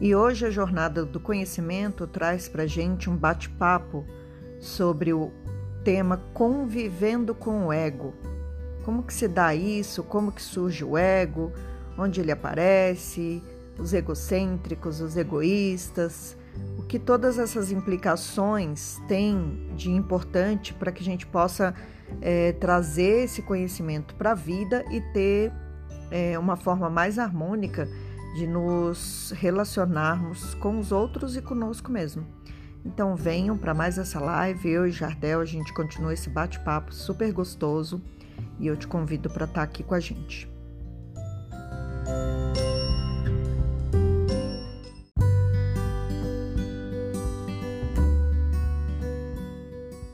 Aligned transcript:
E 0.00 0.14
hoje 0.14 0.46
a 0.46 0.50
Jornada 0.50 1.04
do 1.04 1.20
Conhecimento 1.20 2.06
traz 2.06 2.48
para 2.48 2.66
gente 2.66 3.10
um 3.10 3.14
bate-papo 3.14 4.06
sobre 4.58 5.12
o 5.12 5.30
tema 5.84 6.16
Convivendo 6.32 7.34
com 7.34 7.66
o 7.66 7.72
Ego. 7.72 8.14
Como 8.82 9.02
que 9.02 9.12
se 9.12 9.28
dá 9.28 9.54
isso? 9.54 10.02
Como 10.02 10.32
que 10.32 10.40
surge 10.40 10.82
o 10.82 10.96
ego? 10.96 11.52
Onde 11.98 12.18
ele 12.18 12.32
aparece? 12.32 13.42
Os 13.78 13.92
egocêntricos, 13.92 15.02
os 15.02 15.18
egoístas? 15.18 16.34
O 16.78 16.82
que 16.82 16.98
todas 16.98 17.38
essas 17.38 17.70
implicações 17.70 18.96
têm 19.06 19.70
de 19.76 19.90
importante 19.90 20.72
para 20.72 20.90
que 20.90 21.02
a 21.02 21.04
gente 21.04 21.26
possa 21.26 21.74
é, 22.22 22.52
trazer 22.52 23.24
esse 23.24 23.42
conhecimento 23.42 24.14
para 24.14 24.30
a 24.30 24.34
vida 24.34 24.82
e 24.90 25.02
ter 25.12 25.52
é, 26.10 26.38
uma 26.38 26.56
forma 26.56 26.88
mais 26.88 27.18
harmônica 27.18 27.86
de 28.34 28.46
nos 28.46 29.32
relacionarmos 29.36 30.54
com 30.54 30.78
os 30.78 30.92
outros 30.92 31.36
e 31.36 31.42
conosco 31.42 31.90
mesmo. 31.90 32.26
Então 32.84 33.14
venham 33.14 33.58
para 33.58 33.74
mais 33.74 33.98
essa 33.98 34.18
live, 34.18 34.68
eu 34.68 34.86
e 34.86 34.90
Jardel, 34.90 35.40
a 35.40 35.44
gente 35.44 35.72
continua 35.72 36.14
esse 36.14 36.30
bate-papo 36.30 36.94
super 36.94 37.32
gostoso 37.32 38.00
e 38.58 38.66
eu 38.66 38.76
te 38.76 38.86
convido 38.86 39.28
para 39.28 39.44
estar 39.44 39.60
tá 39.60 39.62
aqui 39.62 39.82
com 39.82 39.94
a 39.94 40.00
gente. 40.00 40.48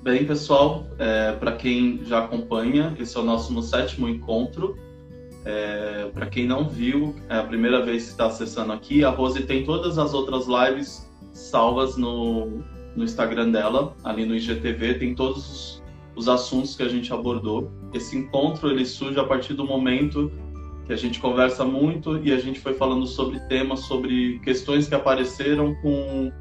Bem, 0.02 0.24
pessoal, 0.24 0.86
é, 1.00 1.32
para 1.32 1.56
quem 1.56 2.04
já 2.04 2.24
acompanha, 2.24 2.94
esse 2.96 3.16
é 3.16 3.20
o 3.20 3.24
nosso 3.24 3.60
sétimo 3.62 4.08
encontro. 4.08 4.78
É, 5.48 6.10
para 6.12 6.26
quem 6.26 6.44
não 6.44 6.68
viu, 6.68 7.14
é 7.28 7.38
a 7.38 7.44
primeira 7.44 7.80
vez 7.84 8.06
que 8.06 8.10
está 8.10 8.26
acessando 8.26 8.72
aqui, 8.72 9.04
a 9.04 9.10
Rose 9.10 9.44
tem 9.44 9.64
todas 9.64 9.96
as 9.96 10.12
outras 10.12 10.46
lives 10.48 11.08
salvas 11.32 11.96
no, 11.96 12.64
no 12.96 13.04
Instagram 13.04 13.52
dela, 13.52 13.94
ali 14.02 14.26
no 14.26 14.34
IGTV, 14.34 14.94
tem 14.94 15.14
todos 15.14 15.48
os, 15.48 15.82
os 16.16 16.28
assuntos 16.28 16.74
que 16.74 16.82
a 16.82 16.88
gente 16.88 17.12
abordou. 17.12 17.70
Esse 17.94 18.16
encontro 18.18 18.68
ele 18.68 18.84
surge 18.84 19.20
a 19.20 19.24
partir 19.24 19.54
do 19.54 19.64
momento 19.64 20.32
que 20.84 20.92
a 20.92 20.96
gente 20.96 21.20
conversa 21.20 21.64
muito 21.64 22.18
e 22.18 22.32
a 22.32 22.38
gente 22.38 22.58
foi 22.58 22.74
falando 22.74 23.06
sobre 23.06 23.38
temas, 23.48 23.80
sobre 23.80 24.40
questões 24.40 24.88
que 24.88 24.96
apareceram 24.96 25.76
com 25.76 26.32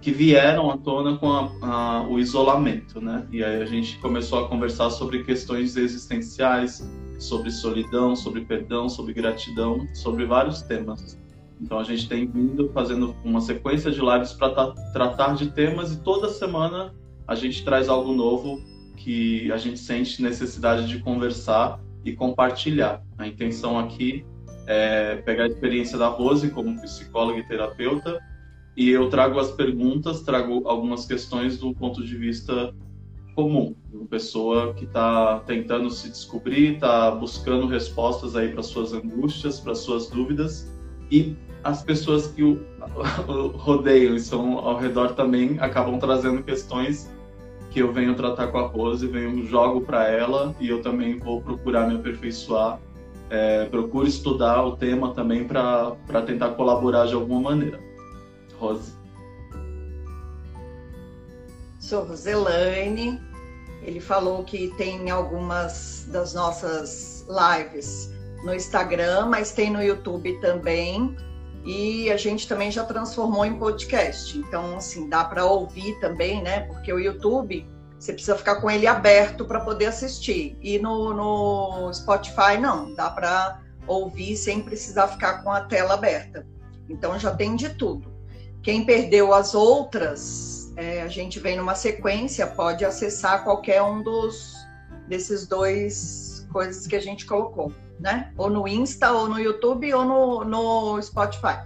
que 0.00 0.12
vieram 0.12 0.70
à 0.70 0.76
tona 0.76 1.16
com 1.16 1.30
a, 1.32 1.50
a, 1.62 2.08
o 2.08 2.18
isolamento, 2.18 3.00
né? 3.00 3.26
E 3.32 3.42
aí 3.42 3.60
a 3.60 3.66
gente 3.66 3.98
começou 3.98 4.44
a 4.44 4.48
conversar 4.48 4.90
sobre 4.90 5.24
questões 5.24 5.76
existenciais, 5.76 6.88
sobre 7.18 7.50
solidão, 7.50 8.14
sobre 8.14 8.42
perdão, 8.42 8.88
sobre 8.88 9.12
gratidão, 9.12 9.86
sobre 9.94 10.24
vários 10.24 10.62
temas. 10.62 11.18
Então 11.60 11.78
a 11.78 11.82
gente 11.82 12.08
tem 12.08 12.26
vindo 12.26 12.70
fazendo 12.72 13.16
uma 13.24 13.40
sequência 13.40 13.90
de 13.90 14.00
lives 14.00 14.32
para 14.32 14.72
tratar 14.92 15.34
de 15.34 15.50
temas 15.50 15.92
e 15.92 16.00
toda 16.00 16.28
semana 16.28 16.94
a 17.26 17.34
gente 17.34 17.64
traz 17.64 17.88
algo 17.88 18.12
novo 18.14 18.62
que 18.96 19.50
a 19.50 19.56
gente 19.56 19.78
sente 19.80 20.22
necessidade 20.22 20.86
de 20.86 21.00
conversar 21.00 21.80
e 22.04 22.12
compartilhar. 22.12 23.02
A 23.16 23.26
intenção 23.26 23.78
aqui 23.78 24.24
é 24.66 25.16
pegar 25.16 25.44
a 25.44 25.46
experiência 25.48 25.98
da 25.98 26.06
Rose 26.06 26.50
como 26.50 26.80
psicóloga 26.80 27.40
e 27.40 27.48
terapeuta 27.48 28.18
e 28.78 28.90
eu 28.90 29.10
trago 29.10 29.40
as 29.40 29.50
perguntas, 29.50 30.20
trago 30.20 30.62
algumas 30.68 31.04
questões 31.04 31.58
do 31.58 31.74
ponto 31.74 32.00
de 32.00 32.16
vista 32.16 32.72
comum, 33.34 33.74
uma 33.92 34.06
pessoa 34.06 34.72
que 34.72 34.84
está 34.84 35.40
tentando 35.40 35.90
se 35.90 36.08
descobrir, 36.08 36.74
está 36.74 37.10
buscando 37.10 37.66
respostas 37.66 38.36
aí 38.36 38.50
para 38.52 38.62
suas 38.62 38.92
angústias, 38.92 39.58
para 39.58 39.74
suas 39.74 40.08
dúvidas 40.08 40.72
e 41.10 41.36
as 41.64 41.82
pessoas 41.82 42.28
que 42.28 42.44
o, 42.44 42.64
rodeiam 43.58 44.14
e 44.14 44.18
estão 44.18 44.58
ao 44.58 44.78
redor 44.78 45.08
também 45.14 45.58
acabam 45.58 45.98
trazendo 45.98 46.44
questões 46.44 47.12
que 47.72 47.80
eu 47.80 47.92
venho 47.92 48.14
tratar 48.14 48.46
com 48.46 48.58
a 48.58 48.66
Rose, 48.68 49.08
venho 49.08 49.44
jogo 49.44 49.80
para 49.80 50.06
ela 50.06 50.54
e 50.60 50.68
eu 50.68 50.80
também 50.82 51.18
vou 51.18 51.42
procurar 51.42 51.88
me 51.88 51.96
aperfeiçoar, 51.96 52.78
é, 53.28 53.64
procuro 53.64 54.06
estudar 54.06 54.64
o 54.64 54.76
tema 54.76 55.12
também 55.14 55.42
para 55.42 55.96
tentar 56.24 56.50
colaborar 56.50 57.06
de 57.06 57.14
alguma 57.14 57.50
maneira. 57.50 57.87
Rose. 58.58 58.92
Sou 61.80 62.04
Roselaine. 62.04 63.20
Ele 63.82 64.00
falou 64.00 64.44
que 64.44 64.68
tem 64.76 65.10
algumas 65.10 66.06
das 66.10 66.34
nossas 66.34 67.26
lives 67.28 68.10
no 68.44 68.54
Instagram, 68.54 69.26
mas 69.26 69.52
tem 69.52 69.70
no 69.70 69.82
YouTube 69.82 70.38
também. 70.40 71.16
E 71.64 72.10
a 72.10 72.16
gente 72.16 72.48
também 72.48 72.70
já 72.70 72.84
transformou 72.84 73.44
em 73.44 73.58
podcast. 73.58 74.36
Então, 74.38 74.76
assim, 74.76 75.08
dá 75.08 75.24
para 75.24 75.44
ouvir 75.44 75.98
também, 76.00 76.42
né? 76.42 76.60
Porque 76.60 76.92
o 76.92 76.98
YouTube 76.98 77.66
você 77.98 78.12
precisa 78.12 78.36
ficar 78.36 78.60
com 78.60 78.70
ele 78.70 78.86
aberto 78.86 79.44
para 79.44 79.60
poder 79.60 79.86
assistir. 79.86 80.56
E 80.62 80.78
no, 80.78 81.12
no 81.12 81.92
Spotify, 81.92 82.56
não, 82.60 82.94
dá 82.94 83.10
para 83.10 83.60
ouvir 83.86 84.36
sem 84.36 84.62
precisar 84.62 85.08
ficar 85.08 85.42
com 85.42 85.50
a 85.50 85.62
tela 85.62 85.94
aberta. 85.94 86.46
Então 86.88 87.18
já 87.18 87.34
tem 87.34 87.56
de 87.56 87.70
tudo. 87.70 88.17
Quem 88.68 88.84
perdeu 88.84 89.32
as 89.32 89.54
outras, 89.54 90.70
é, 90.76 91.00
a 91.00 91.08
gente 91.08 91.40
vem 91.40 91.56
numa 91.56 91.74
sequência, 91.74 92.46
pode 92.46 92.84
acessar 92.84 93.42
qualquer 93.42 93.80
um 93.82 94.02
dos 94.02 94.54
desses 95.08 95.46
dois 95.46 96.46
coisas 96.52 96.86
que 96.86 96.94
a 96.94 97.00
gente 97.00 97.24
colocou, 97.24 97.72
né? 97.98 98.30
Ou 98.36 98.50
no 98.50 98.68
Insta, 98.68 99.10
ou 99.10 99.26
no 99.26 99.40
YouTube, 99.40 99.94
ou 99.94 100.04
no, 100.04 100.44
no 100.44 101.00
Spotify. 101.00 101.60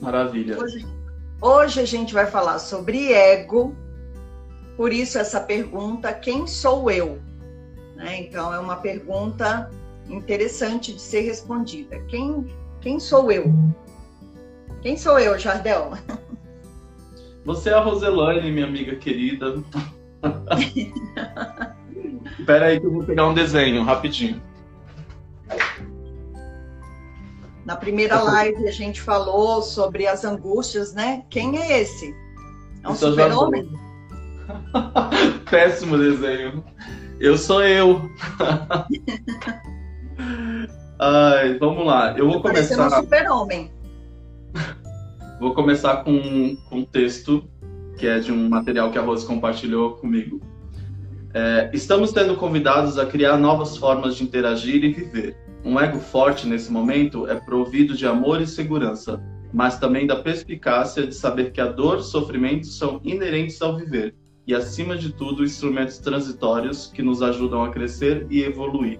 Maravilha. 0.00 0.60
Hoje, 0.60 0.86
hoje 1.42 1.80
a 1.80 1.84
gente 1.84 2.14
vai 2.14 2.26
falar 2.26 2.60
sobre 2.60 3.12
ego, 3.12 3.74
por 4.76 4.92
isso 4.92 5.18
essa 5.18 5.40
pergunta: 5.40 6.12
quem 6.12 6.46
sou 6.46 6.88
eu? 6.88 7.20
Né? 7.96 8.20
Então 8.20 8.54
é 8.54 8.60
uma 8.60 8.76
pergunta 8.76 9.68
interessante 10.08 10.92
de 10.92 11.02
ser 11.02 11.22
respondida. 11.22 11.98
Quem, 12.02 12.46
quem 12.80 13.00
sou 13.00 13.32
eu? 13.32 13.52
Quem 14.82 14.96
sou 14.96 15.18
eu, 15.18 15.38
Jardel? 15.38 15.92
Você 17.44 17.70
é 17.70 17.74
a 17.74 17.80
Roselaine, 17.80 18.52
minha 18.52 18.66
amiga 18.66 18.94
querida. 18.96 19.62
Espera 22.38 22.66
aí 22.66 22.80
que 22.80 22.86
eu 22.86 22.92
vou 22.92 23.04
pegar 23.04 23.26
um 23.26 23.34
desenho, 23.34 23.82
rapidinho. 23.82 24.40
Na 27.64 27.76
primeira 27.76 28.20
live 28.22 28.66
a 28.66 28.70
gente 28.70 29.00
falou 29.00 29.62
sobre 29.62 30.06
as 30.06 30.24
angústias, 30.24 30.94
né? 30.94 31.24
Quem 31.28 31.58
é 31.58 31.80
esse? 31.80 32.14
É 32.82 32.88
um 32.88 32.94
super-homem? 32.94 33.68
Péssimo 35.50 35.98
desenho. 35.98 36.64
Eu 37.20 37.36
sou 37.36 37.62
eu. 37.62 38.08
Ai, 40.98 41.58
vamos 41.58 41.86
lá. 41.86 42.16
Eu 42.16 42.30
vou 42.30 42.40
começar. 42.40 42.86
um 42.86 42.90
super-homem. 42.90 43.70
Vou 45.40 45.54
começar 45.54 45.98
com, 46.02 46.56
um 46.72 46.84
texto 46.84 47.44
que 47.96 48.06
é 48.08 48.18
de 48.18 48.32
um 48.32 48.48
material 48.48 48.90
que 48.90 48.98
a 48.98 49.02
Rose 49.02 49.24
compartilhou 49.24 49.92
comigo. 49.92 50.40
É, 51.32 51.70
estamos 51.72 52.10
tendo 52.12 52.34
convidados 52.36 52.98
a 52.98 53.06
criar 53.06 53.36
novas 53.36 53.76
formas 53.76 54.16
de 54.16 54.24
interagir 54.24 54.82
e 54.82 54.92
viver. 54.92 55.36
Um 55.64 55.78
ego 55.78 56.00
forte 56.00 56.44
nesse 56.44 56.72
momento 56.72 57.28
é 57.28 57.36
provido 57.36 57.94
de 57.94 58.04
amor 58.04 58.40
e 58.40 58.48
segurança, 58.48 59.22
mas 59.52 59.78
também 59.78 60.08
da 60.08 60.16
perspicácia 60.16 61.06
de 61.06 61.14
saber 61.14 61.52
que 61.52 61.60
a 61.60 61.66
dor 61.66 61.98
e 61.98 62.02
sofrimento 62.02 62.66
são 62.66 63.00
inerentes 63.04 63.62
ao 63.62 63.76
viver 63.76 64.16
e, 64.44 64.54
acima 64.54 64.96
de 64.96 65.12
tudo, 65.12 65.44
instrumentos 65.44 65.98
transitórios 65.98 66.90
que 66.92 67.02
nos 67.02 67.22
ajudam 67.22 67.62
a 67.62 67.70
crescer 67.70 68.26
e 68.28 68.42
evoluir. 68.42 68.98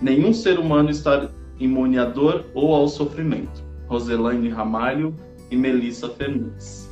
Nenhum 0.00 0.32
ser 0.32 0.58
humano 0.58 0.90
está 0.90 1.30
imune 1.60 1.96
à 1.96 2.04
dor 2.04 2.44
ou 2.54 2.74
ao 2.74 2.88
sofrimento. 2.88 3.64
Roselaine 3.86 4.48
Ramalho 4.48 5.14
e 5.50 5.56
Melissa 5.56 6.08
Fernandes. 6.10 6.88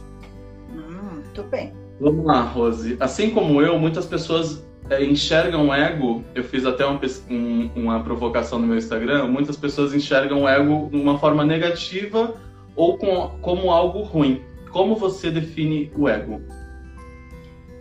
Hum, 0.71 1.15
muito 1.15 1.43
bem. 1.45 1.73
Vamos 2.01 2.25
lá, 2.25 2.43
Rose. 2.43 2.97
Assim 3.01 3.31
como 3.31 3.63
eu, 3.63 3.79
muitas 3.79 4.07
pessoas 4.07 4.65
é, 4.91 5.05
enxergam 5.05 5.69
o 5.69 5.75
ego. 5.75 6.25
Eu 6.35 6.45
fiz 6.45 6.67
até 6.67 6.85
uma, 6.85 7.01
um, 7.31 7.71
uma 7.75 8.03
provocação 8.03 8.59
no 8.59 8.67
meu 8.67 8.77
Instagram. 8.77 9.27
Muitas 9.29 9.57
pessoas 9.57 9.95
enxergam 9.95 10.43
o 10.43 10.49
ego 10.49 10.89
de 10.91 10.97
uma 10.97 11.19
forma 11.19 11.45
negativa 11.45 12.35
ou 12.77 12.99
com, 12.99 13.39
como 13.41 13.71
algo 13.71 14.03
ruim. 14.03 14.43
Como 14.71 14.97
você 14.97 15.31
define 15.31 15.91
o 15.97 16.09
ego? 16.09 16.43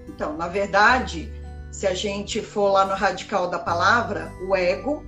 Então, 0.08 0.38
na 0.38 0.48
verdade, 0.48 1.32
se 1.72 1.88
a 1.88 1.94
gente 1.94 2.40
for 2.40 2.72
lá 2.72 2.86
no 2.86 2.94
radical 2.94 3.50
da 3.50 3.58
palavra, 3.58 4.32
o 4.48 4.56
ego 4.56 5.04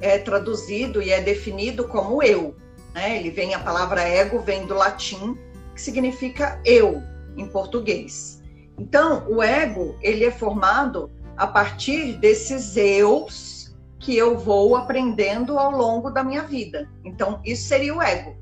é 0.00 0.18
traduzido 0.18 1.00
e 1.00 1.10
é 1.10 1.20
definido 1.20 1.86
como 1.86 2.22
eu. 2.22 2.56
Né? 2.94 3.18
Ele 3.18 3.30
vem, 3.30 3.54
a 3.54 3.58
palavra 3.58 4.02
ego 4.02 4.40
vem 4.40 4.66
do 4.66 4.74
latim, 4.74 5.38
que 5.74 5.80
significa 5.80 6.60
eu, 6.64 7.02
em 7.36 7.46
português. 7.46 8.42
Então, 8.78 9.26
o 9.28 9.42
ego, 9.42 9.96
ele 10.00 10.24
é 10.24 10.30
formado 10.30 11.10
a 11.36 11.46
partir 11.46 12.14
desses 12.14 12.76
eus 12.76 13.74
que 13.98 14.16
eu 14.16 14.38
vou 14.38 14.76
aprendendo 14.76 15.58
ao 15.58 15.70
longo 15.70 16.10
da 16.10 16.24
minha 16.24 16.42
vida. 16.42 16.88
Então, 17.04 17.40
isso 17.44 17.68
seria 17.68 17.94
o 17.94 18.02
ego. 18.02 18.34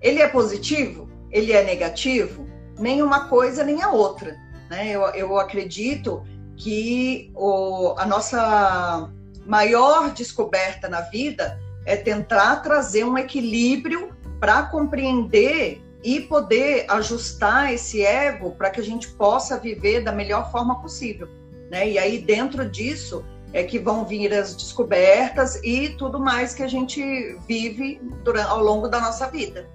Ele 0.00 0.20
é 0.20 0.28
positivo? 0.28 1.08
Ele 1.30 1.52
é 1.52 1.64
negativo? 1.64 2.46
Nem 2.78 3.02
uma 3.02 3.28
coisa 3.28 3.64
nem 3.64 3.82
a 3.82 3.90
outra. 3.90 4.36
Né? 4.68 4.90
Eu, 4.90 5.02
eu 5.14 5.38
acredito 5.38 6.22
que 6.56 7.32
o, 7.34 7.94
a 7.96 8.04
nossa 8.04 9.10
maior 9.46 10.10
descoberta 10.10 10.88
na 10.88 11.00
vida 11.00 11.58
é 11.84 11.96
tentar 11.96 12.56
trazer 12.56 13.04
um 13.04 13.18
equilíbrio 13.18 14.10
para 14.40 14.64
compreender 14.64 15.82
e 16.02 16.20
poder 16.20 16.84
ajustar 16.88 17.72
esse 17.72 18.04
ego 18.04 18.52
para 18.52 18.70
que 18.70 18.80
a 18.80 18.84
gente 18.84 19.08
possa 19.08 19.58
viver 19.58 20.02
da 20.02 20.12
melhor 20.12 20.50
forma 20.50 20.80
possível. 20.80 21.28
Né? 21.70 21.90
E 21.90 21.98
aí, 21.98 22.18
dentro 22.18 22.68
disso, 22.68 23.24
é 23.52 23.62
que 23.62 23.78
vão 23.78 24.04
vir 24.04 24.32
as 24.32 24.54
descobertas 24.54 25.56
e 25.62 25.90
tudo 25.90 26.18
mais 26.18 26.54
que 26.54 26.62
a 26.62 26.68
gente 26.68 27.36
vive 27.46 28.00
durante, 28.24 28.48
ao 28.48 28.62
longo 28.62 28.88
da 28.88 29.00
nossa 29.00 29.28
vida. 29.28 29.68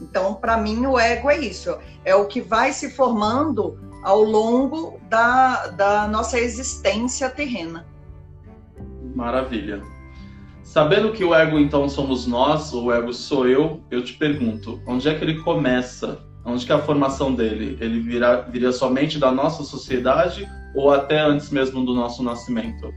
Então, 0.00 0.34
para 0.34 0.56
mim, 0.56 0.86
o 0.86 0.98
ego 0.98 1.28
é 1.28 1.36
isso, 1.36 1.76
é 2.04 2.14
o 2.14 2.26
que 2.26 2.40
vai 2.40 2.72
se 2.72 2.90
formando 2.90 3.78
ao 4.02 4.22
longo 4.22 4.98
da, 5.10 5.66
da 5.68 6.08
nossa 6.08 6.40
existência 6.40 7.28
terrena. 7.28 7.86
Maravilha. 9.14 9.82
Sabendo 10.70 11.10
que 11.10 11.24
o 11.24 11.34
ego 11.34 11.58
então 11.58 11.88
somos 11.88 12.28
nós, 12.28 12.72
o 12.72 12.92
ego 12.92 13.12
sou 13.12 13.48
eu, 13.48 13.80
eu 13.90 14.04
te 14.04 14.12
pergunto, 14.12 14.80
onde 14.86 15.08
é 15.08 15.14
que 15.18 15.24
ele 15.24 15.42
começa? 15.42 16.20
Onde 16.44 16.64
que 16.64 16.70
é 16.70 16.76
a 16.76 16.78
formação 16.78 17.34
dele? 17.34 17.76
Ele 17.80 17.98
virá, 17.98 18.42
viria 18.42 18.70
somente 18.70 19.18
da 19.18 19.32
nossa 19.32 19.64
sociedade 19.64 20.48
ou 20.72 20.92
até 20.92 21.18
antes 21.18 21.50
mesmo 21.50 21.84
do 21.84 21.92
nosso 21.92 22.22
nascimento? 22.22 22.88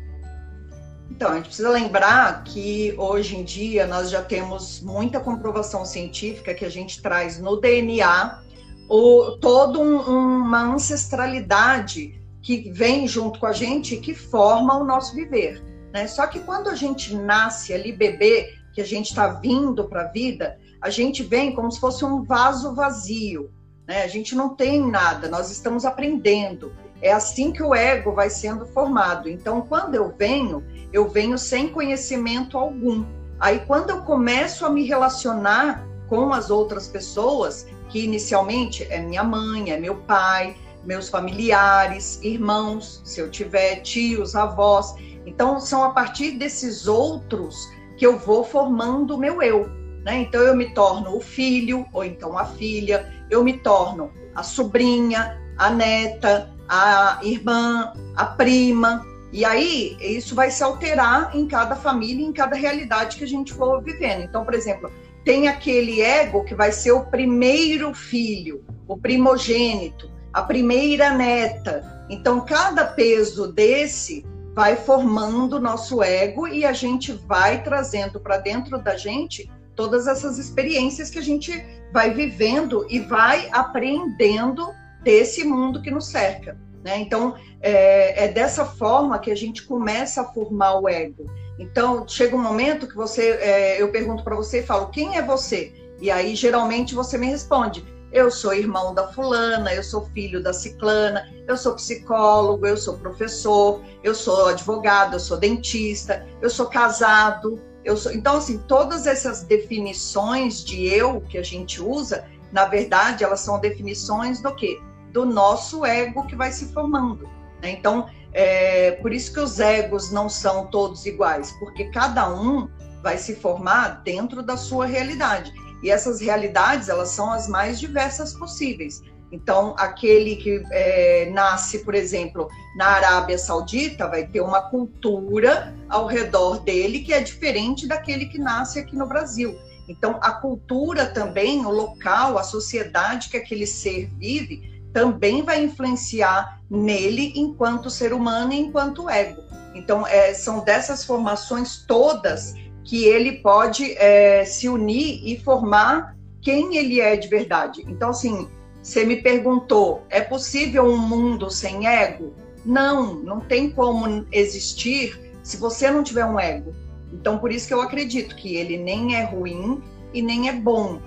Então, 1.09 1.31
a 1.31 1.35
gente 1.37 1.45
precisa 1.45 1.71
lembrar 1.71 2.43
que 2.43 2.93
hoje 2.95 3.37
em 3.37 3.43
dia 3.43 3.87
nós 3.87 4.11
já 4.11 4.21
temos 4.21 4.79
muita 4.79 5.19
comprovação 5.19 5.83
científica 5.83 6.53
que 6.53 6.65
a 6.65 6.69
gente 6.69 7.01
traz 7.01 7.39
no 7.39 7.59
DNA 7.59 8.39
o, 8.87 9.31
toda 9.41 9.79
um, 9.79 9.97
uma 9.97 10.75
ancestralidade 10.75 12.21
que 12.39 12.69
vem 12.71 13.07
junto 13.07 13.39
com 13.39 13.47
a 13.47 13.51
gente 13.51 13.95
e 13.95 13.99
que 13.99 14.13
forma 14.13 14.77
o 14.77 14.83
nosso 14.83 15.15
viver. 15.15 15.72
Né? 15.94 16.07
Só 16.07 16.25
que 16.25 16.40
quando 16.40 16.69
a 16.69 16.75
gente 16.75 17.16
nasce 17.16 17.72
ali 17.72 17.92
bebê, 17.92 18.56
que 18.74 18.81
a 18.81 18.86
gente 18.86 19.10
está 19.10 19.28
vindo 19.28 19.88
para 19.88 20.01
a 20.01 20.07
vida, 20.07 20.57
a 20.81 20.90
gente 20.90 21.22
vem 21.22 21.54
como 21.54 21.72
se 21.72 21.80
fosse 21.80 22.04
um 22.04 22.24
vaso 22.24 22.74
vazio. 22.74 23.51
Né? 23.88 24.04
A 24.04 24.07
gente 24.07 24.36
não 24.36 24.56
tem 24.56 24.81
nada, 24.81 25.30
nós 25.30 25.51
estamos 25.51 25.86
aprendendo. 25.86 26.74
É 27.00 27.13
assim 27.13 27.51
que 27.51 27.62
o 27.62 27.75
ego 27.75 28.13
vai 28.13 28.30
sendo 28.30 28.66
formado. 28.66 29.30
Então, 29.30 29.62
quando 29.62 29.94
eu 29.94 30.12
venho, 30.18 30.63
eu 30.92 31.07
venho 31.07 31.38
sem 31.38 31.69
conhecimento 31.69 32.57
algum. 32.57 33.06
Aí, 33.40 33.60
quando 33.60 33.92
eu 33.92 34.01
começo 34.01 34.66
a 34.66 34.69
me 34.69 34.88
relacionar 34.88 35.86
com 36.07 36.34
as 36.34 36.50
outras 36.50 36.88
pessoas, 36.88 37.68
que 37.90 38.04
inicialmente 38.04 38.84
é 38.90 39.00
minha 39.00 39.24
mãe, 39.24 39.72
é 39.72 39.80
meu 39.80 39.98
pai, 39.98 40.56
meus 40.86 41.10
familiares, 41.10 42.19
irmãos, 42.22 43.01
se 43.04 43.19
eu 43.19 43.30
tiver 43.30 43.81
tios, 43.81 44.36
avós, 44.36 44.95
então, 45.25 45.59
são 45.59 45.83
a 45.83 45.89
partir 45.91 46.31
desses 46.31 46.87
outros 46.87 47.69
que 47.97 48.05
eu 48.05 48.17
vou 48.17 48.43
formando 48.43 49.15
o 49.15 49.17
meu 49.17 49.41
eu. 49.41 49.69
Né? 50.03 50.21
Então, 50.21 50.41
eu 50.41 50.55
me 50.55 50.73
torno 50.73 51.15
o 51.15 51.21
filho, 51.21 51.85
ou 51.93 52.03
então 52.03 52.37
a 52.37 52.45
filha, 52.45 53.11
eu 53.29 53.43
me 53.43 53.57
torno 53.57 54.11
a 54.35 54.43
sobrinha, 54.43 55.39
a 55.57 55.69
neta, 55.69 56.51
a 56.67 57.19
irmã, 57.23 57.93
a 58.15 58.25
prima. 58.25 59.05
E 59.31 59.45
aí, 59.45 59.97
isso 59.99 60.35
vai 60.35 60.51
se 60.51 60.63
alterar 60.63 61.35
em 61.35 61.47
cada 61.47 61.75
família, 61.75 62.25
em 62.25 62.33
cada 62.33 62.55
realidade 62.55 63.17
que 63.17 63.23
a 63.23 63.27
gente 63.27 63.53
for 63.53 63.81
vivendo. 63.81 64.23
Então, 64.23 64.43
por 64.43 64.53
exemplo, 64.53 64.91
tem 65.23 65.47
aquele 65.47 66.01
ego 66.01 66.43
que 66.43 66.53
vai 66.53 66.71
ser 66.71 66.91
o 66.91 67.05
primeiro 67.05 67.93
filho, 67.93 68.63
o 68.87 68.97
primogênito, 68.97 70.11
a 70.33 70.41
primeira 70.41 71.11
neta. 71.11 72.05
Então, 72.09 72.41
cada 72.41 72.85
peso 72.85 73.51
desse 73.53 74.25
vai 74.53 74.75
formando 74.75 75.59
nosso 75.59 76.03
ego 76.03 76.47
e 76.47 76.63
a 76.63 76.73
gente 76.73 77.11
vai 77.11 77.63
trazendo 77.63 78.19
para 78.19 78.38
dentro 78.38 78.77
da 78.77 78.95
gente 78.95 79.50
todas 79.75 80.07
essas 80.07 80.38
experiências 80.38 81.09
que 81.09 81.17
a 81.17 81.23
gente 81.23 81.65
vai 81.91 82.13
vivendo 82.13 82.85
e 82.89 83.00
vai 83.00 83.50
aprendendo 83.51 84.69
desse 85.01 85.44
mundo 85.44 85.81
que 85.81 85.89
nos 85.89 86.07
cerca. 86.07 86.57
Né? 86.83 87.00
Então, 87.00 87.35
é, 87.61 88.25
é 88.25 88.27
dessa 88.27 88.65
forma 88.65 89.17
que 89.17 89.31
a 89.31 89.35
gente 89.35 89.63
começa 89.63 90.21
a 90.21 90.25
formar 90.25 90.79
o 90.79 90.88
ego. 90.88 91.25
Então, 91.57 92.07
chega 92.07 92.35
um 92.35 92.41
momento 92.41 92.88
que 92.88 92.95
você, 92.95 93.31
é, 93.41 93.81
eu 93.81 93.89
pergunto 93.89 94.23
para 94.23 94.35
você 94.35 94.59
e 94.59 94.63
falo, 94.63 94.88
quem 94.88 95.17
é 95.17 95.21
você? 95.21 95.73
E 96.01 96.11
aí, 96.11 96.35
geralmente, 96.35 96.94
você 96.94 97.17
me 97.17 97.27
responde, 97.27 97.85
eu 98.13 98.30
sou 98.30 98.54
irmão 98.54 98.94
da 98.94 99.07
fulana, 99.07 99.74
eu 99.74 99.83
sou 99.83 100.06
filho 100.13 100.42
da 100.42 100.54
ciclana, 100.54 101.27
eu 101.48 101.57
sou 101.57 101.74
psicólogo, 101.74 102.65
eu 102.68 102.77
sou 102.77 102.98
professor, 103.00 103.81
eu 104.04 104.13
sou 104.13 104.45
advogado, 104.48 105.15
eu 105.15 105.19
sou 105.19 105.36
dentista, 105.36 106.25
eu 106.39 106.50
sou 106.50 106.68
casado, 106.68 107.60
eu 107.83 107.98
sou. 107.98 108.13
Então, 108.13 108.38
assim, 108.38 108.60
todas 108.60 109.07
essas 109.07 109.44
definições 109.44 110.63
de 110.63 110.86
eu 110.86 111.21
que 111.21 111.39
a 111.39 111.44
gente 111.44 111.81
usa, 111.81 112.24
na 112.51 112.65
verdade, 112.65 113.24
elas 113.24 113.39
são 113.39 113.60
definições 113.60 114.39
do 114.39 114.56
quê? 114.56 114.80
Do 115.12 115.25
nosso 115.25 115.83
ego 115.83 116.27
que 116.27 116.36
vai 116.36 116.51
se 116.51 116.71
formando. 116.71 117.27
Né? 117.63 117.71
Então, 117.71 118.07
é 118.31 118.92
por 119.01 119.12
isso 119.12 119.33
que 119.33 119.39
os 119.39 119.59
egos 119.59 120.12
não 120.12 120.30
são 120.30 120.68
todos 120.68 121.06
iguais, 121.07 121.51
porque 121.59 121.86
cada 121.86 122.31
um 122.31 122.69
vai 123.01 123.18
se 123.18 123.36
formar 123.36 124.04
dentro 124.04 124.44
da 124.44 124.56
sua 124.56 124.86
realidade. 124.86 125.51
E 125.83 125.91
essas 125.91 126.21
realidades, 126.21 126.89
elas 126.89 127.09
são 127.09 127.31
as 127.31 127.47
mais 127.47 127.80
diversas 127.80 128.33
possíveis. 128.33 129.03
Então, 129.33 129.75
aquele 129.77 130.35
que 130.35 130.63
é, 130.71 131.30
nasce, 131.31 131.80
por 131.80 131.95
exemplo, 131.95 132.47
na 132.77 132.85
Arábia 132.85 133.38
Saudita, 133.38 134.07
vai 134.07 134.27
ter 134.27 134.41
uma 134.41 134.62
cultura 134.69 135.75
ao 135.89 136.06
redor 136.06 136.59
dele 136.59 137.00
que 137.00 137.12
é 137.12 137.19
diferente 137.19 137.88
daquele 137.88 138.27
que 138.27 138.38
nasce 138.38 138.80
aqui 138.80 138.95
no 138.95 139.07
Brasil. 139.07 139.57
Então, 139.89 140.19
a 140.21 140.31
cultura 140.31 141.07
também, 141.07 141.65
o 141.65 141.71
local, 141.71 142.38
a 142.38 142.44
sociedade 142.44 143.30
que 143.30 143.35
aquele 143.35 143.65
ser 143.65 144.07
vive, 144.18 144.71
também 144.94 145.41
vai 145.41 145.63
influenciar 145.63 146.62
nele 146.69 147.33
enquanto 147.35 147.89
ser 147.89 148.13
humano 148.13 148.53
e 148.53 148.59
enquanto 148.59 149.09
ego. 149.09 149.41
Então, 149.74 150.06
é, 150.06 150.33
são 150.35 150.63
dessas 150.63 151.03
formações 151.03 151.83
todas 151.88 152.53
que 152.83 153.06
ele 153.06 153.33
pode 153.33 153.94
é, 153.97 154.44
se 154.45 154.68
unir 154.68 155.21
e 155.23 155.40
formar 155.40 156.16
quem 156.42 156.75
ele 156.75 156.99
é 156.99 157.16
de 157.16 157.28
verdade. 157.28 157.83
Então, 157.87 158.09
assim, 158.09 158.47
você 158.81 159.06
me 159.06 159.18
perguntou, 159.18 160.04
é 160.09 160.19
possível 160.19 160.85
um 160.85 160.97
mundo 160.97 161.49
sem 161.49 161.87
ego? 161.87 162.33
Não, 162.66 163.16
não 163.16 163.40
tem 163.40 163.69
como 163.69 164.25
existir 164.31 165.19
se 165.42 165.57
você 165.57 165.90
não 165.90 166.04
tiver 166.04 166.25
um 166.25 166.40
ego. 166.40 166.73
Então, 167.11 167.37
por 167.37 167.52
isso 167.52 167.68
que 167.68 167.73
eu 167.73 167.81
acredito 167.81 168.35
que 168.35 168.56
ele 168.56 168.78
nem 168.78 169.16
é 169.16 169.23
ruim 169.23 169.81
e 170.13 170.21
nem 170.21 170.49
é 170.49 170.54
bom. 170.54 170.99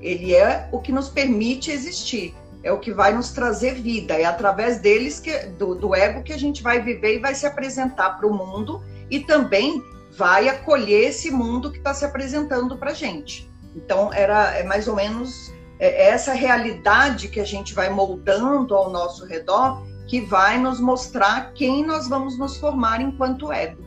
Ele 0.00 0.34
é 0.34 0.68
o 0.70 0.78
que 0.78 0.92
nos 0.92 1.08
permite 1.08 1.70
existir, 1.70 2.34
é 2.62 2.70
o 2.70 2.78
que 2.78 2.92
vai 2.92 3.14
nos 3.14 3.32
trazer 3.32 3.74
vida. 3.74 4.14
É 4.14 4.24
através 4.24 4.78
deles 4.78 5.18
que 5.18 5.36
do, 5.58 5.74
do 5.74 5.94
ego 5.94 6.22
que 6.22 6.32
a 6.32 6.38
gente 6.38 6.62
vai 6.62 6.80
viver 6.80 7.16
e 7.16 7.18
vai 7.18 7.34
se 7.34 7.46
apresentar 7.46 8.10
para 8.18 8.26
o 8.26 8.34
mundo 8.34 8.82
e 9.10 9.20
também 9.20 9.82
vai 10.16 10.48
acolher 10.48 11.08
esse 11.08 11.30
mundo 11.30 11.70
que 11.70 11.78
está 11.78 11.92
se 11.92 12.04
apresentando 12.04 12.76
para 12.76 12.92
gente. 12.92 13.50
Então, 13.74 14.12
era 14.12 14.56
é 14.56 14.62
mais 14.62 14.86
ou 14.86 14.94
menos 14.94 15.52
é, 15.78 16.06
é 16.06 16.10
essa 16.10 16.32
realidade 16.32 17.28
que 17.28 17.40
a 17.40 17.44
gente 17.44 17.74
vai 17.74 17.90
moldando 17.90 18.74
ao 18.74 18.90
nosso 18.90 19.26
redor 19.26 19.82
que 20.06 20.20
vai 20.20 20.58
nos 20.58 20.80
mostrar 20.80 21.52
quem 21.54 21.84
nós 21.84 22.08
vamos 22.08 22.38
nos 22.38 22.56
formar 22.56 23.00
enquanto 23.00 23.50
ego. 23.50 23.82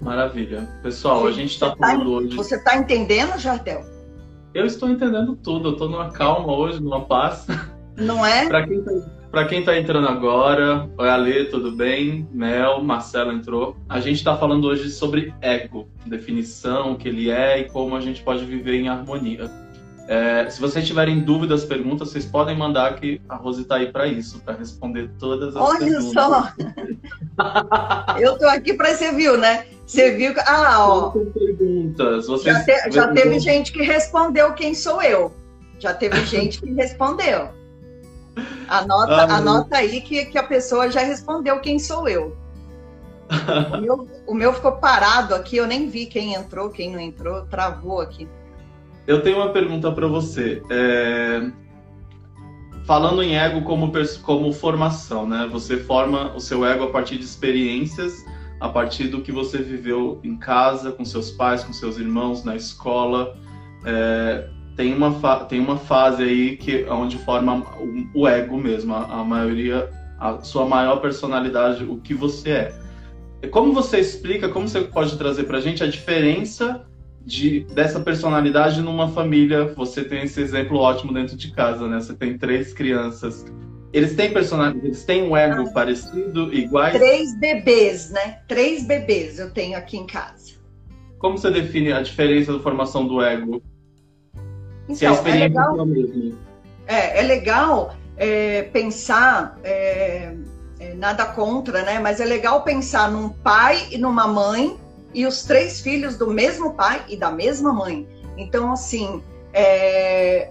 Maravilha. 0.00 0.68
Pessoal, 0.82 1.26
a 1.26 1.32
gente 1.32 1.52
está 1.52 1.70
tá 1.70 1.76
falando 1.76 2.10
hoje. 2.10 2.36
Você 2.36 2.56
está 2.56 2.76
entendendo, 2.76 3.38
Jardel? 3.38 3.84
Eu 4.54 4.64
estou 4.64 4.88
entendendo 4.88 5.36
tudo. 5.36 5.70
Eu 5.70 5.72
estou 5.72 5.88
numa 5.88 6.10
calma 6.10 6.54
hoje, 6.54 6.80
numa 6.80 7.04
paz. 7.04 7.46
Não 7.96 8.24
é? 8.24 8.46
Para 8.48 8.66
quem 8.66 8.78
está 8.78 8.92
para 9.36 9.44
quem 9.44 9.58
está 9.58 9.76
entrando 9.76 10.08
agora, 10.08 10.88
oi 10.96 11.10
Ale, 11.10 11.44
tudo 11.50 11.70
bem? 11.70 12.26
Mel, 12.32 12.82
Marcelo 12.82 13.30
entrou. 13.32 13.76
A 13.86 14.00
gente 14.00 14.16
está 14.16 14.34
falando 14.34 14.66
hoje 14.66 14.88
sobre 14.88 15.34
ego, 15.42 15.86
definição, 16.06 16.92
o 16.92 16.96
que 16.96 17.06
ele 17.06 17.30
é 17.30 17.60
e 17.60 17.64
como 17.68 17.94
a 17.94 18.00
gente 18.00 18.22
pode 18.22 18.46
viver 18.46 18.76
em 18.76 18.88
harmonia. 18.88 19.50
É, 20.08 20.48
se 20.48 20.58
vocês 20.58 20.86
tiverem 20.86 21.20
dúvidas, 21.20 21.66
perguntas, 21.66 22.08
vocês 22.08 22.24
podem 22.24 22.56
mandar 22.56 22.94
que 22.94 23.20
a 23.28 23.36
Rose 23.36 23.60
está 23.60 23.76
aí 23.76 23.92
para 23.92 24.06
isso, 24.06 24.40
para 24.40 24.54
responder 24.54 25.10
todas 25.18 25.54
as 25.54 25.62
Olha 25.62 25.80
perguntas. 25.80 26.16
Olha 26.16 26.52
só! 27.36 28.16
Eu 28.18 28.32
estou 28.32 28.48
aqui 28.48 28.72
para 28.72 28.94
você 28.94 29.12
viu, 29.12 29.36
né? 29.36 29.66
Você 29.86 30.12
viu 30.12 30.32
que. 30.32 30.40
Ah, 30.46 30.76
ó. 30.78 31.10
Perguntas. 31.10 32.26
Vocês... 32.26 32.56
Já, 32.56 32.64
te, 32.64 32.90
já 32.90 33.08
teve 33.08 33.38
gente 33.38 33.70
que 33.70 33.82
respondeu 33.82 34.54
quem 34.54 34.72
sou 34.72 35.02
eu. 35.02 35.30
Já 35.78 35.92
teve 35.92 36.24
gente 36.24 36.58
que 36.62 36.72
respondeu. 36.72 37.50
Anota, 38.68 39.14
ah, 39.14 39.36
anota 39.36 39.76
aí 39.78 40.00
que, 40.00 40.26
que 40.26 40.38
a 40.38 40.42
pessoa 40.42 40.90
já 40.90 41.00
respondeu 41.00 41.60
quem 41.60 41.78
sou 41.78 42.08
eu. 42.08 42.36
o, 43.72 43.80
meu, 43.80 44.08
o 44.26 44.34
meu 44.34 44.52
ficou 44.52 44.72
parado 44.72 45.34
aqui, 45.34 45.56
eu 45.56 45.66
nem 45.66 45.88
vi 45.88 46.06
quem 46.06 46.34
entrou, 46.34 46.70
quem 46.70 46.92
não 46.92 47.00
entrou, 47.00 47.42
travou 47.46 48.00
aqui. 48.00 48.28
eu 49.06 49.22
tenho 49.22 49.38
uma 49.38 49.50
pergunta 49.50 49.90
para 49.90 50.06
você. 50.06 50.62
É... 50.70 51.50
Falando 52.84 53.20
em 53.20 53.36
ego 53.36 53.62
como, 53.62 53.90
como 54.22 54.52
formação, 54.52 55.26
né? 55.26 55.48
Você 55.50 55.76
forma 55.76 56.32
o 56.36 56.40
seu 56.40 56.64
ego 56.64 56.84
a 56.84 56.90
partir 56.90 57.18
de 57.18 57.24
experiências, 57.24 58.24
a 58.60 58.68
partir 58.68 59.08
do 59.08 59.22
que 59.22 59.32
você 59.32 59.58
viveu 59.58 60.20
em 60.22 60.36
casa, 60.36 60.92
com 60.92 61.04
seus 61.04 61.30
pais, 61.32 61.64
com 61.64 61.72
seus 61.72 61.98
irmãos, 61.98 62.44
na 62.44 62.54
escola. 62.54 63.36
É... 63.84 64.48
Tem, 64.76 64.94
uma 64.94 65.44
tem 65.46 65.58
uma 65.58 65.78
fase 65.78 66.22
aí 66.22 66.56
que 66.56 66.84
onde 66.84 67.16
forma 67.18 67.64
o, 68.14 68.20
o 68.22 68.28
ego 68.28 68.58
mesmo, 68.58 68.94
a, 68.94 69.20
a 69.20 69.24
maioria, 69.24 69.88
a 70.20 70.40
sua 70.42 70.66
maior 70.66 70.96
personalidade, 70.96 71.84
o 71.84 71.96
que 71.96 72.12
você 72.12 72.50
é. 72.50 72.74
Como 73.50 73.72
você 73.72 73.98
explica, 73.98 74.48
como 74.48 74.68
você 74.68 74.82
pode 74.82 75.16
trazer 75.16 75.44
para 75.44 75.58
a 75.58 75.60
gente 75.60 75.82
a 75.82 75.86
diferença 75.86 76.84
de, 77.26 77.60
dessa 77.74 77.98
personalidade 77.98 78.80
numa 78.80 79.08
família. 79.08 79.66
Você 79.74 80.04
tem 80.04 80.22
esse 80.22 80.40
exemplo 80.40 80.78
ótimo 80.78 81.12
dentro 81.12 81.36
de 81.36 81.50
casa, 81.50 81.88
né? 81.88 82.00
Você 82.00 82.14
tem 82.14 82.38
três 82.38 82.72
crianças. 82.72 83.44
Eles 83.92 84.14
têm 84.14 84.32
personalidade, 84.32 84.86
eles 84.86 85.04
têm 85.04 85.24
um 85.24 85.36
ego 85.36 85.62
ah. 85.62 85.72
parecido, 85.72 86.54
iguais? 86.54 86.94
Três 86.94 87.38
bebês, 87.38 88.10
né? 88.10 88.38
Três 88.46 88.86
bebês 88.86 89.38
eu 89.38 89.50
tenho 89.50 89.76
aqui 89.76 89.96
em 89.96 90.06
casa. 90.06 90.54
Como 91.18 91.36
você 91.36 91.50
define 91.50 91.92
a 91.92 92.00
diferença 92.00 92.52
da 92.52 92.60
formação 92.60 93.06
do 93.06 93.20
ego? 93.22 93.62
Então, 94.88 94.96
Se 94.96 95.06
a 95.06 95.10
então, 95.10 95.18
experiência 95.18 95.44
é 95.44 95.48
legal, 95.48 95.86
é, 96.86 96.94
é, 96.94 97.18
é 97.18 97.22
legal 97.22 97.94
é, 98.16 98.62
pensar, 98.64 99.58
é, 99.62 100.34
é, 100.78 100.94
nada 100.94 101.26
contra, 101.26 101.82
né? 101.82 101.98
Mas 101.98 102.20
é 102.20 102.24
legal 102.24 102.62
pensar 102.62 103.10
num 103.10 103.28
pai 103.28 103.88
e 103.90 103.98
numa 103.98 104.26
mãe 104.26 104.76
e 105.12 105.26
os 105.26 105.42
três 105.44 105.80
filhos 105.80 106.16
do 106.16 106.30
mesmo 106.30 106.74
pai 106.74 107.04
e 107.08 107.16
da 107.16 107.30
mesma 107.30 107.72
mãe. 107.72 108.06
Então, 108.36 108.70
assim, 108.70 109.22
é... 109.52 110.50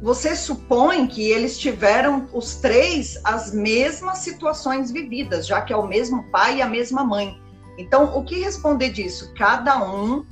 você 0.00 0.34
supõe 0.34 1.06
que 1.06 1.30
eles 1.30 1.58
tiveram 1.58 2.26
os 2.32 2.56
três 2.56 3.20
as 3.22 3.52
mesmas 3.52 4.18
situações 4.18 4.90
vividas, 4.90 5.46
já 5.46 5.60
que 5.60 5.72
é 5.72 5.76
o 5.76 5.86
mesmo 5.86 6.24
pai 6.30 6.58
e 6.58 6.62
a 6.62 6.66
mesma 6.66 7.04
mãe. 7.04 7.38
Então, 7.76 8.16
o 8.16 8.24
que 8.24 8.38
responder 8.38 8.90
disso? 8.90 9.32
Cada 9.34 9.84
um 9.84 10.24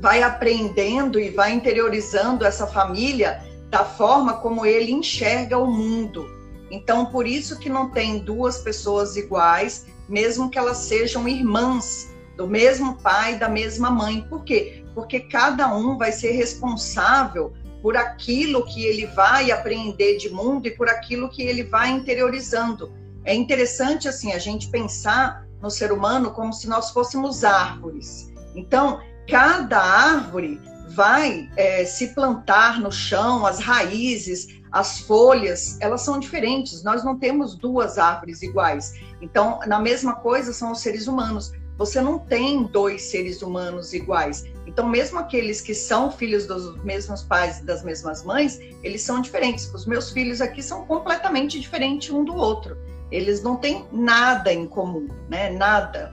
vai 0.00 0.22
aprendendo 0.22 1.18
e 1.18 1.30
vai 1.30 1.52
interiorizando 1.52 2.44
essa 2.44 2.66
família 2.66 3.42
da 3.70 3.84
forma 3.84 4.34
como 4.34 4.64
ele 4.64 4.92
enxerga 4.92 5.58
o 5.58 5.66
mundo. 5.66 6.26
Então, 6.70 7.06
por 7.06 7.26
isso 7.26 7.58
que 7.58 7.68
não 7.68 7.90
tem 7.90 8.18
duas 8.18 8.58
pessoas 8.58 9.16
iguais, 9.16 9.86
mesmo 10.08 10.50
que 10.50 10.58
elas 10.58 10.78
sejam 10.78 11.28
irmãs, 11.28 12.12
do 12.36 12.46
mesmo 12.46 12.96
pai, 12.96 13.38
da 13.38 13.48
mesma 13.48 13.90
mãe. 13.90 14.26
Por 14.28 14.44
quê? 14.44 14.84
Porque 14.94 15.20
cada 15.20 15.74
um 15.74 15.96
vai 15.96 16.12
ser 16.12 16.32
responsável 16.32 17.52
por 17.82 17.96
aquilo 17.96 18.64
que 18.66 18.84
ele 18.84 19.06
vai 19.06 19.50
aprender 19.50 20.16
de 20.16 20.28
mundo 20.28 20.66
e 20.66 20.70
por 20.70 20.88
aquilo 20.88 21.28
que 21.28 21.42
ele 21.42 21.62
vai 21.62 21.90
interiorizando. 21.90 22.92
É 23.24 23.34
interessante 23.34 24.08
assim 24.08 24.32
a 24.32 24.38
gente 24.38 24.68
pensar 24.68 25.46
no 25.60 25.70
ser 25.70 25.92
humano 25.92 26.32
como 26.32 26.52
se 26.52 26.68
nós 26.68 26.90
fôssemos 26.90 27.44
árvores. 27.44 28.32
Então, 28.54 29.00
cada 29.28 29.78
árvore 29.78 30.60
vai 30.88 31.50
é, 31.56 31.84
se 31.84 32.08
plantar 32.08 32.80
no 32.80 32.90
chão, 32.90 33.44
as 33.44 33.58
raízes, 33.58 34.48
as 34.72 35.00
folhas, 35.00 35.78
elas 35.80 36.02
são 36.02 36.18
diferentes. 36.18 36.82
Nós 36.82 37.04
não 37.04 37.18
temos 37.18 37.54
duas 37.54 37.98
árvores 37.98 38.42
iguais. 38.42 38.94
Então, 39.20 39.60
na 39.66 39.78
mesma 39.78 40.14
coisa 40.14 40.52
são 40.52 40.72
os 40.72 40.80
seres 40.80 41.06
humanos 41.06 41.52
você 41.78 42.00
não 42.00 42.18
tem 42.18 42.62
dois 42.64 43.02
seres 43.02 43.42
humanos 43.42 43.92
iguais. 43.92 44.44
Então, 44.66 44.88
mesmo 44.88 45.18
aqueles 45.18 45.60
que 45.60 45.74
são 45.74 46.10
filhos 46.10 46.46
dos 46.46 46.82
mesmos 46.82 47.22
pais 47.22 47.58
e 47.58 47.64
das 47.64 47.84
mesmas 47.84 48.24
mães, 48.24 48.58
eles 48.82 49.02
são 49.02 49.20
diferentes. 49.20 49.72
Os 49.72 49.86
meus 49.86 50.10
filhos 50.10 50.40
aqui 50.40 50.62
são 50.62 50.86
completamente 50.86 51.60
diferentes 51.60 52.10
um 52.10 52.24
do 52.24 52.34
outro. 52.34 52.76
Eles 53.10 53.42
não 53.42 53.56
têm 53.56 53.86
nada 53.92 54.52
em 54.52 54.66
comum, 54.66 55.06
né? 55.28 55.50
Nada. 55.50 56.12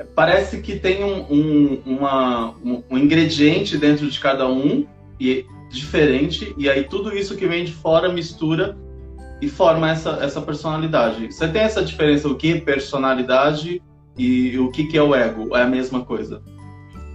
É, 0.00 0.04
parece 0.14 0.62
que 0.62 0.78
tem 0.78 1.04
um, 1.04 1.26
um, 1.30 1.82
uma, 1.84 2.54
um, 2.64 2.96
ingrediente 2.96 3.76
dentro 3.76 4.10
de 4.10 4.18
cada 4.18 4.48
um 4.48 4.86
e 5.20 5.44
diferente, 5.68 6.54
e 6.56 6.68
aí 6.70 6.84
tudo 6.84 7.14
isso 7.14 7.36
que 7.36 7.46
vem 7.46 7.64
de 7.64 7.72
fora 7.72 8.10
mistura 8.10 8.76
e 9.42 9.48
forma 9.48 9.90
essa, 9.90 10.18
essa 10.22 10.40
personalidade. 10.40 11.30
Você 11.30 11.46
tem 11.46 11.62
essa 11.62 11.84
diferença, 11.84 12.26
o 12.28 12.34
que? 12.34 12.60
Personalidade 12.60 13.82
e 14.16 14.58
o 14.58 14.70
que, 14.70 14.86
que 14.86 14.96
é 14.96 15.02
o 15.02 15.14
ego? 15.14 15.54
É 15.54 15.62
a 15.62 15.66
mesma 15.66 16.04
coisa? 16.04 16.42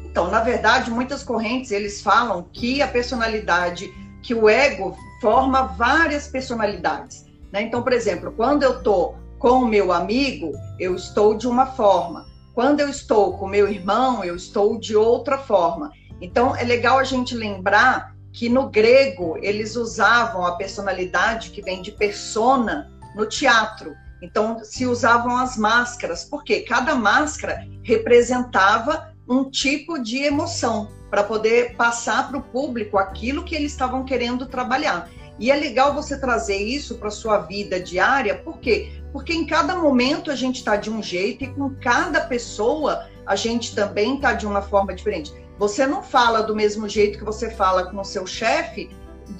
Então, 0.05 0.29
na 0.29 0.41
verdade, 0.41 0.91
muitas 0.91 1.23
correntes 1.23 1.71
eles 1.71 2.01
falam 2.01 2.47
que 2.53 2.81
a 2.81 2.87
personalidade, 2.87 3.91
que 4.21 4.33
o 4.33 4.47
ego 4.47 4.95
forma 5.19 5.63
várias 5.63 6.27
personalidades. 6.27 7.25
Né? 7.51 7.63
Então, 7.63 7.81
por 7.81 7.93
exemplo, 7.93 8.31
quando 8.31 8.63
eu 8.63 8.77
estou 8.77 9.17
com 9.39 9.63
o 9.63 9.67
meu 9.67 9.91
amigo, 9.91 10.53
eu 10.79 10.95
estou 10.95 11.35
de 11.35 11.47
uma 11.47 11.65
forma. 11.65 12.34
Quando 12.55 12.79
eu 12.79 12.87
estou 12.87 13.37
com 13.37 13.49
meu 13.49 13.67
irmão, 13.67 14.23
eu 14.23 14.33
estou 14.33 14.79
de 14.79 14.95
outra 14.95 15.37
forma. 15.37 15.91
Então, 16.21 16.55
é 16.55 16.63
legal 16.63 16.97
a 16.97 17.03
gente 17.03 17.35
lembrar 17.35 18.15
que 18.31 18.47
no 18.47 18.69
grego 18.69 19.37
eles 19.41 19.75
usavam 19.75 20.45
a 20.45 20.55
personalidade 20.55 21.49
que 21.49 21.61
vem 21.61 21.81
de 21.81 21.91
persona 21.91 22.89
no 23.13 23.25
teatro. 23.25 23.93
Então, 24.21 24.63
se 24.63 24.85
usavam 24.85 25.35
as 25.35 25.57
máscaras, 25.57 26.23
porque 26.23 26.61
cada 26.61 26.95
máscara 26.95 27.67
representava 27.83 29.13
um 29.27 29.49
tipo 29.49 30.01
de 30.01 30.19
emoção 30.19 30.89
para 31.09 31.25
poder 31.25 31.75
passar 31.75 32.29
para 32.29 32.37
o 32.37 32.43
público 32.43 32.97
aquilo 32.97 33.43
que 33.43 33.53
eles 33.53 33.73
estavam 33.73 34.05
querendo 34.05 34.45
trabalhar. 34.45 35.09
E 35.37 35.51
é 35.51 35.55
legal 35.57 35.93
você 35.93 36.17
trazer 36.17 36.57
isso 36.57 36.95
para 36.95 37.11
sua 37.11 37.39
vida 37.39 37.81
diária, 37.81 38.35
por 38.35 38.59
quê? 38.59 39.03
Porque 39.15 39.31
em 39.31 39.45
cada 39.45 39.77
momento 39.77 40.29
a 40.29 40.35
gente 40.35 40.57
está 40.57 40.75
de 40.75 40.91
um 40.91 41.01
jeito 41.01 41.45
e 41.45 41.47
com 41.47 41.73
cada 41.75 42.19
pessoa 42.19 43.07
a 43.25 43.33
gente 43.33 43.73
também 43.73 44.17
está 44.17 44.33
de 44.33 44.45
uma 44.45 44.61
forma 44.61 44.93
diferente. 44.93 45.33
Você 45.57 45.87
não 45.87 46.03
fala 46.03 46.43
do 46.43 46.53
mesmo 46.53 46.89
jeito 46.89 47.17
que 47.17 47.23
você 47.23 47.49
fala 47.49 47.89
com 47.89 47.97
o 47.97 48.03
seu 48.03 48.27
chefe, 48.27 48.93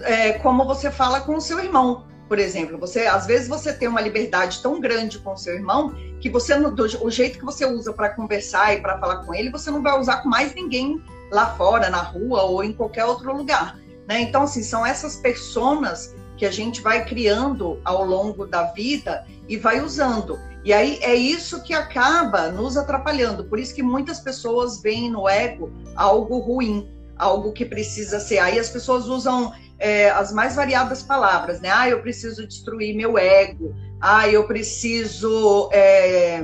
é, 0.03 0.32
como 0.39 0.63
você 0.63 0.89
fala 0.89 1.20
com 1.20 1.36
o 1.36 1.41
seu 1.41 1.60
irmão. 1.60 2.08
Por 2.29 2.39
exemplo, 2.39 2.77
você 2.77 3.05
às 3.05 3.25
vezes 3.25 3.50
você 3.50 3.74
tem 3.74 3.89
uma 3.89 4.00
liberdade 4.00 4.62
tão 4.62 4.79
grande 4.79 5.20
com 5.20 5.36
seu 5.36 5.55
irmão 5.55 5.94
que 6.22 6.29
você 6.29 6.58
do, 6.58 6.84
o 7.05 7.12
jeito 7.12 7.38
que 7.38 7.44
você 7.44 7.65
usa 7.65 7.91
para 7.91 8.12
conversar 8.12 8.75
e 8.75 8.79
para 8.79 8.98
falar 8.98 9.25
com 9.25 9.34
ele, 9.34 9.51
você 9.51 9.70
não 9.70 9.84
vai 9.84 10.00
usar 10.00 10.24
com 10.24 10.29
mais 10.29 10.55
ninguém 10.55 11.03
lá 11.34 11.48
fora, 11.58 11.89
na 11.89 12.01
rua 12.01 12.44
ou 12.44 12.63
em 12.63 12.72
qualquer 12.72 13.03
outro 13.03 13.36
lugar. 13.36 13.77
Né? 14.08 14.22
Então, 14.22 14.44
assim, 14.44 14.63
são 14.63 14.86
essas 14.86 15.17
personas 15.17 16.15
que 16.37 16.45
a 16.45 16.51
gente 16.51 16.81
vai 16.81 17.05
criando 17.05 17.79
ao 17.83 18.03
longo 18.03 18.45
da 18.45 18.63
vida 18.71 19.25
e 19.47 19.57
vai 19.57 19.81
usando. 19.81 20.39
E 20.63 20.73
aí 20.73 20.97
é 21.01 21.13
isso 21.13 21.61
que 21.61 21.73
acaba 21.73 22.49
nos 22.49 22.75
atrapalhando. 22.75 23.45
Por 23.45 23.59
isso 23.59 23.73
que 23.73 23.83
muitas 23.83 24.19
pessoas 24.19 24.81
veem 24.81 25.11
no 25.11 25.29
ego 25.29 25.71
algo 25.95 26.39
ruim, 26.39 26.89
algo 27.17 27.53
que 27.53 27.65
precisa 27.65 28.19
ser. 28.19 28.39
Aí 28.39 28.59
as 28.59 28.69
pessoas 28.69 29.07
usam 29.07 29.53
é, 29.77 30.09
as 30.09 30.31
mais 30.31 30.55
variadas 30.55 31.03
palavras, 31.03 31.61
né? 31.61 31.69
Ah, 31.71 31.89
eu 31.89 32.01
preciso 32.01 32.47
destruir 32.47 32.95
meu 32.95 33.17
ego. 33.17 33.75
Ah, 34.01 34.27
eu 34.27 34.45
preciso. 34.45 35.69
É... 35.71 36.41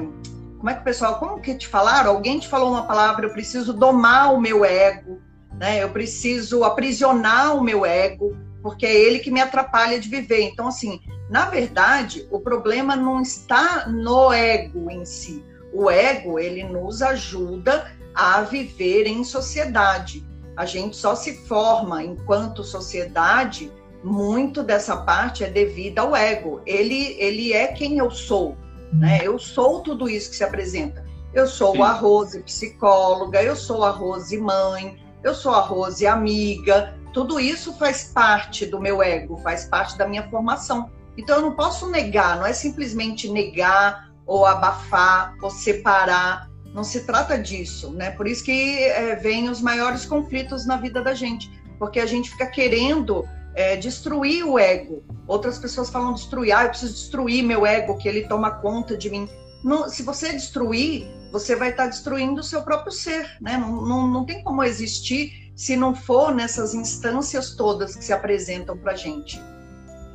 Como 0.58 0.70
é 0.70 0.74
que 0.76 0.82
o 0.82 0.84
pessoal. 0.84 1.20
Como 1.20 1.42
que 1.42 1.56
te 1.56 1.68
falaram? 1.68 2.12
Alguém 2.12 2.40
te 2.40 2.48
falou 2.48 2.72
uma 2.72 2.86
palavra, 2.86 3.26
eu 3.26 3.34
preciso 3.34 3.74
domar 3.74 4.34
o 4.34 4.40
meu 4.40 4.64
ego, 4.64 5.20
né? 5.58 5.82
Eu 5.82 5.90
preciso 5.90 6.64
aprisionar 6.64 7.56
o 7.56 7.64
meu 7.64 7.86
ego, 7.86 8.38
porque 8.62 8.86
é 8.86 8.94
ele 8.94 9.20
que 9.20 9.32
me 9.32 9.42
atrapalha 9.42 10.00
de 10.00 10.10
viver. 10.10 10.42
Então, 10.42 10.68
assim, 10.68 11.00
na 11.30 11.46
verdade, 11.50 12.28
o 12.32 12.40
problema 12.40 12.96
não 12.96 13.22
está 13.22 13.88
no 13.88 14.32
ego 14.32 14.90
em 14.90 15.06
si. 15.06 15.44
O 15.74 15.90
ego, 15.90 16.38
ele 16.38 16.64
nos 16.64 17.02
ajuda 17.02 17.92
a 18.14 18.42
viver 18.42 19.08
em 19.08 19.24
sociedade. 19.24 20.26
A 20.56 20.66
gente 20.66 20.96
só 20.98 21.16
se 21.16 21.48
forma 21.48 22.04
enquanto 22.04 22.64
sociedade, 22.64 23.72
muito 24.04 24.64
dessa 24.64 24.98
parte 24.98 25.44
é 25.44 25.50
devida 25.50 26.02
ao 26.02 26.16
ego. 26.16 26.62
Ele, 26.66 27.16
ele 27.20 27.54
é 27.54 27.68
quem 27.68 27.98
eu 27.98 28.12
sou, 28.12 28.58
né? 28.92 29.20
Eu 29.24 29.40
sou 29.40 29.82
tudo 29.82 30.10
isso 30.10 30.30
que 30.30 30.36
se 30.36 30.44
apresenta. 30.44 31.06
Eu 31.34 31.48
sou 31.48 31.74
Sim. 31.74 31.82
a 31.82 31.92
Rose 31.94 32.40
psicóloga, 32.42 33.42
eu 33.42 33.56
sou 33.56 33.86
a 33.86 33.90
Rose 33.90 34.38
mãe, 34.38 34.98
eu 35.24 35.34
sou 35.34 35.54
a 35.54 35.62
Rose 35.62 36.06
amiga. 36.06 36.94
Tudo 37.14 37.40
isso 37.40 37.74
faz 37.74 38.06
parte 38.06 38.66
do 38.66 38.80
meu 38.80 39.02
ego, 39.02 39.38
faz 39.38 39.66
parte 39.66 39.98
da 39.98 40.08
minha 40.08 40.30
formação. 40.30 40.90
Então 41.18 41.38
eu 41.38 41.42
não 41.42 41.56
posso 41.56 41.90
negar, 41.90 42.38
não 42.38 42.46
é 42.46 42.54
simplesmente 42.54 43.30
negar 43.30 44.10
ou 44.26 44.46
abafar 44.46 45.36
ou 45.42 45.50
separar 45.50 46.52
não 46.74 46.84
se 46.84 47.06
trata 47.06 47.38
disso, 47.38 47.92
né? 47.92 48.12
Por 48.12 48.28
isso 48.28 48.44
que 48.44 48.80
é, 48.80 49.16
vem 49.16 49.50
os 49.50 49.62
maiores 49.62 50.06
conflitos 50.06 50.66
na 50.66 50.78
vida 50.78 51.02
da 51.02 51.14
gente, 51.14 51.52
porque 51.78 52.00
a 52.00 52.06
gente 52.06 52.30
fica 52.30 52.46
querendo 52.46 53.28
é, 53.54 53.76
destruir 53.76 54.46
o 54.46 54.58
ego. 54.58 55.04
Outras 55.28 55.58
pessoas 55.60 55.90
falam 55.90 56.14
destruir, 56.14 56.54
ah, 56.54 56.64
eu 56.64 56.70
preciso 56.70 56.94
destruir 56.94 57.44
meu 57.44 57.66
ego, 57.66 57.98
que 57.98 58.08
ele 58.08 58.28
toma 58.28 58.52
conta 58.52 58.98
de 58.98 59.10
mim. 59.10 59.28
Não, 59.64 59.90
se 59.90 60.02
você 60.02 60.32
destruir, 60.32 61.08
você 61.32 61.56
vai 61.56 61.72
estar 61.72 61.88
destruindo 61.88 62.42
o 62.42 62.44
seu 62.44 62.62
próprio 62.62 62.92
ser, 62.92 63.38
né? 63.42 63.58
Não, 63.58 63.82
não, 63.82 64.08
não 64.08 64.26
tem 64.26 64.44
como 64.44 64.64
existir 64.64 65.51
se 65.62 65.78
não 65.78 65.94
for 65.94 66.34
nessas 66.34 66.74
instâncias 66.74 67.54
todas 67.54 67.96
que 67.96 68.04
se 68.04 68.12
apresentam 68.12 68.76
para 68.76 68.96
gente. 68.96 69.40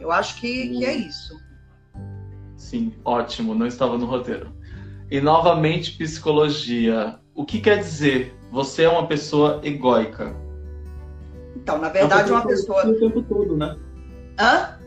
Eu 0.00 0.11
acho 0.11 0.41
que, 0.41 0.71
que 0.71 0.85
é 0.85 0.93
isso. 0.93 1.41
Sim, 2.57 2.93
ótimo, 3.05 3.55
não 3.55 3.65
estava 3.65 3.97
no 3.97 4.07
roteiro. 4.07 4.53
E 5.09 5.21
novamente, 5.21 5.97
psicologia. 5.97 7.21
O 7.33 7.45
que 7.45 7.61
quer 7.61 7.79
dizer? 7.79 8.37
Você 8.50 8.83
é 8.83 8.88
uma 8.88 9.07
pessoa 9.07 9.61
egóica. 9.62 10.35
Então, 11.55 11.79
na 11.79 11.91
verdade, 11.91 12.29
é 12.29 12.33
uma 12.33 12.45
pessoa. 12.45 12.85
O 12.85 12.99
tempo 12.99 13.23
todo, 13.23 13.57
né? 13.57 13.76
Hã? 14.41 14.81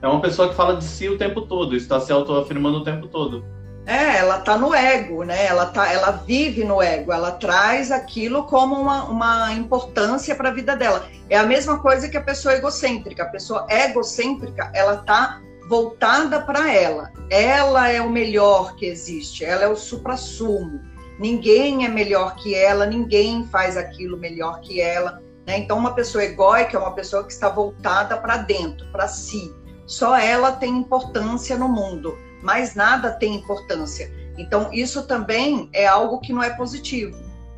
É 0.00 0.06
uma 0.06 0.20
pessoa 0.20 0.48
que 0.48 0.54
fala 0.54 0.76
de 0.76 0.84
si 0.84 1.08
o 1.08 1.18
tempo 1.18 1.42
todo, 1.42 1.74
está 1.74 1.98
se 1.98 2.12
autoafirmando 2.12 2.78
o 2.78 2.84
tempo 2.84 3.08
todo. 3.08 3.44
É, 3.86 4.18
ela 4.18 4.38
tá 4.38 4.56
no 4.56 4.74
ego, 4.74 5.24
né? 5.24 5.46
Ela, 5.46 5.66
tá, 5.66 5.92
ela 5.92 6.10
vive 6.12 6.64
no 6.64 6.80
ego, 6.80 7.12
ela 7.12 7.32
traz 7.32 7.90
aquilo 7.90 8.44
como 8.44 8.74
uma, 8.74 9.04
uma 9.04 9.52
importância 9.52 10.34
para 10.34 10.48
a 10.48 10.52
vida 10.52 10.74
dela. 10.74 11.06
É 11.28 11.36
a 11.36 11.44
mesma 11.44 11.78
coisa 11.78 12.08
que 12.08 12.16
a 12.16 12.22
pessoa 12.22 12.54
egocêntrica. 12.54 13.24
A 13.24 13.28
pessoa 13.28 13.66
egocêntrica, 13.68 14.70
ela 14.74 14.98
tá 14.98 15.42
voltada 15.68 16.40
para 16.40 16.72
ela. 16.72 17.12
Ela 17.28 17.90
é 17.90 18.00
o 18.00 18.08
melhor 18.08 18.74
que 18.76 18.86
existe, 18.86 19.44
ela 19.44 19.64
é 19.64 19.68
o 19.68 19.76
supra-sumo. 19.76 20.80
Ninguém 21.18 21.84
é 21.84 21.88
melhor 21.88 22.36
que 22.36 22.54
ela, 22.54 22.86
ninguém 22.86 23.46
faz 23.48 23.76
aquilo 23.76 24.16
melhor 24.16 24.60
que 24.60 24.80
ela. 24.80 25.22
Né? 25.46 25.58
Então, 25.58 25.76
uma 25.76 25.94
pessoa 25.94 26.24
egóica 26.24 26.76
é 26.76 26.80
uma 26.80 26.94
pessoa 26.94 27.24
que 27.24 27.32
está 27.32 27.50
voltada 27.50 28.16
para 28.16 28.38
dentro, 28.38 28.86
para 28.90 29.06
si. 29.06 29.54
Só 29.86 30.16
ela 30.16 30.52
tem 30.52 30.70
importância 30.70 31.56
no 31.58 31.68
mundo 31.68 32.16
mais 32.44 32.74
nada 32.74 33.10
tem 33.10 33.34
importância. 33.34 34.12
Então, 34.36 34.70
isso 34.72 35.06
também 35.06 35.70
é 35.72 35.86
algo 35.86 36.20
que 36.20 36.32
não 36.32 36.42
é 36.42 36.50
positivo. 36.50 37.16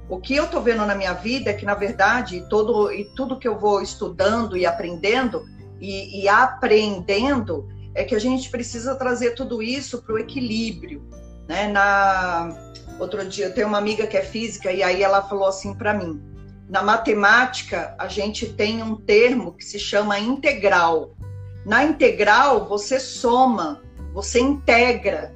O 0.08 0.20
que 0.20 0.36
eu 0.36 0.44
estou 0.44 0.62
vendo 0.62 0.86
na 0.86 0.94
minha 0.94 1.12
vida 1.12 1.50
é 1.50 1.52
que, 1.52 1.64
na 1.64 1.74
verdade, 1.74 2.46
todo, 2.48 2.92
e 2.92 3.04
tudo 3.16 3.38
que 3.38 3.48
eu 3.48 3.58
vou 3.58 3.82
estudando 3.82 4.56
e 4.56 4.64
aprendendo 4.64 5.44
e, 5.80 6.22
e 6.22 6.28
aprendendo 6.28 7.68
é 7.92 8.04
que 8.04 8.14
a 8.14 8.18
gente 8.20 8.48
precisa 8.48 8.94
trazer 8.94 9.32
tudo 9.32 9.60
isso 9.60 10.02
para 10.02 10.14
o 10.14 10.18
equilíbrio. 10.18 11.02
Né? 11.48 11.66
Na, 11.66 12.56
outro 13.00 13.26
dia, 13.26 13.46
eu 13.46 13.54
tenho 13.54 13.66
uma 13.66 13.78
amiga 13.78 14.06
que 14.06 14.16
é 14.16 14.22
física 14.22 14.70
e 14.70 14.82
aí 14.84 15.02
ela 15.02 15.22
falou 15.22 15.48
assim 15.48 15.74
para 15.74 15.92
mim: 15.92 16.22
na 16.68 16.82
matemática, 16.82 17.96
a 17.98 18.06
gente 18.06 18.46
tem 18.52 18.82
um 18.82 18.94
termo 18.94 19.52
que 19.52 19.64
se 19.64 19.80
chama 19.80 20.20
integral. 20.20 21.16
Na 21.64 21.82
integral, 21.82 22.68
você 22.68 23.00
soma 23.00 23.82
você 24.16 24.40
integra, 24.40 25.34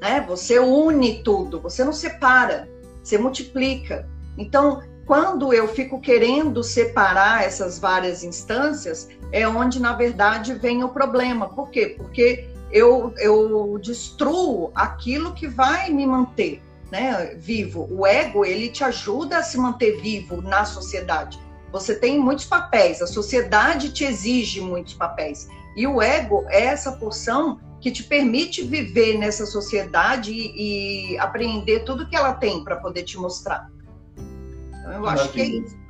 né? 0.00 0.24
Você 0.28 0.60
une 0.60 1.20
tudo, 1.24 1.60
você 1.60 1.82
não 1.82 1.92
separa, 1.92 2.68
você 3.02 3.18
multiplica. 3.18 4.08
Então, 4.38 4.84
quando 5.04 5.52
eu 5.52 5.66
fico 5.66 6.00
querendo 6.00 6.62
separar 6.62 7.42
essas 7.42 7.80
várias 7.80 8.22
instâncias, 8.22 9.08
é 9.32 9.48
onde, 9.48 9.80
na 9.80 9.94
verdade, 9.94 10.54
vem 10.54 10.84
o 10.84 10.90
problema. 10.90 11.48
Por 11.48 11.70
quê? 11.70 11.96
Porque 11.98 12.48
eu, 12.70 13.12
eu 13.18 13.76
destruo 13.82 14.70
aquilo 14.76 15.34
que 15.34 15.48
vai 15.48 15.90
me 15.90 16.06
manter 16.06 16.62
né, 16.88 17.34
vivo. 17.36 17.88
O 17.90 18.06
ego, 18.06 18.44
ele 18.44 18.68
te 18.68 18.84
ajuda 18.84 19.38
a 19.38 19.42
se 19.42 19.58
manter 19.58 20.00
vivo 20.00 20.40
na 20.40 20.64
sociedade. 20.64 21.36
Você 21.72 21.96
tem 21.96 22.16
muitos 22.20 22.44
papéis, 22.44 23.02
a 23.02 23.08
sociedade 23.08 23.92
te 23.92 24.04
exige 24.04 24.60
muitos 24.60 24.94
papéis. 24.94 25.48
E 25.76 25.84
o 25.84 26.00
ego 26.00 26.44
é 26.48 26.66
essa 26.66 26.92
porção 26.92 27.58
que 27.80 27.90
te 27.90 28.02
permite 28.02 28.62
viver 28.62 29.18
nessa 29.18 29.46
sociedade 29.46 30.32
e, 30.32 31.14
e 31.14 31.18
apreender 31.18 31.84
tudo 31.84 32.06
que 32.06 32.14
ela 32.14 32.34
tem 32.34 32.62
para 32.62 32.76
poder 32.76 33.04
te 33.04 33.16
mostrar. 33.16 33.70
Então, 34.68 34.92
eu 34.92 35.06
acho 35.06 35.32
que 35.32 35.40
é 35.40 35.44
isso. 35.46 35.80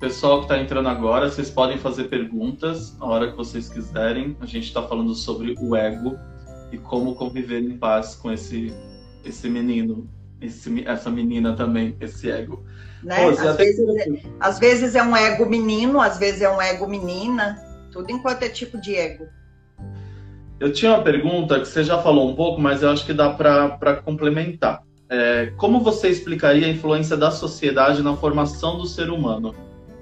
Pessoal 0.00 0.38
que 0.38 0.46
está 0.46 0.58
entrando 0.58 0.88
agora, 0.88 1.30
vocês 1.30 1.48
podem 1.48 1.78
fazer 1.78 2.04
perguntas 2.04 2.96
a 2.98 3.06
hora 3.06 3.30
que 3.30 3.36
vocês 3.36 3.68
quiserem. 3.68 4.36
A 4.40 4.46
gente 4.46 4.64
está 4.64 4.82
falando 4.82 5.14
sobre 5.14 5.54
o 5.60 5.76
ego 5.76 6.18
e 6.72 6.78
como 6.78 7.14
conviver 7.14 7.62
em 7.62 7.78
paz 7.78 8.16
com 8.16 8.32
esse, 8.32 8.74
esse 9.24 9.48
menino, 9.48 10.10
esse, 10.40 10.84
essa 10.88 11.08
menina 11.08 11.54
também, 11.54 11.96
esse 12.00 12.28
ego. 12.28 12.64
Né? 13.00 13.22
Pô, 13.22 13.28
às, 13.28 13.56
vezes 13.56 13.96
é, 13.96 14.06
às 14.40 14.58
vezes 14.58 14.94
é 14.96 15.02
um 15.04 15.16
ego 15.16 15.46
menino, 15.46 16.00
às 16.00 16.18
vezes 16.18 16.42
é 16.42 16.50
um 16.50 16.60
ego 16.60 16.88
menina, 16.88 17.62
tudo 17.92 18.10
enquanto 18.10 18.42
é 18.42 18.48
tipo 18.48 18.80
de 18.80 18.96
ego. 18.96 19.28
Eu 20.62 20.72
tinha 20.72 20.92
uma 20.92 21.02
pergunta 21.02 21.58
que 21.58 21.66
você 21.66 21.82
já 21.82 22.00
falou 22.00 22.30
um 22.30 22.36
pouco, 22.36 22.60
mas 22.60 22.84
eu 22.84 22.90
acho 22.90 23.04
que 23.04 23.12
dá 23.12 23.30
para 23.30 23.96
complementar. 23.96 24.84
É, 25.10 25.52
como 25.56 25.80
você 25.80 26.08
explicaria 26.08 26.68
a 26.68 26.70
influência 26.70 27.16
da 27.16 27.32
sociedade 27.32 28.00
na 28.00 28.16
formação 28.16 28.78
do 28.78 28.86
ser 28.86 29.10
humano? 29.10 29.52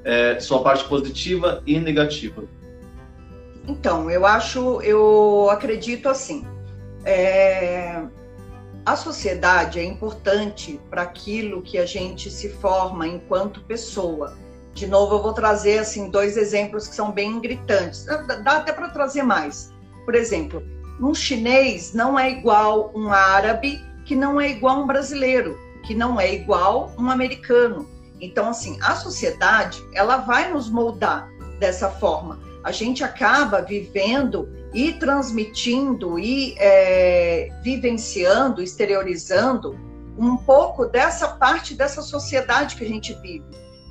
É, 0.05 0.39
sua 0.39 0.63
parte 0.63 0.85
positiva 0.85 1.63
e 1.67 1.81
negativa. 1.81 2.43
Então, 3.67 4.11
eu 4.11 4.27
acho, 4.27 4.83
eu 4.83 5.49
acredito 5.51 6.11
assim. 6.11 6.47
É, 7.07 8.03
a 8.85 8.97
sociedade 8.97 9.79
é 9.79 9.85
importante 9.85 10.79
para 10.91 11.01
aquilo 11.01 11.63
que 11.63 11.79
a 11.79 11.87
gente 11.87 12.31
se 12.31 12.51
forma 12.51 13.09
enquanto 13.09 13.63
pessoa. 13.63 14.37
De 14.75 14.87
novo, 14.87 15.15
eu 15.15 15.23
vou 15.23 15.33
trazer 15.33 15.79
assim 15.79 16.11
dois 16.11 16.37
exemplos 16.37 16.87
que 16.87 16.95
são 16.95 17.11
bem 17.11 17.41
gritantes. 17.41 18.05
Dá 18.45 18.59
até 18.59 18.75
para 18.75 18.91
trazer 18.91 19.23
mais. 19.23 19.70
Por 20.11 20.17
exemplo, 20.17 20.61
um 21.01 21.15
chinês 21.15 21.95
não 21.95 22.19
é 22.19 22.33
igual 22.33 22.91
um 22.97 23.13
árabe, 23.13 23.81
que 24.05 24.17
não 24.17 24.41
é 24.41 24.51
igual 24.51 24.83
um 24.83 24.87
brasileiro, 24.89 25.57
que 25.85 25.95
não 25.95 26.19
é 26.19 26.35
igual 26.35 26.93
um 26.99 27.09
americano. 27.09 27.89
Então, 28.21 28.49
assim, 28.49 28.77
a 28.83 28.97
sociedade, 28.97 29.81
ela 29.95 30.17
vai 30.17 30.53
nos 30.53 30.69
moldar 30.69 31.31
dessa 31.61 31.89
forma. 31.89 32.41
A 32.65 32.73
gente 32.73 33.05
acaba 33.05 33.63
vivendo 33.63 34.49
e 34.75 34.95
transmitindo 34.95 36.19
e 36.19 36.57
é, 36.59 37.51
vivenciando, 37.63 38.61
exteriorizando 38.61 39.79
um 40.19 40.37
pouco 40.37 40.87
dessa 40.87 41.29
parte 41.29 41.73
dessa 41.73 42.03
sociedade 42.03 42.75
que 42.75 42.83
a 42.83 42.89
gente 42.89 43.15
vive. 43.23 43.45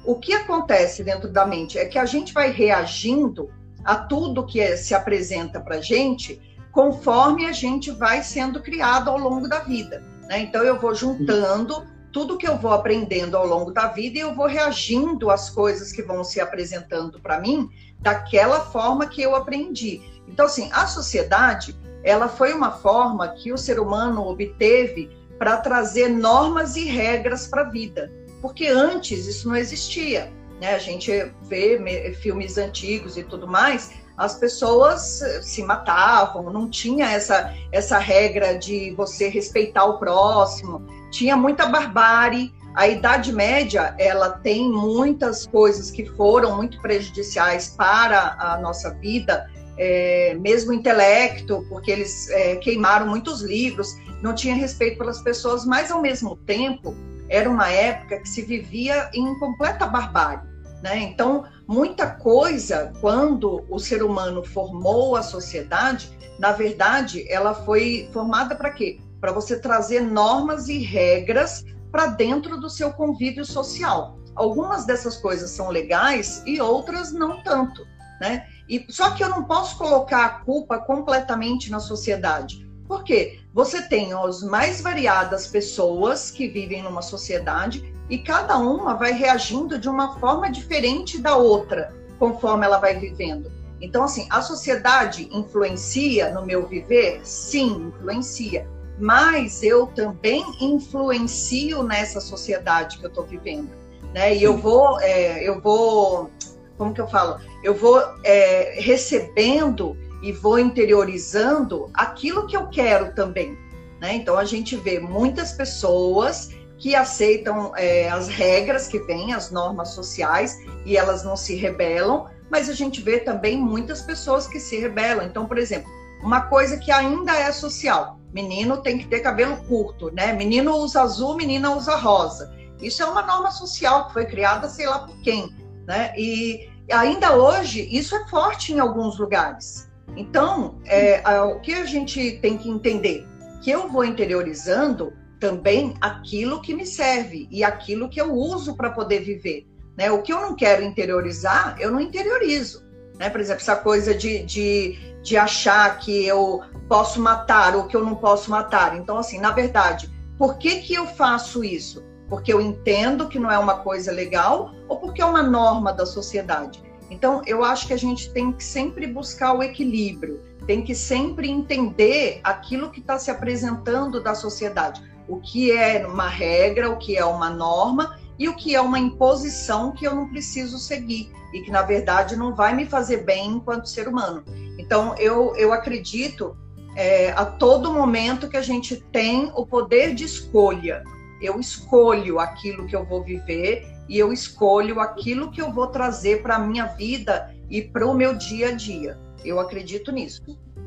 O 0.03 0.15
que 0.15 0.33
acontece 0.33 1.01
dentro 1.01 1.31
da 1.31 1.45
mente 1.45 1.77
é 1.77 1.85
que 1.85 1.97
a 1.97 2.05
gente 2.05 2.33
vai 2.33 2.51
reagindo 2.51 3.49
a 3.83 3.95
tudo 3.95 4.45
que 4.45 4.77
se 4.77 4.93
apresenta 4.93 5.59
para 5.59 5.77
a 5.77 5.81
gente 5.81 6.41
conforme 6.71 7.45
a 7.45 7.51
gente 7.51 7.91
vai 7.91 8.23
sendo 8.23 8.61
criado 8.61 9.09
ao 9.09 9.17
longo 9.17 9.47
da 9.47 9.59
vida. 9.59 10.03
Né? 10.27 10.41
Então, 10.41 10.63
eu 10.63 10.79
vou 10.79 10.93
juntando 10.93 11.85
tudo 12.11 12.37
que 12.37 12.47
eu 12.47 12.57
vou 12.57 12.71
aprendendo 12.71 13.37
ao 13.37 13.45
longo 13.45 13.71
da 13.71 13.87
vida 13.87 14.17
e 14.17 14.21
eu 14.21 14.33
vou 14.33 14.47
reagindo 14.47 15.29
às 15.29 15.49
coisas 15.49 15.91
que 15.91 16.01
vão 16.01 16.23
se 16.23 16.39
apresentando 16.39 17.19
para 17.19 17.39
mim 17.39 17.69
daquela 17.99 18.61
forma 18.61 19.07
que 19.07 19.21
eu 19.21 19.35
aprendi. 19.35 20.01
Então, 20.27 20.45
assim, 20.45 20.69
a 20.71 20.87
sociedade, 20.87 21.77
ela 22.03 22.27
foi 22.27 22.53
uma 22.53 22.71
forma 22.71 23.27
que 23.29 23.51
o 23.51 23.57
ser 23.57 23.79
humano 23.79 24.25
obteve 24.27 25.09
para 25.37 25.57
trazer 25.57 26.09
normas 26.09 26.75
e 26.75 26.85
regras 26.85 27.47
para 27.47 27.61
a 27.61 27.69
vida, 27.69 28.11
porque 28.41 28.67
antes 28.67 29.25
isso 29.25 29.47
não 29.47 29.55
existia 29.55 30.31
né? 30.59 30.75
A 30.75 30.79
gente 30.79 31.11
vê 31.43 32.13
filmes 32.21 32.57
antigos 32.57 33.17
e 33.17 33.23
tudo 33.23 33.47
mais, 33.47 33.91
as 34.19 34.35
pessoas 34.37 35.23
se 35.41 35.63
matavam, 35.63 36.51
não 36.51 36.69
tinha 36.69 37.09
essa, 37.09 37.53
essa 37.71 37.97
regra 37.97 38.57
de 38.57 38.91
você 38.91 39.29
respeitar 39.29 39.85
o 39.85 39.97
próximo, 39.97 40.85
tinha 41.09 41.37
muita 41.37 41.67
barbárie. 41.67 42.53
A 42.75 42.87
Idade 42.87 43.33
Média, 43.33 43.95
ela 43.97 44.29
tem 44.29 44.69
muitas 44.69 45.47
coisas 45.47 45.89
que 45.89 46.05
foram 46.05 46.55
muito 46.57 46.81
prejudiciais 46.81 47.73
para 47.75 48.35
a 48.37 48.57
nossa 48.57 48.93
vida, 48.95 49.49
é, 49.77 50.35
mesmo 50.39 50.73
intelecto, 50.73 51.65
porque 51.69 51.89
eles 51.89 52.29
é, 52.29 52.57
queimaram 52.57 53.07
muitos 53.07 53.41
livros, 53.41 53.95
não 54.21 54.35
tinha 54.35 54.53
respeito 54.53 54.97
pelas 54.97 55.21
pessoas, 55.21 55.65
mas 55.65 55.89
ao 55.89 56.01
mesmo 56.01 56.35
tempo 56.35 56.93
era 57.29 57.49
uma 57.49 57.69
época 57.69 58.19
que 58.19 58.27
se 58.27 58.41
vivia 58.41 59.09
em 59.13 59.37
completa 59.39 59.85
barbárie. 59.87 60.48
Né? 60.81 60.97
Então, 60.99 61.45
muita 61.67 62.07
coisa, 62.07 62.93
quando 63.01 63.65
o 63.69 63.79
ser 63.79 64.01
humano 64.01 64.43
formou 64.43 65.15
a 65.15 65.21
sociedade, 65.21 66.09
na 66.37 66.53
verdade, 66.53 67.25
ela 67.29 67.53
foi 67.53 68.09
formada 68.13 68.55
para 68.55 68.69
quê? 68.69 68.99
Para 69.19 69.33
você 69.33 69.59
trazer 69.59 70.01
normas 70.01 70.69
e 70.69 70.77
regras 70.77 71.65
para 71.91 72.07
dentro 72.07 72.59
do 72.59 72.69
seu 72.69 72.93
convívio 72.93 73.43
social. 73.43 74.17
Algumas 74.35 74.85
dessas 74.85 75.17
coisas 75.17 75.51
são 75.51 75.69
legais 75.69 76.41
e 76.45 76.61
outras 76.61 77.11
não 77.11 77.43
tanto, 77.43 77.85
né? 78.21 78.47
E 78.69 78.85
só 78.89 79.11
que 79.11 79.23
eu 79.23 79.29
não 79.29 79.43
posso 79.43 79.77
colocar 79.77 80.25
a 80.25 80.29
culpa 80.29 80.77
completamente 80.77 81.69
na 81.69 81.79
sociedade. 81.79 82.65
Por 82.87 83.03
quê? 83.03 83.39
Você 83.53 83.81
tem 83.81 84.13
as 84.13 84.41
mais 84.41 84.79
variadas 84.79 85.47
pessoas 85.47 86.31
que 86.31 86.47
vivem 86.47 86.83
numa 86.83 87.01
sociedade 87.01 87.93
e 88.09 88.17
cada 88.17 88.57
uma 88.57 88.95
vai 88.95 89.11
reagindo 89.11 89.77
de 89.77 89.87
uma 89.87 90.19
forma 90.19 90.49
diferente 90.49 91.21
da 91.21 91.35
outra, 91.35 91.93
conforme 92.17 92.65
ela 92.65 92.79
vai 92.79 92.97
vivendo. 92.97 93.51
Então, 93.81 94.03
assim, 94.03 94.27
a 94.29 94.41
sociedade 94.41 95.29
influencia 95.31 96.31
no 96.31 96.45
meu 96.45 96.65
viver? 96.67 97.21
Sim, 97.23 97.93
influencia. 97.95 98.67
Mas 98.99 99.63
eu 99.63 99.87
também 99.87 100.43
influencio 100.59 101.83
nessa 101.83 102.19
sociedade 102.19 102.97
que 102.97 103.05
eu 103.05 103.09
estou 103.09 103.25
vivendo. 103.25 103.69
né? 104.13 104.35
E 104.35 104.43
eu 104.43 104.57
vou, 104.57 104.99
é, 104.99 105.47
eu 105.47 105.61
vou, 105.61 106.29
como 106.77 106.93
que 106.93 106.99
eu 106.99 107.07
falo? 107.07 107.39
Eu 107.63 107.73
vou 107.75 108.01
é, 108.23 108.79
recebendo 108.81 109.95
e 110.21 110.31
vou 110.31 110.59
interiorizando 110.59 111.89
aquilo 111.93 112.45
que 112.47 112.57
eu 112.57 112.67
quero 112.67 113.13
também, 113.13 113.57
né? 114.01 114.15
Então 114.15 114.37
a 114.37 114.43
gente 114.43 114.75
vê 114.75 114.99
muitas 114.99 115.53
pessoas 115.53 116.49
que 116.79 116.95
aceitam 116.95 117.73
é, 117.75 118.09
as 118.09 118.27
regras 118.27 118.87
que 118.87 118.99
vêm, 118.99 119.33
as 119.33 119.51
normas 119.51 119.89
sociais, 119.89 120.57
e 120.85 120.95
elas 120.95 121.23
não 121.23 121.35
se 121.35 121.55
rebelam, 121.55 122.27
mas 122.49 122.69
a 122.69 122.73
gente 122.73 123.01
vê 123.01 123.19
também 123.19 123.57
muitas 123.57 124.01
pessoas 124.01 124.47
que 124.47 124.59
se 124.59 124.79
rebelam. 124.79 125.25
Então, 125.25 125.45
por 125.45 125.57
exemplo, 125.57 125.91
uma 126.23 126.41
coisa 126.41 126.77
que 126.77 126.91
ainda 126.91 127.33
é 127.33 127.51
social: 127.51 128.17
menino 128.33 128.77
tem 128.77 128.97
que 128.97 129.07
ter 129.07 129.19
cabelo 129.19 129.57
curto, 129.67 130.09
né? 130.11 130.33
Menino 130.33 130.75
usa 130.77 131.01
azul, 131.01 131.35
menina 131.35 131.75
usa 131.75 131.95
rosa. 131.95 132.51
Isso 132.81 133.03
é 133.03 133.05
uma 133.05 133.21
norma 133.21 133.51
social 133.51 134.07
que 134.07 134.13
foi 134.13 134.25
criada, 134.25 134.69
sei 134.69 134.87
lá 134.87 134.99
por 134.99 135.21
quem, 135.21 135.53
né? 135.85 136.13
E 136.17 136.69
ainda 136.89 137.35
hoje 137.35 137.87
isso 137.91 138.15
é 138.15 138.25
forte 138.29 138.73
em 138.73 138.79
alguns 138.79 139.19
lugares. 139.19 139.89
Então, 140.15 140.79
é, 140.85 141.21
o 141.41 141.59
que 141.59 141.73
a 141.73 141.85
gente 141.85 142.39
tem 142.41 142.57
que 142.57 142.69
entender? 142.69 143.27
Que 143.61 143.69
eu 143.69 143.89
vou 143.89 144.03
interiorizando 144.05 145.13
também 145.39 145.95
aquilo 146.01 146.61
que 146.61 146.73
me 146.73 146.85
serve 146.85 147.47
e 147.49 147.63
aquilo 147.63 148.09
que 148.09 148.19
eu 148.19 148.33
uso 148.33 148.75
para 148.75 148.89
poder 148.89 149.21
viver. 149.21 149.67
Né? 149.97 150.11
O 150.11 150.21
que 150.21 150.33
eu 150.33 150.41
não 150.41 150.55
quero 150.55 150.83
interiorizar, 150.83 151.77
eu 151.79 151.91
não 151.91 151.99
interiorizo. 151.99 152.85
Né? 153.17 153.29
Por 153.29 153.39
exemplo, 153.39 153.61
essa 153.61 153.75
coisa 153.75 154.13
de, 154.13 154.43
de, 154.43 154.97
de 155.21 155.37
achar 155.37 155.97
que 155.99 156.25
eu 156.25 156.61
posso 156.87 157.21
matar 157.21 157.75
ou 157.75 157.85
que 157.87 157.95
eu 157.95 158.03
não 158.03 158.15
posso 158.15 158.51
matar. 158.51 158.97
Então, 158.97 159.17
assim, 159.17 159.39
na 159.39 159.51
verdade, 159.51 160.09
por 160.37 160.57
que, 160.57 160.81
que 160.81 160.93
eu 160.93 161.05
faço 161.05 161.63
isso? 161.63 162.03
Porque 162.27 162.51
eu 162.53 162.61
entendo 162.61 163.27
que 163.27 163.39
não 163.39 163.51
é 163.51 163.57
uma 163.57 163.77
coisa 163.77 164.11
legal 164.11 164.71
ou 164.87 164.97
porque 164.97 165.21
é 165.21 165.25
uma 165.25 165.43
norma 165.43 165.91
da 165.91 166.05
sociedade? 166.05 166.81
Então, 167.09 167.41
eu 167.45 167.63
acho 167.63 167.87
que 167.87 167.93
a 167.93 167.97
gente 167.97 168.31
tem 168.31 168.51
que 168.51 168.63
sempre 168.63 169.07
buscar 169.07 169.53
o 169.53 169.63
equilíbrio, 169.63 170.43
tem 170.67 170.83
que 170.83 170.93
sempre 170.93 171.49
entender 171.49 172.39
aquilo 172.43 172.91
que 172.91 172.99
está 172.99 173.17
se 173.17 173.31
apresentando 173.31 174.21
da 174.21 174.35
sociedade 174.35 175.01
o 175.29 175.39
que 175.39 175.71
é 175.71 176.05
uma 176.05 176.27
regra, 176.27 176.89
o 176.89 176.97
que 176.97 177.15
é 177.15 177.23
uma 177.23 177.49
norma 177.49 178.19
e 178.37 178.49
o 178.49 178.55
que 178.55 178.75
é 178.75 178.81
uma 178.81 178.97
imposição 178.97 179.91
que 179.91 180.05
eu 180.05 180.15
não 180.15 180.27
preciso 180.27 180.77
seguir 180.79 181.31
e 181.53 181.61
que, 181.61 181.71
na 181.71 181.83
verdade, 181.83 182.35
não 182.35 182.55
vai 182.55 182.75
me 182.75 182.85
fazer 182.85 183.17
bem 183.17 183.51
enquanto 183.51 183.87
ser 183.87 184.07
humano. 184.07 184.43
Então, 184.77 185.15
eu, 185.17 185.55
eu 185.55 185.71
acredito 185.71 186.57
é, 186.95 187.31
a 187.31 187.45
todo 187.45 187.93
momento 187.93 188.49
que 188.49 188.57
a 188.57 188.61
gente 188.61 188.95
tem 189.11 189.51
o 189.55 189.65
poder 189.65 190.15
de 190.15 190.23
escolha. 190.23 191.03
Eu 191.41 191.59
escolho 191.59 192.39
aquilo 192.39 192.85
que 192.85 192.95
eu 192.95 193.05
vou 193.05 193.23
viver 193.23 193.87
e 194.07 194.17
eu 194.17 194.33
escolho 194.33 194.99
aquilo 194.99 195.51
que 195.51 195.61
eu 195.61 195.71
vou 195.71 195.87
trazer 195.87 196.41
para 196.41 196.55
a 196.55 196.59
minha 196.59 196.85
vida 196.85 197.53
e 197.69 197.81
para 197.81 198.05
o 198.05 198.13
meu 198.13 198.33
dia 198.35 198.69
a 198.69 198.71
dia. 198.71 199.17
Eu 199.45 199.59
acredito 199.59 200.11
nisso. 200.11 200.41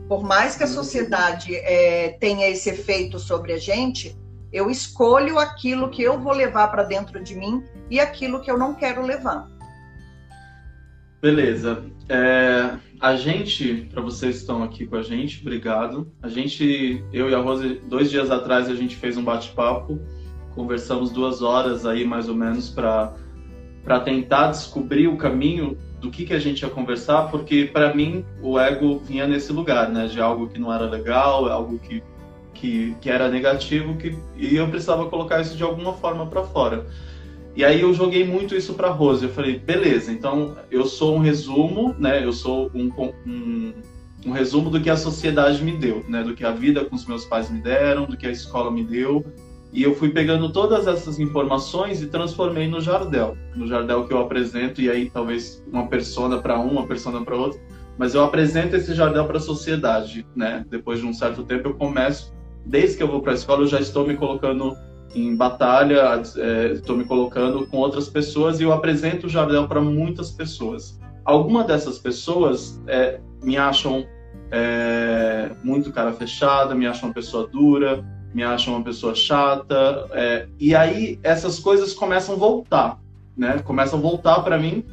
Por 0.09 0.23
mais 0.23 0.57
que 0.57 0.65
a 0.65 0.67
sociedade 0.67 1.55
é, 1.55 2.17
tenha 2.21 2.49
esse 2.49 2.69
efeito 2.69 3.19
sobre 3.19 3.53
a 3.53 3.59
gente, 3.59 4.19
eu 4.53 4.71
escolho 4.71 5.39
aquilo 5.39 5.89
que 5.89 6.03
eu 6.03 6.21
vou 6.21 6.33
levar 6.33 6.69
para 6.69 6.83
dentro 6.83 7.23
de 7.23 7.35
mim 7.35 7.63
e 7.91 7.99
aquilo 7.99 8.41
que 8.41 8.51
eu 8.51 8.59
não 8.59 8.75
quero 8.75 9.03
levar. 9.03 9.49
Beleza. 11.21 11.85
É, 12.09 12.77
a 13.01 13.17
gente, 13.17 13.89
para 13.93 14.03
vocês 14.03 14.35
que 14.35 14.41
estão 14.41 14.63
aqui 14.63 14.87
com 14.87 14.97
a 14.97 15.03
gente, 15.03 15.41
obrigado. 15.41 16.13
A 16.21 16.29
gente, 16.29 17.03
eu 17.13 17.31
e 17.31 17.35
a 17.35 17.39
Rose, 17.39 17.81
dois 17.89 18.11
dias 18.11 18.31
atrás 18.31 18.69
a 18.69 18.75
gente 18.75 18.97
fez 18.97 19.17
um 19.17 19.25
bate-papo, 19.25 20.01
conversamos 20.55 21.11
duas 21.11 21.41
horas 21.41 21.87
aí 21.87 22.05
mais 22.05 22.29
ou 22.29 22.35
menos 22.35 22.69
para 22.69 23.15
para 23.83 23.99
tentar 23.99 24.49
descobrir 24.49 25.09
o 25.09 25.17
caminho 25.17 25.77
do 26.01 26.09
que 26.09 26.25
que 26.25 26.33
a 26.33 26.39
gente 26.39 26.63
ia 26.63 26.71
conversar, 26.71 27.31
porque 27.31 27.65
para 27.65 27.93
mim 27.93 28.25
o 28.41 28.59
ego 28.59 28.99
vinha 29.01 29.27
nesse 29.27 29.53
lugar, 29.53 29.89
né, 29.89 30.07
de 30.07 30.21
algo 30.21 30.49
que 30.49 30.61
não 30.61 30.73
era 30.73 30.89
legal, 30.89 31.47
algo 31.47 31.79
que 31.79 32.03
que, 32.63 32.97
que 33.01 33.11
era 33.11 33.29
negativo 33.29 33.97
que, 33.97 34.17
e 34.37 34.55
eu 34.55 34.69
precisava 34.69 35.07
colocar 35.07 35.41
isso 35.41 35.57
de 35.57 35.65
alguma 35.65 35.95
forma 35.95 36.27
para 36.27 36.45
fora. 36.45 36.87
E 37.57 37.65
aí 37.65 37.81
eu 37.81 37.93
joguei 37.93 38.25
muito 38.25 38.55
isso 38.55 38.75
para 38.75 38.89
Rose. 38.89 39.25
Eu 39.25 39.33
falei, 39.33 39.59
beleza, 39.59 40.13
então 40.13 40.57
eu 40.71 40.87
sou 40.87 41.17
um 41.17 41.19
resumo, 41.19 41.93
né? 41.99 42.25
Eu 42.25 42.33
sou 42.33 42.71
um, 42.73 42.89
um, 43.27 43.73
um, 44.25 44.31
resumo 44.31 44.71
do 44.71 44.81
que 44.81 44.89
a 44.89 44.97
sociedade 44.97 45.63
me 45.63 45.77
deu, 45.77 46.05
né? 46.09 46.23
Do 46.23 46.35
que 46.35 46.45
a 46.45 46.53
vida 46.53 46.85
com 46.85 46.95
os 46.95 47.05
meus 47.05 47.25
pais 47.25 47.51
me 47.51 47.61
deram, 47.61 48.07
do 48.07 48.17
que 48.17 48.29
a 48.29 48.31
escola 48.31 48.71
me 48.71 48.85
deu. 48.85 49.27
E 49.73 49.83
eu 49.83 49.95
fui 49.97 50.11
pegando 50.11 50.53
todas 50.53 50.87
essas 50.87 51.19
informações 51.19 52.01
e 52.01 52.07
transformei 52.07 52.69
no 52.69 52.81
Jardel. 52.81 53.37
No 53.57 53.67
Jardel 53.67 54.07
que 54.07 54.15
eu 54.15 54.21
apresento, 54.21 54.81
e 54.81 54.89
aí 54.89 55.11
talvez 55.11 55.63
uma 55.71 55.89
persona 55.89 56.39
para 56.39 56.61
um, 56.61 56.71
uma 56.71 56.87
persona 56.87 57.23
para 57.25 57.35
outra. 57.35 57.61
Mas 57.99 58.15
eu 58.15 58.23
apresento 58.23 58.77
esse 58.77 58.95
Jardel 58.95 59.27
para 59.27 59.39
a 59.39 59.41
sociedade, 59.41 60.25
né? 60.35 60.65
Depois 60.71 61.01
de 61.01 61.07
um 61.07 61.13
certo 61.13 61.43
tempo 61.43 61.69
eu 61.69 61.75
começo 61.75 62.33
desde 62.65 62.97
que 62.97 63.03
eu 63.03 63.09
vou 63.09 63.21
para 63.21 63.33
a 63.33 63.35
escola, 63.35 63.63
eu 63.63 63.67
já 63.67 63.81
estou 63.81 64.07
me 64.07 64.17
colocando 64.17 64.77
em 65.15 65.37
batalha, 65.37 66.23
é, 66.37 66.73
estou 66.73 66.97
me 66.97 67.05
colocando 67.05 67.67
com 67.67 67.77
outras 67.77 68.09
pessoas 68.09 68.61
e 68.61 68.63
eu 68.63 68.73
apresento 68.73 69.27
o 69.27 69.31
Jardel 69.31 69.69
para 69.69 69.81
muitas 69.81 70.31
pessoas. 70.31 70.99
Algumas 71.25 71.67
dessas 71.67 71.99
pessoas 71.99 72.81
é, 72.87 73.21
me 73.43 73.57
acham 73.57 74.07
é, 74.51 75.51
muito 75.63 75.93
cara 75.93 76.13
fechada, 76.13 76.75
me 76.75 76.87
acham 76.87 77.09
uma 77.09 77.15
pessoa 77.15 77.47
dura, 77.47 78.05
me 78.35 78.43
acham 78.43 78.75
uma 78.75 78.83
pessoa 78.83 79.15
chata, 79.15 80.09
é, 80.13 80.47
e 80.59 80.75
aí 80.75 81.19
essas 81.23 81.59
coisas 81.59 81.93
começam 81.93 82.35
a 82.35 82.39
voltar, 82.39 82.99
né? 83.37 83.59
Começam 83.63 83.99
a 83.99 84.03
voltar 84.03 84.41
para 84.41 84.59
mim 84.59 84.85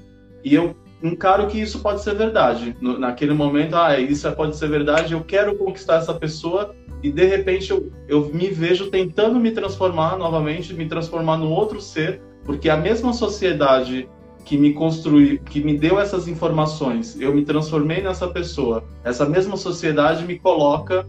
e 0.44 0.54
eu 0.54 0.76
encaro 1.02 1.48
que 1.48 1.60
isso 1.60 1.80
pode 1.80 2.04
ser 2.04 2.16
verdade. 2.16 2.76
No, 2.82 3.00
naquele 3.00 3.34
momento, 3.34 3.76
ah, 3.76 4.00
isso 4.00 4.30
pode 4.34 4.56
ser 4.56 4.70
verdade, 4.70 5.14
eu 5.14 5.24
quero 5.24 5.56
conquistar 5.56 5.96
essa 5.96 6.14
pessoa 6.14 6.76
e 7.02 7.12
de 7.12 7.26
repente 7.26 7.72
eu, 7.72 7.92
eu 8.08 8.30
me 8.34 8.50
vejo 8.50 8.90
tentando 8.90 9.40
me 9.40 9.52
transformar 9.52 10.18
novamente, 10.18 10.74
me 10.74 10.88
transformar 10.88 11.38
num 11.38 11.52
outro 11.52 11.82
ser, 11.82 12.22
porque 12.44 12.70
a 12.70 12.78
mesma 12.78 13.14
sociedade 13.14 14.10
que 14.44 14.58
me 14.58 14.74
construiu, 14.74 15.40
que 15.40 15.64
me 15.64 15.78
deu 15.78 16.00
essas 16.00 16.28
informações, 16.28 17.20
eu 17.20 17.34
me 17.34 17.46
transformei 17.46 18.02
nessa 18.02 18.28
pessoa. 18.28 18.84
Essa 19.04 19.26
mesma 19.26 19.56
sociedade 19.56 20.26
me 20.26 20.40
coloca 20.40 21.08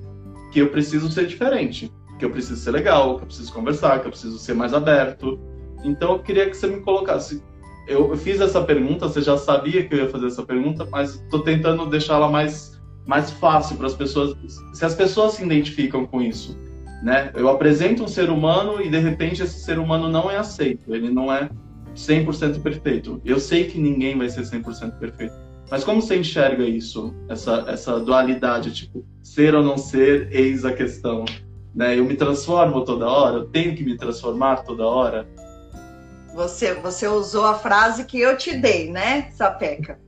que 0.52 0.60
eu 0.60 0.68
preciso 0.68 1.10
ser 1.10 1.26
diferente, 1.26 1.92
que 2.18 2.24
eu 2.24 2.30
preciso 2.30 2.60
ser 2.60 2.72
legal, 2.72 3.16
que 3.16 3.22
eu 3.22 3.26
preciso 3.26 3.52
conversar, 3.52 4.00
que 4.00 4.06
eu 4.06 4.10
preciso 4.10 4.38
ser 4.38 4.54
mais 4.54 4.74
aberto. 4.74 5.40
Então 5.82 6.12
eu 6.12 6.18
queria 6.18 6.50
que 6.50 6.56
você 6.56 6.66
me 6.66 6.80
colocasse. 6.80 7.42
Eu 7.90 8.16
fiz 8.16 8.40
essa 8.40 8.62
pergunta, 8.62 9.08
você 9.08 9.20
já 9.20 9.36
sabia 9.36 9.84
que 9.84 9.92
eu 9.92 9.98
ia 9.98 10.08
fazer 10.08 10.28
essa 10.28 10.44
pergunta, 10.44 10.86
mas 10.92 11.16
estou 11.16 11.40
tentando 11.40 11.86
deixá-la 11.86 12.30
mais 12.30 12.70
mais 13.04 13.30
fácil 13.32 13.76
para 13.76 13.88
as 13.88 13.94
pessoas, 13.94 14.36
se 14.72 14.84
as 14.84 14.94
pessoas 14.94 15.32
se 15.32 15.44
identificam 15.44 16.06
com 16.06 16.22
isso, 16.22 16.56
né? 17.02 17.32
Eu 17.34 17.48
apresento 17.48 18.04
um 18.04 18.08
ser 18.08 18.30
humano 18.30 18.80
e 18.80 18.88
de 18.88 18.98
repente 18.98 19.42
esse 19.42 19.58
ser 19.64 19.80
humano 19.80 20.08
não 20.08 20.30
é 20.30 20.36
aceito, 20.36 20.94
ele 20.94 21.10
não 21.10 21.32
é 21.32 21.50
100% 21.96 22.62
perfeito. 22.62 23.20
Eu 23.24 23.40
sei 23.40 23.64
que 23.64 23.80
ninguém 23.80 24.16
vai 24.16 24.28
ser 24.28 24.42
100% 24.42 24.98
perfeito. 24.98 25.34
Mas 25.68 25.82
como 25.82 26.00
você 26.00 26.16
enxerga 26.16 26.62
isso, 26.62 27.12
essa 27.28 27.64
essa 27.66 27.98
dualidade, 27.98 28.72
tipo, 28.72 29.04
ser 29.20 29.54
ou 29.56 29.64
não 29.64 29.76
ser, 29.76 30.28
eis 30.30 30.64
a 30.64 30.72
questão, 30.72 31.24
né? 31.74 31.98
Eu 31.98 32.04
me 32.04 32.14
transformo 32.14 32.84
toda 32.84 33.08
hora, 33.08 33.38
eu 33.38 33.44
tenho 33.46 33.74
que 33.74 33.82
me 33.82 33.96
transformar 33.96 34.58
toda 34.58 34.86
hora. 34.86 35.26
Você 36.34 36.74
você 36.74 37.08
usou 37.08 37.46
a 37.46 37.58
frase 37.58 38.04
que 38.04 38.20
eu 38.20 38.36
te 38.36 38.56
dei, 38.56 38.90
né, 38.90 39.30
Sapeca? 39.32 39.98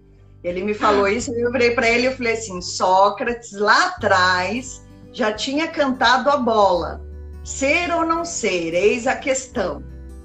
Ele 0.42 0.62
me 0.62 0.74
falou 0.74 1.06
isso 1.06 1.32
eu 1.32 1.52
virei 1.52 1.70
para 1.72 1.88
ele 1.88 2.08
e 2.08 2.16
falei 2.16 2.32
assim: 2.34 2.60
Sócrates 2.60 3.52
lá 3.52 3.88
atrás 3.88 4.84
já 5.12 5.32
tinha 5.32 5.68
cantado 5.68 6.30
a 6.30 6.36
bola. 6.36 7.00
Ser 7.44 7.92
ou 7.92 8.04
não 8.04 8.24
ser, 8.24 8.72
eis 8.74 9.06
a 9.06 9.16
questão, 9.16 9.82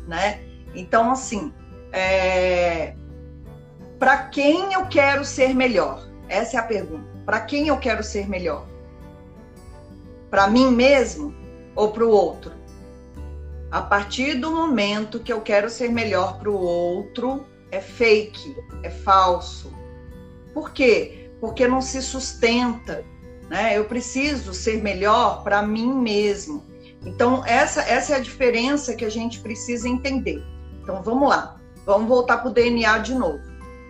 né? 0.08 0.40
Então, 0.76 1.12
assim, 1.12 1.52
é... 1.92 2.94
para 3.98 4.18
quem 4.18 4.74
eu 4.74 4.86
quero 4.86 5.26
ser 5.26 5.54
melhor? 5.56 6.08
Essa 6.30 6.58
é 6.58 6.60
a 6.60 6.64
pergunta. 6.64 7.08
Para 7.26 7.42
quem 7.42 7.68
eu 7.68 7.78
quero 7.78 8.04
ser 8.04 8.30
melhor? 8.30 8.68
Para 10.30 10.48
mim 10.48 10.72
mesmo 10.72 11.34
ou 11.76 11.92
para 11.92 12.06
o 12.06 12.10
outro? 12.10 12.57
A 13.72 13.82
partir 13.82 14.36
do 14.36 14.52
momento 14.52 15.20
que 15.20 15.32
eu 15.32 15.42
quero 15.42 15.70
ser 15.70 15.90
melhor 15.90 16.40
para 16.40 16.50
o 16.50 16.60
outro, 16.60 17.46
é 17.72 17.82
fake, 17.82 18.56
é 18.84 18.90
falso, 18.90 19.78
por 20.58 20.72
quê? 20.72 21.30
Porque 21.40 21.68
não 21.68 21.84
se 21.84 22.02
sustenta. 22.02 23.06
Né? 23.48 23.78
Eu 23.78 23.86
preciso 23.86 24.56
ser 24.56 24.82
melhor 24.82 25.44
para 25.44 25.62
mim 25.62 25.94
mesmo. 25.94 26.66
Então, 27.06 27.46
essa, 27.46 27.82
essa 27.82 28.14
é 28.14 28.16
a 28.16 28.20
diferença 28.20 28.96
que 28.96 29.06
a 29.06 29.10
gente 29.10 29.40
precisa 29.40 29.88
entender. 29.88 30.44
Então, 30.82 31.04
vamos 31.04 31.30
lá. 31.30 31.62
Vamos 31.86 32.08
voltar 32.08 32.40
para 32.40 32.50
o 32.50 32.54
DNA 32.54 32.98
de 32.98 33.14
novo. 33.14 33.40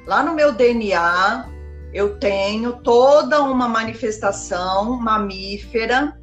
Lá 0.05 0.21
no 0.21 0.33
meu 0.33 0.51
DNA, 0.51 1.49
eu 1.93 2.19
tenho 2.19 2.73
toda 2.81 3.41
uma 3.41 3.69
manifestação 3.69 4.97
mamífera. 4.97 6.19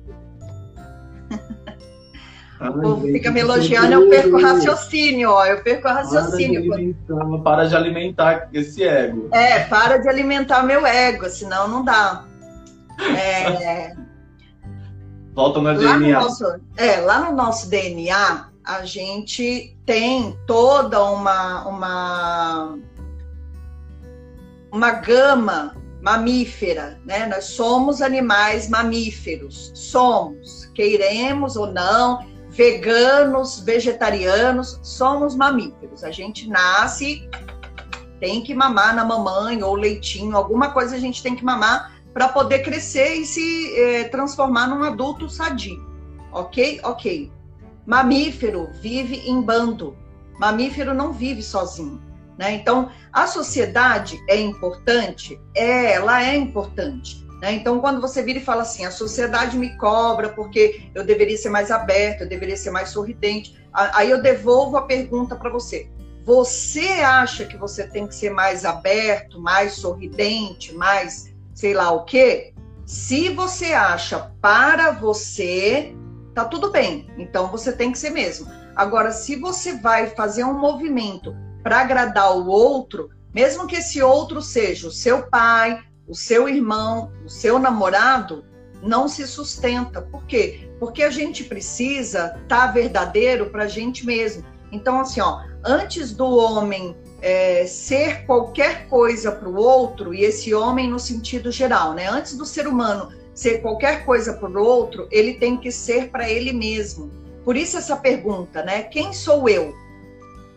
Ai, 2.60 2.68
o 2.68 2.80
povo 2.80 3.02
fica 3.02 3.30
me 3.30 3.40
elogiando, 3.40 3.92
eu 3.92 4.08
perco 4.08 4.36
o 4.36 4.42
raciocínio, 4.42 5.30
ó. 5.30 5.44
Eu 5.44 5.62
perco 5.62 5.88
o 5.88 5.90
raciocínio. 5.90 6.68
Para 6.68 6.76
de, 6.76 6.82
alimentar, 6.82 7.38
para 7.42 7.64
de 7.68 7.76
alimentar 7.76 8.48
esse 8.52 8.84
ego. 8.84 9.28
É, 9.32 9.60
para 9.64 9.98
de 9.98 10.08
alimentar 10.08 10.62
meu 10.62 10.86
ego, 10.86 11.28
senão 11.28 11.68
não 11.68 11.84
dá. 11.84 12.24
É... 13.00 13.94
Volta 15.34 15.58
no 15.58 15.64
lá 15.64 15.74
DNA. 15.74 15.98
No 15.98 16.24
nosso, 16.24 16.44
é, 16.76 16.96
lá 17.00 17.28
no 17.28 17.36
nosso 17.36 17.68
DNA, 17.68 18.48
a 18.64 18.84
gente 18.84 19.76
tem 19.84 20.38
toda 20.46 21.02
uma, 21.04 21.66
uma, 21.68 22.78
uma 24.72 24.90
gama 24.92 25.76
mamífera, 26.00 27.00
né? 27.04 27.26
Nós 27.26 27.46
somos 27.46 28.00
animais 28.00 28.68
mamíferos, 28.68 29.72
somos, 29.74 30.66
queiremos 30.74 31.56
ou 31.56 31.66
não, 31.66 32.24
veganos, 32.54 33.60
vegetarianos, 33.60 34.78
somos 34.82 35.34
mamíferos. 35.36 36.04
A 36.04 36.10
gente 36.10 36.48
nasce, 36.48 37.28
tem 38.20 38.42
que 38.42 38.54
mamar 38.54 38.94
na 38.94 39.04
mamãe 39.04 39.62
ou 39.62 39.74
leitinho, 39.74 40.36
alguma 40.36 40.70
coisa 40.70 40.96
a 40.96 40.98
gente 40.98 41.22
tem 41.22 41.34
que 41.34 41.44
mamar 41.44 41.92
para 42.12 42.28
poder 42.28 42.60
crescer 42.60 43.14
e 43.14 43.26
se 43.26 43.74
eh, 43.76 44.04
transformar 44.04 44.68
num 44.68 44.84
adulto 44.84 45.28
sadio. 45.28 45.84
Ok? 46.32 46.80
Ok. 46.84 47.30
Mamífero 47.84 48.70
vive 48.80 49.16
em 49.28 49.42
bando. 49.42 49.96
Mamífero 50.38 50.94
não 50.94 51.12
vive 51.12 51.42
sozinho. 51.42 52.00
Né? 52.38 52.54
Então, 52.54 52.90
a 53.12 53.26
sociedade 53.26 54.18
é 54.28 54.40
importante? 54.40 55.40
É, 55.54 55.92
ela 55.92 56.24
é 56.24 56.36
importante. 56.36 57.23
Né? 57.44 57.52
Então, 57.52 57.78
quando 57.78 58.00
você 58.00 58.22
vira 58.22 58.38
e 58.38 58.42
fala 58.42 58.62
assim, 58.62 58.86
a 58.86 58.90
sociedade 58.90 59.58
me 59.58 59.76
cobra 59.76 60.30
porque 60.30 60.88
eu 60.94 61.04
deveria 61.04 61.36
ser 61.36 61.50
mais 61.50 61.70
aberto, 61.70 62.22
eu 62.22 62.26
deveria 62.26 62.56
ser 62.56 62.70
mais 62.70 62.88
sorridente, 62.88 63.54
aí 63.70 64.08
eu 64.08 64.22
devolvo 64.22 64.78
a 64.78 64.86
pergunta 64.86 65.36
para 65.36 65.50
você. 65.50 65.90
Você 66.24 66.88
acha 67.02 67.44
que 67.44 67.58
você 67.58 67.86
tem 67.86 68.06
que 68.06 68.14
ser 68.14 68.30
mais 68.30 68.64
aberto, 68.64 69.38
mais 69.38 69.74
sorridente, 69.74 70.74
mais 70.74 71.34
sei 71.54 71.74
lá 71.74 71.90
o 71.90 72.04
quê? 72.06 72.54
Se 72.86 73.28
você 73.28 73.74
acha 73.74 74.32
para 74.40 74.92
você, 74.92 75.94
tá 76.34 76.46
tudo 76.46 76.70
bem. 76.70 77.10
Então 77.18 77.48
você 77.48 77.72
tem 77.72 77.92
que 77.92 77.98
ser 77.98 78.08
mesmo. 78.08 78.50
Agora, 78.74 79.12
se 79.12 79.36
você 79.36 79.74
vai 79.74 80.06
fazer 80.06 80.44
um 80.44 80.58
movimento 80.58 81.36
para 81.62 81.82
agradar 81.82 82.34
o 82.38 82.46
outro, 82.46 83.10
mesmo 83.34 83.66
que 83.66 83.76
esse 83.76 84.00
outro 84.00 84.40
seja 84.40 84.88
o 84.88 84.90
seu 84.90 85.28
pai, 85.28 85.78
o 86.06 86.14
seu 86.14 86.48
irmão, 86.48 87.12
o 87.24 87.28
seu 87.28 87.58
namorado, 87.58 88.44
não 88.82 89.08
se 89.08 89.26
sustenta. 89.26 90.02
Por 90.02 90.24
quê? 90.26 90.68
Porque 90.78 91.02
a 91.02 91.10
gente 91.10 91.44
precisa 91.44 92.38
estar 92.42 92.66
tá 92.66 92.72
verdadeiro 92.72 93.50
para 93.50 93.64
a 93.64 93.68
gente 93.68 94.04
mesmo. 94.04 94.44
Então, 94.70 95.00
assim, 95.00 95.20
ó, 95.20 95.42
antes 95.64 96.12
do 96.12 96.26
homem 96.26 96.96
é, 97.22 97.64
ser 97.66 98.26
qualquer 98.26 98.88
coisa 98.88 99.32
para 99.32 99.48
o 99.48 99.56
outro, 99.56 100.12
e 100.12 100.22
esse 100.24 100.52
homem 100.54 100.90
no 100.90 100.98
sentido 100.98 101.50
geral, 101.50 101.94
né? 101.94 102.06
Antes 102.08 102.36
do 102.36 102.44
ser 102.44 102.66
humano 102.66 103.10
ser 103.34 103.60
qualquer 103.60 104.04
coisa 104.04 104.32
para 104.34 104.48
o 104.48 104.64
outro, 104.64 105.08
ele 105.10 105.34
tem 105.34 105.56
que 105.56 105.72
ser 105.72 106.10
para 106.10 106.30
ele 106.30 106.52
mesmo. 106.52 107.10
Por 107.44 107.56
isso 107.56 107.76
essa 107.76 107.96
pergunta, 107.96 108.62
né? 108.62 108.84
Quem 108.84 109.12
sou 109.12 109.48
eu? 109.48 109.74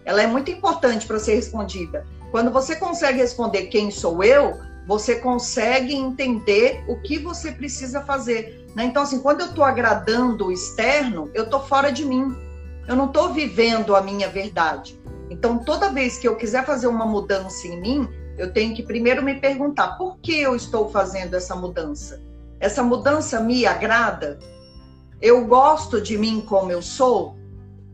Ela 0.06 0.22
é 0.22 0.28
muito 0.28 0.52
importante 0.52 1.06
para 1.08 1.20
ser 1.20 1.36
respondida. 1.36 2.06
Quando 2.32 2.52
você 2.52 2.76
consegue 2.76 3.18
responder 3.18 3.64
quem 3.64 3.90
sou 3.90 4.24
eu, 4.24 4.60
você 4.88 5.16
consegue 5.16 5.94
entender 5.94 6.84
o 6.88 6.96
que 6.96 7.20
você 7.20 7.52
precisa 7.52 8.02
fazer. 8.04 8.66
Né? 8.74 8.86
Então, 8.86 9.04
assim, 9.04 9.20
quando 9.20 9.42
eu 9.42 9.48
estou 9.48 9.66
agradando 9.66 10.48
o 10.48 10.52
externo, 10.52 11.30
eu 11.34 11.44
estou 11.44 11.60
fora 11.60 11.92
de 11.92 12.06
mim. 12.06 12.34
Eu 12.88 12.96
não 12.96 13.08
estou 13.08 13.34
vivendo 13.34 13.96
a 13.96 14.02
minha 14.02 14.30
verdade. 14.30 14.98
Então, 15.30 15.60
toda 15.60 15.92
vez 15.92 16.18
que 16.18 16.26
eu 16.26 16.38
quiser 16.38 16.66
fazer 16.66 16.88
uma 16.88 17.06
mudança 17.06 17.68
em 17.68 17.82
mim, 17.82 18.08
eu 18.38 18.54
tenho 18.54 18.74
que 18.74 18.82
primeiro 18.82 19.22
me 19.22 19.36
perguntar 19.42 19.98
por 19.98 20.20
que 20.20 20.40
eu 20.40 20.56
estou 20.56 20.90
fazendo 20.90 21.34
essa 21.34 21.54
mudança. 21.54 22.24
Essa 22.58 22.82
mudança 22.82 23.42
me 23.42 23.66
agrada? 23.66 24.40
Eu 25.22 25.46
gosto 25.46 26.00
de 26.00 26.18
mim 26.18 26.40
como 26.40 26.72
eu 26.72 26.82
sou? 26.82 27.36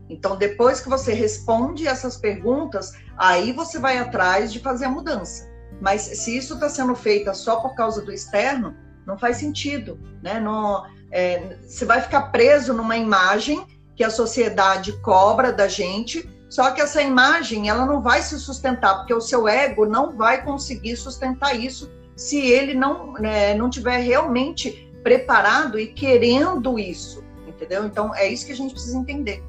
Então, 0.08 0.36
depois 0.36 0.80
que 0.80 0.88
você 0.88 1.12
responde 1.12 1.88
essas 1.88 2.16
perguntas, 2.16 2.92
aí 3.16 3.52
você 3.52 3.80
vai 3.80 3.98
atrás 3.98 4.52
de 4.52 4.60
fazer 4.60 4.84
a 4.84 4.90
mudança. 4.90 5.53
Mas 5.80 6.02
se 6.02 6.36
isso 6.36 6.54
está 6.54 6.68
sendo 6.68 6.94
feito 6.94 7.34
só 7.34 7.56
por 7.56 7.74
causa 7.74 8.02
do 8.02 8.12
externo, 8.12 8.74
não 9.06 9.18
faz 9.18 9.36
sentido, 9.36 9.98
né? 10.22 10.40
Não, 10.40 10.84
é, 11.10 11.56
você 11.62 11.84
vai 11.84 12.00
ficar 12.00 12.22
preso 12.32 12.72
numa 12.72 12.96
imagem 12.96 13.66
que 13.94 14.02
a 14.02 14.10
sociedade 14.10 14.92
cobra 15.00 15.52
da 15.52 15.68
gente, 15.68 16.28
só 16.48 16.70
que 16.70 16.80
essa 16.80 17.02
imagem 17.02 17.68
ela 17.68 17.86
não 17.86 18.00
vai 18.00 18.22
se 18.22 18.38
sustentar, 18.38 18.98
porque 18.98 19.14
o 19.14 19.20
seu 19.20 19.46
ego 19.46 19.86
não 19.86 20.16
vai 20.16 20.42
conseguir 20.42 20.96
sustentar 20.96 21.58
isso 21.58 21.90
se 22.16 22.38
ele 22.38 22.74
não 22.74 23.12
né, 23.14 23.54
não 23.54 23.68
tiver 23.68 23.98
realmente 23.98 24.90
preparado 25.02 25.78
e 25.78 25.88
querendo 25.88 26.78
isso, 26.78 27.22
entendeu? 27.46 27.84
Então 27.84 28.14
é 28.14 28.26
isso 28.28 28.46
que 28.46 28.52
a 28.52 28.56
gente 28.56 28.72
precisa 28.72 28.96
entender. 28.96 29.42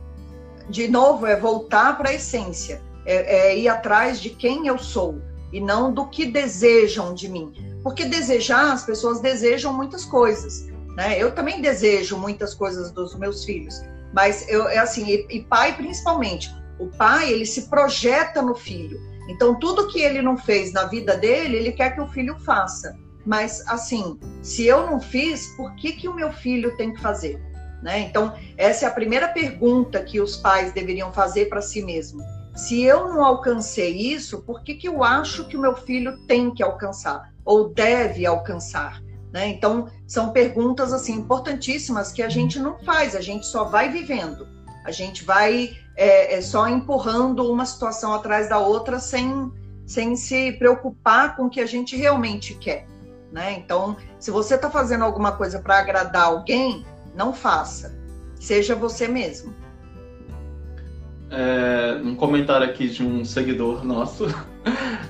De 0.70 0.88
novo, 0.88 1.28
é 1.28 1.40
voltar 1.40 1.98
para 1.98 2.10
a 2.10 2.14
essência, 2.14 2.82
é, 3.06 3.50
é 3.50 3.58
ir 3.58 3.68
atrás 3.68 4.20
de 4.20 4.32
quem 4.32 4.68
eu 4.68 4.78
sou 4.78 5.22
e 5.56 5.62
não 5.62 5.94
do 5.94 6.08
que 6.08 6.26
desejam 6.26 7.13
de 7.13 7.30
mim. 7.30 7.54
Porque 7.82 8.04
desejar, 8.04 8.74
as 8.74 8.84
pessoas 8.84 9.22
desejam 9.22 9.72
muitas 9.72 10.04
coisas. 10.04 10.68
Né? 10.98 11.18
Eu 11.18 11.34
também 11.34 11.62
desejo 11.62 12.18
muitas 12.18 12.54
coisas 12.54 12.91
dos 12.91 13.18
meus 13.18 13.46
filhos, 13.46 13.82
mas 14.13 14.46
eu 14.50 14.68
é 14.68 14.80
assim, 14.80 15.06
e, 15.08 15.26
e 15.30 15.44
pai 15.44 15.78
principalmente. 15.78 16.54
O 16.78 16.88
pai, 16.88 17.32
ele 17.32 17.46
se 17.46 17.70
projeta 17.70 18.41
no 18.41 18.54
filho. 18.54 19.00
Então, 19.30 19.58
tudo 19.58 19.88
que 19.88 20.02
ele 20.02 20.22
não 20.22 20.38
fez 20.38 20.74
na 20.74 20.88
vida 20.88 21.15
dele, 21.15 21.56
ele 21.56 21.72
quer 21.72 21.96
que 21.96 22.02
o 22.02 22.10
filho 22.10 22.38
faça. 22.39 22.94
Mas, 23.26 23.65
assim, 23.65 24.20
se 24.41 24.65
eu 24.65 24.86
não 24.86 25.00
fiz, 25.00 25.48
por 25.56 25.74
que, 25.76 25.94
que 25.94 26.10
o 26.10 26.13
meu 26.13 26.34
filho 26.34 26.76
tem 26.76 26.94
que 26.94 27.02
fazer? 27.02 27.41
Né? 27.82 28.00
Então, 28.02 28.34
essa 28.58 28.86
é 28.86 28.88
a 28.89 28.91
primeira 28.91 29.30
pergunta 29.30 30.04
que 30.04 30.20
os 30.20 30.36
pais 30.36 30.74
deveriam 30.74 31.13
fazer 31.13 31.46
para 31.46 31.62
si 31.62 31.82
mesmo. 31.82 32.22
Se 32.56 32.82
eu 32.82 33.10
não 33.10 33.24
alcancei 33.24 33.91
isso, 33.91 34.41
por 34.41 34.63
que, 34.63 34.76
que 34.76 34.88
eu 34.88 35.04
acho 35.04 35.46
que 35.46 35.58
o 35.58 35.60
meu 35.60 35.76
filho 35.76 36.18
tem 36.26 36.54
que 36.54 36.63
alcançar 36.63 37.34
ou 37.44 37.68
deve 37.68 38.26
alcançar? 38.26 39.02
Né? 39.34 39.50
Então, 39.50 39.89
são 40.08 40.32
perguntas 40.32 40.94
assim 40.94 41.15
importantíssimas 41.15 42.13
que 42.13 42.24
a 42.24 42.30
gente 42.30 42.58
não 42.58 42.80
faz, 42.80 43.13
a 43.13 43.20
gente 43.20 43.46
só 43.46 43.65
vai 43.65 43.89
vivendo, 43.89 44.48
a 44.86 44.91
gente 44.91 45.26
vai 45.26 45.78
é, 45.98 46.36
é 46.36 46.41
só 46.41 46.65
empurrando 46.70 47.52
uma 47.52 47.65
situação 47.65 48.13
atrás 48.13 48.48
da 48.48 48.58
outra 48.58 49.00
sem, 49.00 49.52
sem 49.86 50.15
se 50.15 50.54
preocupar 50.54 51.36
com 51.36 51.48
o 51.48 51.50
que 51.50 51.60
a 51.60 51.65
gente 51.65 51.98
realmente 51.98 52.56
quer. 52.56 52.88
Né? 53.34 53.52
Então, 53.52 53.98
se 54.18 54.32
você 54.32 54.56
está 54.56 54.72
fazendo 54.72 55.04
alguma 55.04 55.34
coisa 55.34 55.60
para 55.60 55.80
agradar 55.80 56.24
alguém, 56.24 56.86
não 57.13 57.34
faça. 57.34 57.94
Seja 58.39 58.76
você 58.76 59.10
mesmo 59.10 59.64
é, 61.32 62.00
um 62.04 62.16
comentário 62.16 62.68
aqui 62.68 62.88
de 62.88 63.04
um 63.04 63.24
seguidor 63.24 63.84
nosso. 63.84 64.26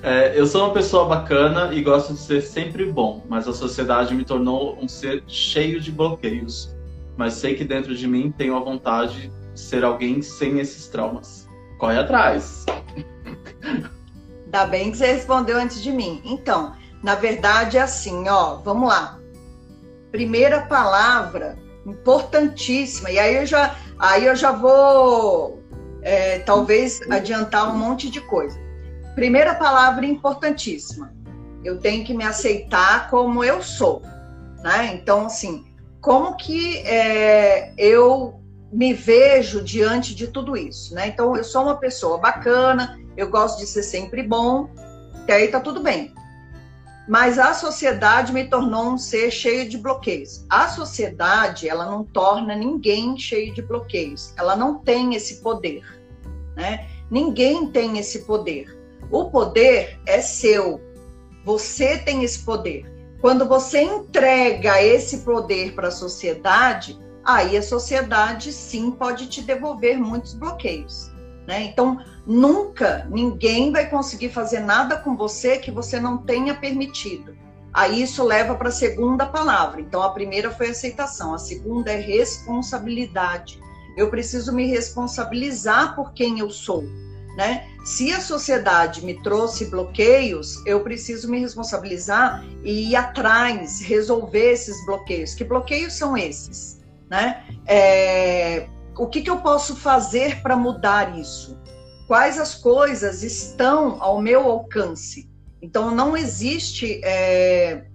É, 0.03 0.37
eu 0.39 0.45
sou 0.45 0.65
uma 0.65 0.73
pessoa 0.73 1.05
bacana 1.05 1.73
e 1.73 1.81
gosto 1.81 2.13
de 2.13 2.19
ser 2.19 2.41
sempre 2.41 2.85
bom, 2.85 3.23
mas 3.27 3.47
a 3.47 3.53
sociedade 3.53 4.13
me 4.13 4.23
tornou 4.23 4.77
um 4.79 4.87
ser 4.87 5.23
cheio 5.25 5.79
de 5.79 5.91
bloqueios. 5.91 6.75
Mas 7.17 7.33
sei 7.33 7.55
que 7.55 7.63
dentro 7.63 7.95
de 7.95 8.07
mim 8.07 8.31
tenho 8.37 8.55
a 8.55 8.59
vontade 8.59 9.31
de 9.53 9.59
ser 9.59 9.83
alguém 9.83 10.21
sem 10.21 10.59
esses 10.59 10.87
traumas. 10.87 11.47
Corre 11.79 11.97
atrás. 11.97 12.65
Ainda 14.45 14.65
bem 14.67 14.91
que 14.91 14.97
você 14.97 15.13
respondeu 15.13 15.57
antes 15.57 15.81
de 15.81 15.91
mim. 15.91 16.21
Então, 16.23 16.73
na 17.01 17.15
verdade 17.15 17.77
é 17.77 17.81
assim, 17.81 18.27
ó, 18.29 18.57
vamos 18.57 18.89
lá. 18.89 19.19
Primeira 20.11 20.61
palavra 20.61 21.57
importantíssima. 21.85 23.09
E 23.09 23.17
aí 23.17 23.35
eu 23.37 23.45
já, 23.45 23.75
aí 23.97 24.25
eu 24.25 24.35
já 24.35 24.51
vou 24.51 25.63
é, 26.05 26.37
talvez 26.39 27.01
adiantar 27.09 27.73
um 27.73 27.77
monte 27.77 28.09
de 28.09 28.21
coisa. 28.21 28.57
Primeira 29.15 29.55
palavra 29.55 30.05
importantíssima: 30.05 31.11
eu 31.63 31.79
tenho 31.79 32.05
que 32.05 32.13
me 32.13 32.23
aceitar 32.23 33.09
como 33.09 33.43
eu 33.43 33.61
sou. 33.61 34.03
Né? 34.63 34.93
Então, 34.93 35.25
assim, 35.25 35.65
como 35.99 36.37
que 36.37 36.77
é, 36.79 37.73
eu 37.77 38.39
me 38.71 38.93
vejo 38.93 39.63
diante 39.63 40.13
de 40.13 40.27
tudo 40.27 40.55
isso? 40.55 40.93
Né? 40.93 41.07
Então, 41.07 41.35
eu 41.35 41.43
sou 41.43 41.63
uma 41.63 41.77
pessoa 41.77 42.19
bacana, 42.19 42.99
eu 43.17 43.29
gosto 43.29 43.57
de 43.59 43.65
ser 43.65 43.83
sempre 43.83 44.21
bom, 44.21 44.69
e 45.27 45.31
aí 45.31 45.47
tá 45.47 45.59
tudo 45.59 45.81
bem. 45.81 46.13
Mas 47.07 47.37
a 47.37 47.53
sociedade 47.53 48.33
me 48.33 48.45
tornou 48.45 48.93
um 48.93 48.97
ser 48.97 49.29
cheio 49.29 49.69
de 49.69 49.77
bloqueios. 49.77 50.43
A 50.49 50.67
sociedade, 50.67 51.69
ela 51.69 51.85
não 51.85 52.03
torna 52.03 52.55
ninguém 52.55 53.15
cheio 53.15 53.53
de 53.53 53.61
bloqueios. 53.61 54.33
Ela 54.35 54.55
não 54.55 54.79
tem 54.79 55.13
esse 55.13 55.35
poder 55.35 55.83
né? 56.55 56.87
Ninguém 57.09 57.67
tem 57.67 57.97
esse 57.97 58.19
poder. 58.25 58.77
O 59.11 59.29
poder 59.29 59.99
é 60.05 60.21
seu. 60.21 60.81
Você 61.43 61.97
tem 61.97 62.23
esse 62.23 62.43
poder. 62.43 62.91
Quando 63.21 63.47
você 63.47 63.81
entrega 63.81 64.81
esse 64.81 65.19
poder 65.19 65.73
para 65.73 65.87
a 65.87 65.91
sociedade, 65.91 66.99
aí 67.23 67.57
a 67.57 67.61
sociedade 67.61 68.51
sim 68.51 68.91
pode 68.91 69.27
te 69.27 69.41
devolver 69.41 69.97
muitos 69.97 70.33
bloqueios. 70.33 71.11
Né? 71.47 71.63
Então, 71.63 71.99
nunca 72.25 73.07
ninguém 73.09 73.71
vai 73.71 73.89
conseguir 73.89 74.29
fazer 74.29 74.59
nada 74.59 74.97
com 74.97 75.15
você 75.15 75.57
que 75.57 75.71
você 75.71 75.99
não 75.99 76.17
tenha 76.17 76.55
permitido. 76.55 77.35
Aí 77.71 78.01
isso 78.01 78.23
leva 78.23 78.55
para 78.55 78.69
a 78.69 78.71
segunda 78.71 79.25
palavra. 79.25 79.81
Então, 79.81 80.01
a 80.01 80.09
primeira 80.09 80.49
foi 80.49 80.69
aceitação, 80.69 81.33
a 81.33 81.37
segunda 81.37 81.91
é 81.91 81.99
responsabilidade. 81.99 83.59
Eu 83.95 84.09
preciso 84.09 84.53
me 84.53 84.67
responsabilizar 84.67 85.95
por 85.95 86.13
quem 86.13 86.39
eu 86.39 86.49
sou. 86.49 86.83
Né? 87.35 87.67
Se 87.83 88.13
a 88.13 88.21
sociedade 88.21 89.05
me 89.05 89.21
trouxe 89.21 89.65
bloqueios, 89.65 90.65
eu 90.65 90.81
preciso 90.81 91.29
me 91.29 91.39
responsabilizar 91.39 92.43
e 92.63 92.91
ir 92.91 92.95
atrás, 92.95 93.81
resolver 93.81 94.53
esses 94.53 94.85
bloqueios. 94.85 95.33
Que 95.33 95.43
bloqueios 95.43 95.93
são 95.93 96.17
esses? 96.17 96.81
Né? 97.09 97.43
É, 97.67 98.67
o 98.97 99.07
que, 99.07 99.21
que 99.21 99.29
eu 99.29 99.37
posso 99.37 99.75
fazer 99.75 100.41
para 100.41 100.55
mudar 100.55 101.17
isso? 101.17 101.59
Quais 102.07 102.39
as 102.39 102.55
coisas 102.55 103.23
estão 103.23 104.01
ao 104.01 104.21
meu 104.21 104.49
alcance? 104.49 105.29
Então, 105.61 105.93
não 105.93 106.15
existe. 106.15 107.01
É, 107.03 107.85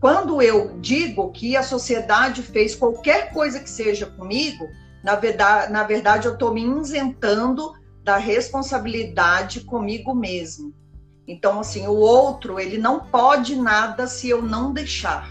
quando 0.00 0.40
eu 0.42 0.78
digo 0.80 1.32
que 1.32 1.56
a 1.56 1.62
sociedade 1.62 2.42
fez 2.42 2.76
qualquer 2.76 3.32
coisa 3.32 3.58
que 3.58 3.70
seja 3.70 4.06
comigo, 4.06 4.68
na 5.04 5.16
verdade, 5.16 5.70
na 5.70 5.82
verdade 5.84 6.26
eu 6.26 6.32
estou 6.32 6.52
me 6.54 6.64
isentando 6.80 7.74
da 8.02 8.16
responsabilidade 8.16 9.60
comigo 9.60 10.14
mesmo. 10.14 10.72
Então, 11.28 11.60
assim, 11.60 11.86
o 11.86 11.94
outro, 11.94 12.58
ele 12.58 12.78
não 12.78 13.00
pode 13.00 13.54
nada 13.54 14.06
se 14.06 14.30
eu 14.30 14.40
não 14.40 14.72
deixar. 14.72 15.30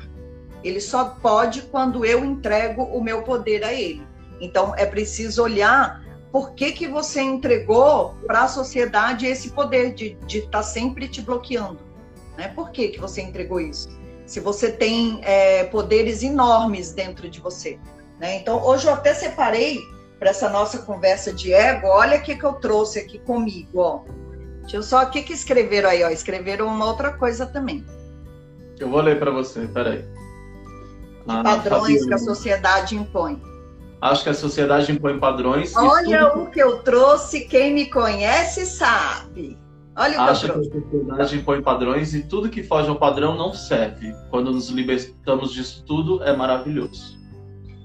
Ele 0.63 0.79
só 0.79 1.05
pode 1.05 1.63
quando 1.63 2.05
eu 2.05 2.23
entrego 2.23 2.83
o 2.83 3.03
meu 3.03 3.23
poder 3.23 3.63
a 3.63 3.73
ele. 3.73 4.05
Então, 4.39 4.73
é 4.75 4.85
preciso 4.85 5.43
olhar 5.43 6.03
por 6.31 6.53
que, 6.53 6.71
que 6.71 6.87
você 6.87 7.21
entregou 7.21 8.15
para 8.27 8.43
a 8.43 8.47
sociedade 8.47 9.25
esse 9.25 9.51
poder 9.51 9.93
de 9.93 10.17
estar 10.27 10.49
tá 10.49 10.63
sempre 10.63 11.07
te 11.07 11.21
bloqueando. 11.21 11.79
Né? 12.37 12.47
Por 12.47 12.71
que, 12.71 12.89
que 12.89 12.99
você 12.99 13.21
entregou 13.21 13.59
isso? 13.59 13.89
Se 14.25 14.39
você 14.39 14.71
tem 14.71 15.19
é, 15.23 15.63
poderes 15.65 16.23
enormes 16.23 16.91
dentro 16.91 17.29
de 17.29 17.39
você. 17.39 17.79
Né? 18.23 18.37
Então, 18.37 18.65
hoje 18.65 18.87
eu 18.87 18.93
até 18.93 19.13
separei 19.13 19.81
para 20.17 20.29
essa 20.29 20.49
nossa 20.49 20.77
conversa 20.77 21.33
de 21.33 21.53
ego, 21.53 21.87
olha 21.87 22.17
o 22.17 22.21
que, 22.21 22.37
que 22.37 22.45
eu 22.45 22.53
trouxe 22.53 22.99
aqui 22.99 23.19
comigo. 23.19 23.79
Ó. 23.81 23.99
Deixa 24.61 24.77
eu 24.77 24.83
só, 24.83 25.03
o 25.03 25.09
que, 25.09 25.23
que 25.23 25.33
escreveram 25.33 25.89
aí? 25.89 26.01
Ó? 26.05 26.09
Escreveram 26.09 26.67
uma 26.67 26.85
outra 26.85 27.11
coisa 27.11 27.45
também. 27.45 27.85
Eu 28.79 28.89
vou 28.89 29.01
ler 29.01 29.19
para 29.19 29.29
você, 29.29 29.67
peraí. 29.67 30.05
Ah, 31.27 31.43
padrões 31.43 32.05
que 32.05 32.13
a 32.13 32.17
sociedade 32.17 32.95
impõe. 32.95 33.43
Acho 33.99 34.23
que 34.23 34.29
a 34.29 34.33
sociedade 34.33 34.89
impõe 34.93 35.19
padrões. 35.19 35.75
Olha 35.75 36.29
tudo... 36.29 36.43
o 36.43 36.49
que 36.49 36.61
eu 36.61 36.77
trouxe, 36.77 37.41
quem 37.41 37.73
me 37.73 37.89
conhece 37.89 38.65
sabe. 38.65 39.59
Olha 39.97 40.17
o 40.17 40.21
Acho 40.21 40.47
que, 40.47 40.69
que 40.69 40.77
a 40.77 40.81
sociedade 40.91 41.35
impõe 41.35 41.61
padrões 41.61 42.13
e 42.13 42.23
tudo 42.23 42.47
que 42.47 42.63
foge 42.63 42.87
ao 42.87 42.95
padrão 42.95 43.35
não 43.35 43.53
serve. 43.53 44.15
Quando 44.29 44.49
nos 44.49 44.69
libertamos 44.69 45.51
disso 45.51 45.83
tudo, 45.85 46.23
é 46.23 46.33
maravilhoso. 46.33 47.21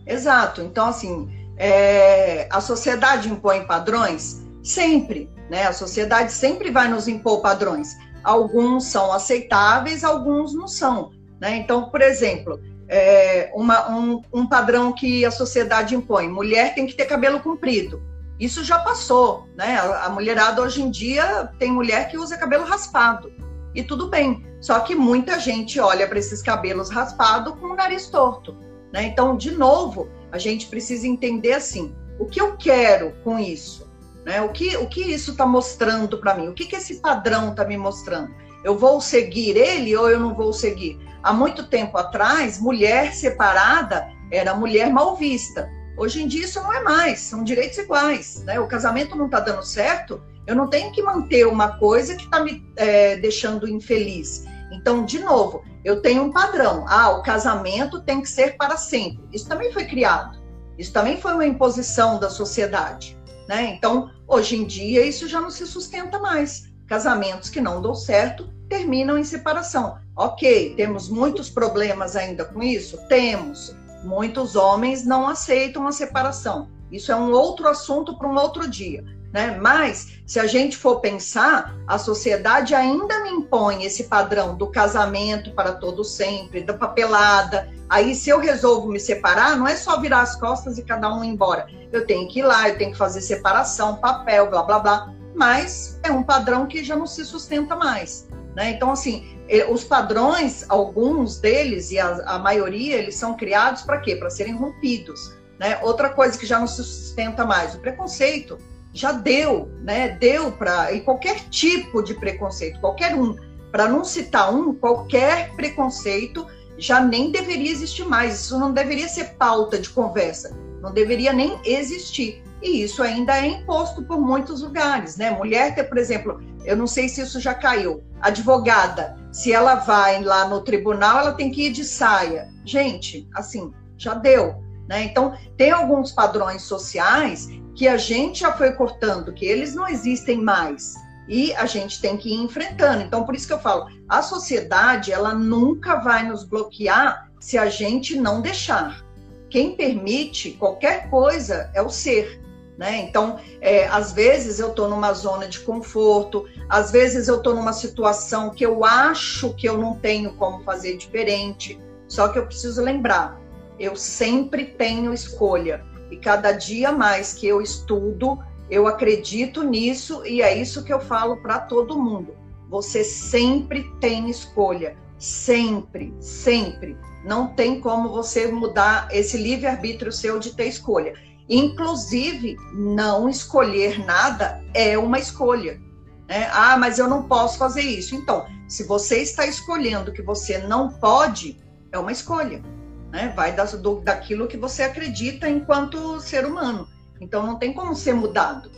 Exato. 0.08 0.62
Então, 0.62 0.86
assim, 0.86 1.28
é... 1.56 2.48
a 2.50 2.60
sociedade 2.60 3.28
impõe 3.28 3.66
padrões? 3.66 4.42
Sempre. 4.62 5.30
Né? 5.50 5.66
A 5.66 5.72
sociedade 5.72 6.32
sempre 6.32 6.70
vai 6.70 6.88
nos 6.88 7.06
impor 7.08 7.40
padrões. 7.40 7.96
Alguns 8.24 8.86
são 8.86 9.12
aceitáveis, 9.12 10.04
alguns 10.04 10.54
não 10.54 10.66
são. 10.66 11.10
Né? 11.40 11.56
Então, 11.56 11.88
por 11.90 12.02
exemplo, 12.02 12.60
é, 12.88 13.50
uma, 13.54 13.90
um, 13.90 14.22
um 14.32 14.46
padrão 14.46 14.92
que 14.92 15.24
a 15.24 15.30
sociedade 15.30 15.94
impõe. 15.94 16.28
Mulher 16.28 16.74
tem 16.74 16.86
que 16.86 16.94
ter 16.94 17.04
cabelo 17.04 17.40
comprido. 17.40 18.02
Isso 18.40 18.62
já 18.62 18.78
passou, 18.78 19.48
né? 19.56 19.78
A, 19.78 20.06
a 20.06 20.10
mulherada 20.10 20.62
hoje 20.62 20.80
em 20.80 20.90
dia 20.90 21.50
tem 21.58 21.72
mulher 21.72 22.08
que 22.08 22.16
usa 22.16 22.38
cabelo 22.38 22.64
raspado. 22.64 23.32
E 23.74 23.82
tudo 23.82 24.08
bem. 24.08 24.46
Só 24.60 24.80
que 24.80 24.94
muita 24.94 25.38
gente 25.38 25.78
olha 25.78 26.06
para 26.06 26.18
esses 26.18 26.42
cabelos 26.42 26.90
raspados 26.90 27.54
com 27.58 27.66
o 27.66 27.76
nariz 27.76 28.08
torto. 28.08 28.56
Né? 28.92 29.04
Então, 29.04 29.36
de 29.36 29.50
novo, 29.50 30.08
a 30.30 30.38
gente 30.38 30.66
precisa 30.66 31.06
entender 31.06 31.52
assim: 31.52 31.94
o 32.18 32.26
que 32.26 32.40
eu 32.40 32.56
quero 32.56 33.12
com 33.22 33.38
isso? 33.38 33.88
Né? 34.24 34.42
O, 34.42 34.50
que, 34.50 34.76
o 34.76 34.86
que 34.88 35.00
isso 35.00 35.32
está 35.32 35.46
mostrando 35.46 36.18
para 36.18 36.34
mim? 36.34 36.48
O 36.48 36.54
que, 36.54 36.66
que 36.66 36.76
esse 36.76 36.96
padrão 36.96 37.50
está 37.50 37.64
me 37.64 37.76
mostrando? 37.76 38.34
Eu 38.64 38.76
vou 38.76 39.00
seguir 39.00 39.56
ele 39.56 39.96
ou 39.96 40.10
eu 40.10 40.18
não 40.18 40.34
vou 40.34 40.52
seguir? 40.52 40.98
Há 41.22 41.32
muito 41.32 41.68
tempo 41.68 41.96
atrás, 41.96 42.60
mulher 42.60 43.14
separada 43.14 44.08
era 44.30 44.54
mulher 44.54 44.90
mal 44.92 45.16
vista. 45.16 45.68
Hoje 45.96 46.22
em 46.22 46.28
dia 46.28 46.44
isso 46.44 46.62
não 46.62 46.72
é 46.72 46.82
mais, 46.82 47.20
são 47.20 47.42
direitos 47.42 47.78
iguais. 47.78 48.42
Né? 48.44 48.58
O 48.60 48.68
casamento 48.68 49.16
não 49.16 49.26
está 49.26 49.40
dando 49.40 49.64
certo, 49.64 50.22
eu 50.46 50.54
não 50.54 50.68
tenho 50.68 50.92
que 50.92 51.02
manter 51.02 51.46
uma 51.46 51.76
coisa 51.78 52.14
que 52.14 52.24
está 52.24 52.42
me 52.42 52.64
é, 52.76 53.16
deixando 53.16 53.68
infeliz. 53.68 54.44
Então, 54.70 55.04
de 55.04 55.18
novo, 55.20 55.62
eu 55.84 56.02
tenho 56.02 56.22
um 56.22 56.32
padrão. 56.32 56.84
Ah, 56.88 57.10
o 57.10 57.22
casamento 57.22 58.02
tem 58.02 58.20
que 58.20 58.28
ser 58.28 58.56
para 58.56 58.76
sempre. 58.76 59.26
Isso 59.32 59.48
também 59.48 59.72
foi 59.72 59.84
criado. 59.86 60.38
Isso 60.76 60.92
também 60.92 61.20
foi 61.20 61.34
uma 61.34 61.46
imposição 61.46 62.18
da 62.18 62.30
sociedade. 62.30 63.18
Né? 63.48 63.74
Então, 63.76 64.10
hoje 64.26 64.56
em 64.56 64.66
dia, 64.66 65.04
isso 65.04 65.26
já 65.26 65.40
não 65.40 65.50
se 65.50 65.66
sustenta 65.66 66.18
mais 66.18 66.68
casamentos 66.86 67.50
que 67.50 67.60
não 67.60 67.82
dão 67.82 67.94
certo 67.94 68.48
terminam 68.68 69.18
em 69.18 69.24
separação. 69.24 69.98
Ok, 70.16 70.74
temos 70.74 71.08
muitos 71.08 71.48
problemas 71.48 72.16
ainda 72.16 72.44
com 72.44 72.62
isso? 72.62 72.98
Temos. 73.08 73.74
Muitos 74.04 74.56
homens 74.56 75.04
não 75.04 75.28
aceitam 75.28 75.86
a 75.86 75.92
separação. 75.92 76.68
Isso 76.90 77.12
é 77.12 77.16
um 77.16 77.30
outro 77.30 77.68
assunto 77.68 78.16
para 78.16 78.28
um 78.28 78.36
outro 78.36 78.68
dia. 78.68 79.04
Né? 79.32 79.58
Mas, 79.60 80.20
se 80.26 80.40
a 80.40 80.46
gente 80.46 80.76
for 80.76 81.00
pensar, 81.00 81.74
a 81.86 81.98
sociedade 81.98 82.74
ainda 82.74 83.22
me 83.22 83.30
impõe 83.30 83.84
esse 83.84 84.04
padrão 84.04 84.56
do 84.56 84.68
casamento 84.68 85.52
para 85.52 85.72
todo 85.72 86.02
sempre, 86.02 86.62
da 86.62 86.72
papelada. 86.72 87.68
Aí, 87.88 88.14
se 88.14 88.30
eu 88.30 88.38
resolvo 88.38 88.88
me 88.88 88.98
separar, 88.98 89.56
não 89.56 89.66
é 89.66 89.76
só 89.76 90.00
virar 90.00 90.22
as 90.22 90.34
costas 90.36 90.78
e 90.78 90.82
cada 90.82 91.12
um 91.14 91.22
ir 91.22 91.28
embora. 91.28 91.66
Eu 91.92 92.06
tenho 92.06 92.28
que 92.28 92.40
ir 92.40 92.44
lá, 92.44 92.68
eu 92.68 92.78
tenho 92.78 92.92
que 92.92 92.98
fazer 92.98 93.20
separação, 93.20 93.96
papel, 93.96 94.48
blá, 94.48 94.62
blá, 94.62 94.78
blá 94.78 95.14
mas 95.34 96.00
é 96.02 96.10
um 96.10 96.24
padrão 96.24 96.66
que 96.66 96.82
já 96.82 96.96
não 96.96 97.06
se 97.06 97.24
sustenta 97.24 97.76
mais. 97.76 98.28
Né? 98.56 98.70
Então, 98.70 98.90
assim, 98.90 99.38
os 99.70 99.84
padrões, 99.84 100.64
alguns 100.68 101.38
deles 101.38 101.92
e 101.92 101.98
a, 101.98 102.08
a 102.26 102.38
maioria, 102.40 102.96
eles 102.96 103.14
são 103.14 103.36
criados 103.36 103.82
para 103.82 104.00
quê? 104.00 104.16
Para 104.16 104.30
serem 104.30 104.56
rompidos. 104.56 105.32
Né? 105.60 105.78
Outra 105.82 106.08
coisa 106.08 106.36
que 106.36 106.44
já 106.44 106.58
não 106.58 106.66
se 106.66 106.82
sustenta 106.82 107.44
mais, 107.44 107.74
o 107.74 107.78
preconceito 107.78 108.58
já 108.92 109.12
deu, 109.12 109.70
né? 109.82 110.10
Deu 110.10 110.52
para 110.52 110.92
e 110.92 111.00
qualquer 111.00 111.40
tipo 111.50 112.02
de 112.02 112.14
preconceito, 112.14 112.80
qualquer 112.80 113.14
um, 113.14 113.36
para 113.70 113.88
não 113.88 114.04
citar 114.04 114.52
um, 114.54 114.74
qualquer 114.74 115.54
preconceito 115.54 116.46
já 116.76 117.00
nem 117.00 117.30
deveria 117.30 117.70
existir 117.70 118.04
mais. 118.04 118.40
Isso 118.40 118.58
não 118.58 118.72
deveria 118.72 119.08
ser 119.08 119.36
pauta 119.36 119.78
de 119.78 119.90
conversa, 119.90 120.56
não 120.80 120.92
deveria 120.92 121.32
nem 121.32 121.58
existir 121.64 122.42
e 122.62 122.82
isso 122.82 123.02
ainda 123.02 123.38
é 123.38 123.46
imposto 123.46 124.02
por 124.02 124.20
muitos 124.20 124.62
lugares, 124.62 125.16
né? 125.16 125.30
Mulher 125.30 125.74
ter, 125.74 125.84
por 125.84 125.96
exemplo, 125.96 126.40
eu 126.64 126.76
não 126.76 126.86
sei 126.86 127.08
se 127.08 127.20
isso 127.20 127.40
já 127.40 127.54
caiu, 127.54 128.02
advogada, 128.20 129.16
se 129.32 129.52
ela 129.52 129.76
vai 129.76 130.22
lá 130.22 130.48
no 130.48 130.62
tribunal, 130.62 131.20
ela 131.20 131.32
tem 131.32 131.50
que 131.50 131.66
ir 131.66 131.72
de 131.72 131.84
saia. 131.84 132.48
Gente, 132.64 133.28
assim, 133.34 133.72
já 133.96 134.14
deu, 134.14 134.62
né? 134.88 135.04
Então, 135.04 135.36
tem 135.56 135.70
alguns 135.70 136.10
padrões 136.10 136.62
sociais 136.62 137.48
que 137.74 137.86
a 137.86 137.96
gente 137.96 138.40
já 138.40 138.52
foi 138.52 138.72
cortando, 138.72 139.32
que 139.32 139.44
eles 139.44 139.74
não 139.74 139.86
existem 139.86 140.40
mais. 140.40 140.94
E 141.28 141.54
a 141.54 141.66
gente 141.66 142.00
tem 142.00 142.16
que 142.16 142.30
ir 142.30 142.42
enfrentando. 142.42 143.02
Então, 143.02 143.24
por 143.24 143.34
isso 143.34 143.46
que 143.46 143.52
eu 143.52 143.60
falo, 143.60 143.86
a 144.08 144.22
sociedade, 144.22 145.12
ela 145.12 145.34
nunca 145.34 145.96
vai 145.96 146.26
nos 146.26 146.42
bloquear 146.42 147.30
se 147.38 147.58
a 147.58 147.68
gente 147.68 148.16
não 148.16 148.40
deixar. 148.40 149.04
Quem 149.50 149.76
permite 149.76 150.52
qualquer 150.52 151.10
coisa 151.10 151.70
é 151.74 151.82
o 151.82 151.90
ser. 151.90 152.40
Né? 152.78 152.96
Então, 153.02 153.38
é, 153.60 153.88
às 153.88 154.12
vezes 154.12 154.58
eu 154.60 154.68
estou 154.68 154.88
numa 154.88 155.12
zona 155.12 155.48
de 155.48 155.58
conforto, 155.60 156.46
às 156.68 156.92
vezes 156.92 157.26
eu 157.26 157.38
estou 157.38 157.54
numa 157.54 157.72
situação 157.72 158.50
que 158.50 158.64
eu 158.64 158.84
acho 158.84 159.52
que 159.54 159.68
eu 159.68 159.76
não 159.76 159.96
tenho 159.96 160.32
como 160.34 160.62
fazer 160.62 160.96
diferente, 160.96 161.78
só 162.06 162.28
que 162.28 162.38
eu 162.38 162.46
preciso 162.46 162.80
lembrar, 162.80 163.36
eu 163.78 163.96
sempre 163.96 164.64
tenho 164.64 165.12
escolha. 165.12 165.84
E 166.10 166.16
cada 166.16 166.52
dia 166.52 166.90
mais 166.90 167.34
que 167.34 167.46
eu 167.46 167.60
estudo, 167.60 168.38
eu 168.70 168.86
acredito 168.86 169.62
nisso 169.62 170.24
e 170.26 170.42
é 170.42 170.56
isso 170.56 170.84
que 170.84 170.92
eu 170.92 171.00
falo 171.00 171.36
para 171.38 171.58
todo 171.60 172.00
mundo. 172.00 172.34
Você 172.68 173.02
sempre 173.02 173.90
tem 174.00 174.28
escolha, 174.28 174.96
sempre, 175.18 176.14
sempre. 176.20 176.96
Não 177.24 177.48
tem 177.48 177.80
como 177.80 178.10
você 178.10 178.50
mudar 178.50 179.08
esse 179.10 179.36
livre-arbítrio 179.36 180.12
seu 180.12 180.38
de 180.38 180.54
ter 180.54 180.66
escolha. 180.66 181.14
Inclusive, 181.48 182.56
não 182.74 183.28
escolher 183.28 184.04
nada 184.04 184.62
é 184.74 184.98
uma 184.98 185.18
escolha. 185.18 185.80
Né? 186.28 186.48
Ah, 186.52 186.76
mas 186.76 186.98
eu 186.98 187.08
não 187.08 187.22
posso 187.22 187.58
fazer 187.58 187.80
isso. 187.80 188.14
Então, 188.14 188.46
se 188.68 188.84
você 188.84 189.22
está 189.22 189.46
escolhendo 189.46 190.12
que 190.12 190.20
você 190.20 190.58
não 190.58 190.90
pode, 190.90 191.58
é 191.90 191.98
uma 191.98 192.12
escolha. 192.12 192.62
Né? 193.10 193.32
Vai 193.34 193.54
da, 193.54 193.64
do, 193.64 194.00
daquilo 194.00 194.46
que 194.46 194.56
você 194.56 194.82
acredita 194.82 195.48
enquanto 195.48 196.20
ser 196.20 196.44
humano. 196.44 196.88
Então 197.20 197.44
não 197.44 197.56
tem 197.56 197.72
como 197.72 197.94
ser 197.94 198.14
mudado. 198.14 198.70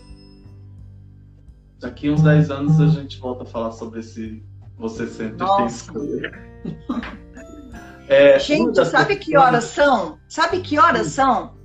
Daqui 1.78 2.10
uns 2.10 2.22
10 2.22 2.50
anos 2.50 2.80
a 2.80 2.86
gente 2.88 3.18
volta 3.18 3.42
a 3.42 3.46
falar 3.46 3.72
sobre 3.72 4.00
esse 4.00 4.42
você 4.76 5.06
sempre 5.06 5.36
Nossa. 5.36 5.56
tem 5.58 5.66
escolha. 5.66 6.32
é, 8.08 8.38
gente, 8.38 8.84
sabe 8.86 9.16
que 9.16 9.36
horas 9.36 9.64
são? 9.64 10.18
Sabe 10.26 10.60
que 10.60 10.78
horas 10.78 11.08
Sim. 11.08 11.12
são? 11.12 11.60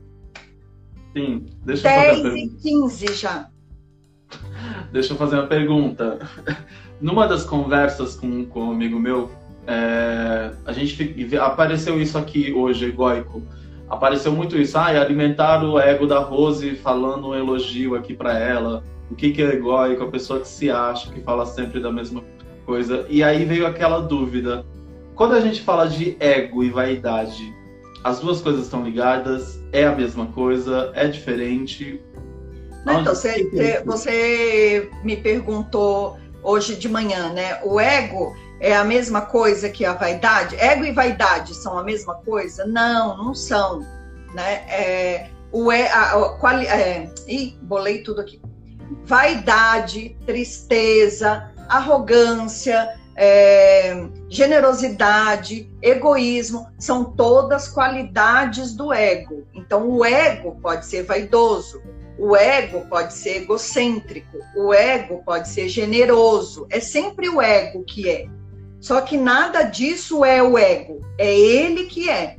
Sim, 1.15 1.45
deixa 1.63 1.83
10 1.83 2.17
eu 2.17 2.23
fazer 2.23 2.37
e 2.37 2.49
15 2.49 3.13
já. 3.13 3.49
Deixa 4.91 5.13
eu 5.13 5.17
fazer 5.17 5.35
uma 5.35 5.47
pergunta. 5.47 6.19
Numa 6.99 7.27
das 7.27 7.45
conversas 7.45 8.15
com, 8.15 8.45
com 8.45 8.65
um 8.65 8.71
amigo 8.71 8.99
meu, 8.99 9.31
é, 9.67 10.51
a 10.65 10.71
gente 10.71 11.35
apareceu 11.37 11.99
isso 12.01 12.17
aqui 12.17 12.53
hoje, 12.53 12.85
egoico. 12.85 13.41
Apareceu 13.89 14.31
muito 14.31 14.57
isso. 14.57 14.77
Ah, 14.77 14.87
alimentar 14.87 15.63
o 15.63 15.79
ego 15.79 16.07
da 16.07 16.19
Rose 16.19 16.75
falando 16.75 17.29
um 17.29 17.35
elogio 17.35 17.95
aqui 17.95 18.13
para 18.13 18.37
ela. 18.37 18.83
O 19.09 19.15
que, 19.15 19.31
que 19.31 19.41
é 19.41 19.53
egoico? 19.53 20.03
A 20.03 20.11
pessoa 20.11 20.39
que 20.39 20.47
se 20.47 20.69
acha, 20.69 21.11
que 21.11 21.21
fala 21.21 21.45
sempre 21.45 21.79
da 21.79 21.91
mesma 21.91 22.23
coisa. 22.65 23.05
E 23.09 23.23
aí 23.23 23.45
veio 23.45 23.67
aquela 23.67 23.99
dúvida. 23.99 24.65
Quando 25.15 25.33
a 25.33 25.39
gente 25.39 25.61
fala 25.61 25.87
de 25.87 26.17
ego 26.19 26.63
e 26.63 26.69
vaidade, 26.69 27.53
as 28.03 28.19
duas 28.19 28.41
coisas 28.41 28.63
estão 28.63 28.83
ligadas? 28.83 29.59
É 29.71 29.85
a 29.85 29.95
mesma 29.95 30.27
coisa? 30.27 30.91
É 30.93 31.07
diferente? 31.07 32.01
Não, 32.85 33.01
então, 33.01 33.15
você, 33.15 33.81
você 33.85 34.89
me 35.03 35.17
perguntou 35.17 36.17
hoje 36.43 36.75
de 36.75 36.87
manhã, 36.87 37.33
né? 37.33 37.59
O 37.63 37.79
ego 37.79 38.35
é 38.59 38.75
a 38.75 38.83
mesma 38.83 39.21
coisa 39.21 39.69
que 39.69 39.85
a 39.85 39.93
vaidade? 39.93 40.55
Ego 40.55 40.85
e 40.85 40.91
vaidade 40.91 41.53
são 41.55 41.77
a 41.77 41.83
mesma 41.83 42.15
coisa? 42.15 42.65
Não, 42.65 43.17
não 43.17 43.33
são. 43.33 43.79
Né? 44.33 44.53
É, 44.69 45.29
o 45.51 45.71
é, 45.71 45.89
a, 45.89 46.11
a, 46.13 46.29
qual, 46.37 46.57
é, 46.59 47.09
ih, 47.27 47.57
bolei 47.61 48.01
tudo 48.03 48.21
aqui. 48.21 48.41
Vaidade, 49.05 50.15
tristeza, 50.25 51.51
arrogância, 51.67 52.95
é, 53.15 54.05
generosidade, 54.29 55.71
egoísmo, 55.81 56.67
são 56.77 57.03
todas 57.03 57.67
qualidades 57.67 58.73
do 58.73 58.91
ego. 58.91 59.47
Então, 59.53 59.89
o 59.89 60.03
ego 60.03 60.57
pode 60.61 60.85
ser 60.85 61.03
vaidoso, 61.03 61.81
o 62.17 62.35
ego 62.35 62.81
pode 62.89 63.13
ser 63.13 63.43
egocêntrico, 63.43 64.37
o 64.55 64.73
ego 64.73 65.21
pode 65.25 65.49
ser 65.49 65.67
generoso. 65.69 66.67
É 66.69 66.79
sempre 66.79 67.29
o 67.29 67.41
ego 67.41 67.83
que 67.83 68.09
é. 68.09 68.27
Só 68.85 69.01
que 69.01 69.17
nada 69.17 69.63
disso 69.63 70.23
é 70.23 70.43
o 70.43 70.59
ego, 70.59 71.01
é 71.17 71.35
ele 71.35 71.85
que 71.85 72.07
é. 72.07 72.37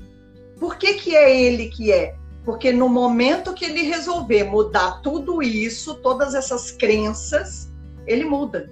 Por 0.61 0.77
que, 0.77 0.95
que 0.95 1.17
é 1.17 1.37
ele 1.37 1.71
que 1.71 1.91
é? 1.91 2.15
Porque 2.45 2.71
no 2.71 2.89
momento 2.89 3.53
que 3.53 3.65
ele 3.65 3.83
resolver 3.83 4.45
mudar 4.45 5.01
tudo 5.03 5.43
isso, 5.43 5.97
todas 5.97 6.37
essas 6.37 6.71
crenças, 6.71 7.69
ele 8.07 8.25
muda. 8.25 8.71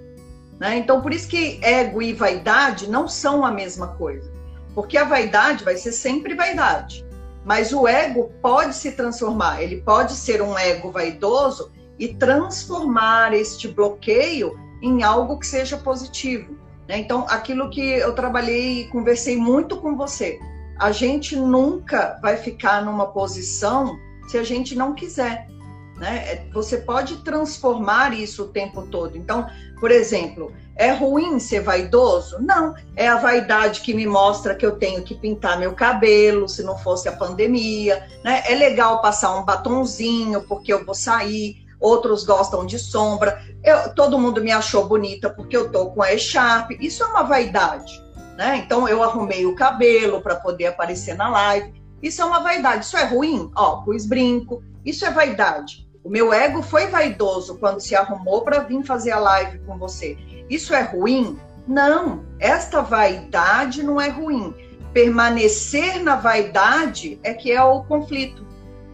Né? 0.57 0.77
Então, 0.77 1.01
por 1.01 1.13
isso 1.13 1.27
que 1.27 1.59
ego 1.61 2.01
e 2.01 2.13
vaidade 2.13 2.89
não 2.89 3.09
são 3.09 3.45
a 3.45 3.51
mesma 3.51 3.89
coisa. 3.89 4.31
Porque 4.73 4.97
a 4.97 5.03
vaidade 5.03 5.65
vai 5.65 5.75
ser 5.75 5.91
sempre 5.91 6.33
vaidade. 6.33 7.05
Mas 7.43 7.73
o 7.73 7.85
ego 7.85 8.31
pode 8.41 8.73
se 8.73 8.93
transformar, 8.93 9.61
ele 9.61 9.81
pode 9.81 10.13
ser 10.13 10.41
um 10.41 10.57
ego 10.57 10.93
vaidoso 10.93 11.73
e 11.99 12.07
transformar 12.07 13.33
este 13.33 13.67
bloqueio 13.67 14.57
em 14.81 15.03
algo 15.03 15.37
que 15.37 15.45
seja 15.45 15.75
positivo. 15.75 16.63
Né? 16.87 16.99
Então, 16.99 17.25
aquilo 17.29 17.69
que 17.69 17.81
eu 17.81 18.13
trabalhei 18.13 18.81
e 18.81 18.87
conversei 18.87 19.37
muito 19.37 19.77
com 19.77 19.95
você, 19.95 20.39
a 20.79 20.91
gente 20.91 21.35
nunca 21.35 22.19
vai 22.21 22.37
ficar 22.37 22.83
numa 22.83 23.07
posição 23.07 23.97
se 24.27 24.37
a 24.37 24.43
gente 24.43 24.75
não 24.75 24.93
quiser. 24.93 25.47
Né? 25.97 26.17
É, 26.17 26.47
você 26.53 26.77
pode 26.77 27.17
transformar 27.23 28.13
isso 28.13 28.43
o 28.43 28.47
tempo 28.47 28.83
todo. 28.83 29.17
Então, 29.17 29.47
por 29.79 29.91
exemplo, 29.91 30.51
é 30.75 30.91
ruim 30.91 31.39
ser 31.39 31.61
vaidoso? 31.61 32.37
Não, 32.41 32.75
é 32.95 33.07
a 33.07 33.15
vaidade 33.15 33.79
que 33.81 33.93
me 33.93 34.05
mostra 34.05 34.55
que 34.55 34.65
eu 34.65 34.77
tenho 34.77 35.03
que 35.03 35.15
pintar 35.15 35.57
meu 35.57 35.73
cabelo, 35.73 36.49
se 36.49 36.63
não 36.63 36.77
fosse 36.77 37.07
a 37.07 37.13
pandemia. 37.13 38.05
Né? 38.23 38.43
É 38.45 38.55
legal 38.55 39.01
passar 39.01 39.35
um 39.35 39.45
batonzinho 39.45 40.41
porque 40.43 40.73
eu 40.73 40.85
vou 40.85 40.95
sair 40.95 41.64
outros 41.79 42.23
gostam 42.23 42.65
de 42.65 42.79
sombra. 42.79 43.41
Eu, 43.63 43.93
todo 43.93 44.19
mundo 44.19 44.41
me 44.41 44.51
achou 44.51 44.87
bonita 44.87 45.29
porque 45.29 45.55
eu 45.55 45.71
tô 45.71 45.91
com 45.91 46.01
a 46.01 46.13
echarpe. 46.13 46.77
Isso 46.79 47.03
é 47.03 47.07
uma 47.07 47.23
vaidade, 47.23 48.03
né? 48.37 48.57
Então 48.57 48.87
eu 48.87 49.03
arrumei 49.03 49.45
o 49.45 49.55
cabelo 49.55 50.21
para 50.21 50.35
poder 50.35 50.67
aparecer 50.67 51.15
na 51.15 51.29
live. 51.29 51.73
Isso 52.01 52.21
é 52.21 52.25
uma 52.25 52.39
vaidade. 52.39 52.85
Isso 52.85 52.97
é 52.97 53.05
ruim? 53.05 53.49
Ó, 53.55 53.77
pus 53.77 54.05
brinco. 54.05 54.63
Isso 54.85 55.05
é 55.05 55.11
vaidade. 55.11 55.85
O 56.03 56.09
meu 56.09 56.31
ego 56.31 56.61
foi 56.61 56.87
vaidoso 56.87 57.57
quando 57.57 57.79
se 57.79 57.95
arrumou 57.95 58.43
para 58.43 58.59
vir 58.59 58.83
fazer 58.83 59.11
a 59.11 59.19
live 59.19 59.57
com 59.65 59.77
você. 59.77 60.15
Isso 60.47 60.73
é 60.73 60.81
ruim? 60.81 61.39
Não. 61.67 62.23
Esta 62.39 62.81
vaidade 62.81 63.81
não 63.81 63.99
é 63.99 64.09
ruim. 64.09 64.53
Permanecer 64.93 66.03
na 66.03 66.15
vaidade 66.15 67.19
é 67.23 67.33
que 67.33 67.51
é 67.51 67.63
o 67.63 67.83
conflito. 67.83 68.45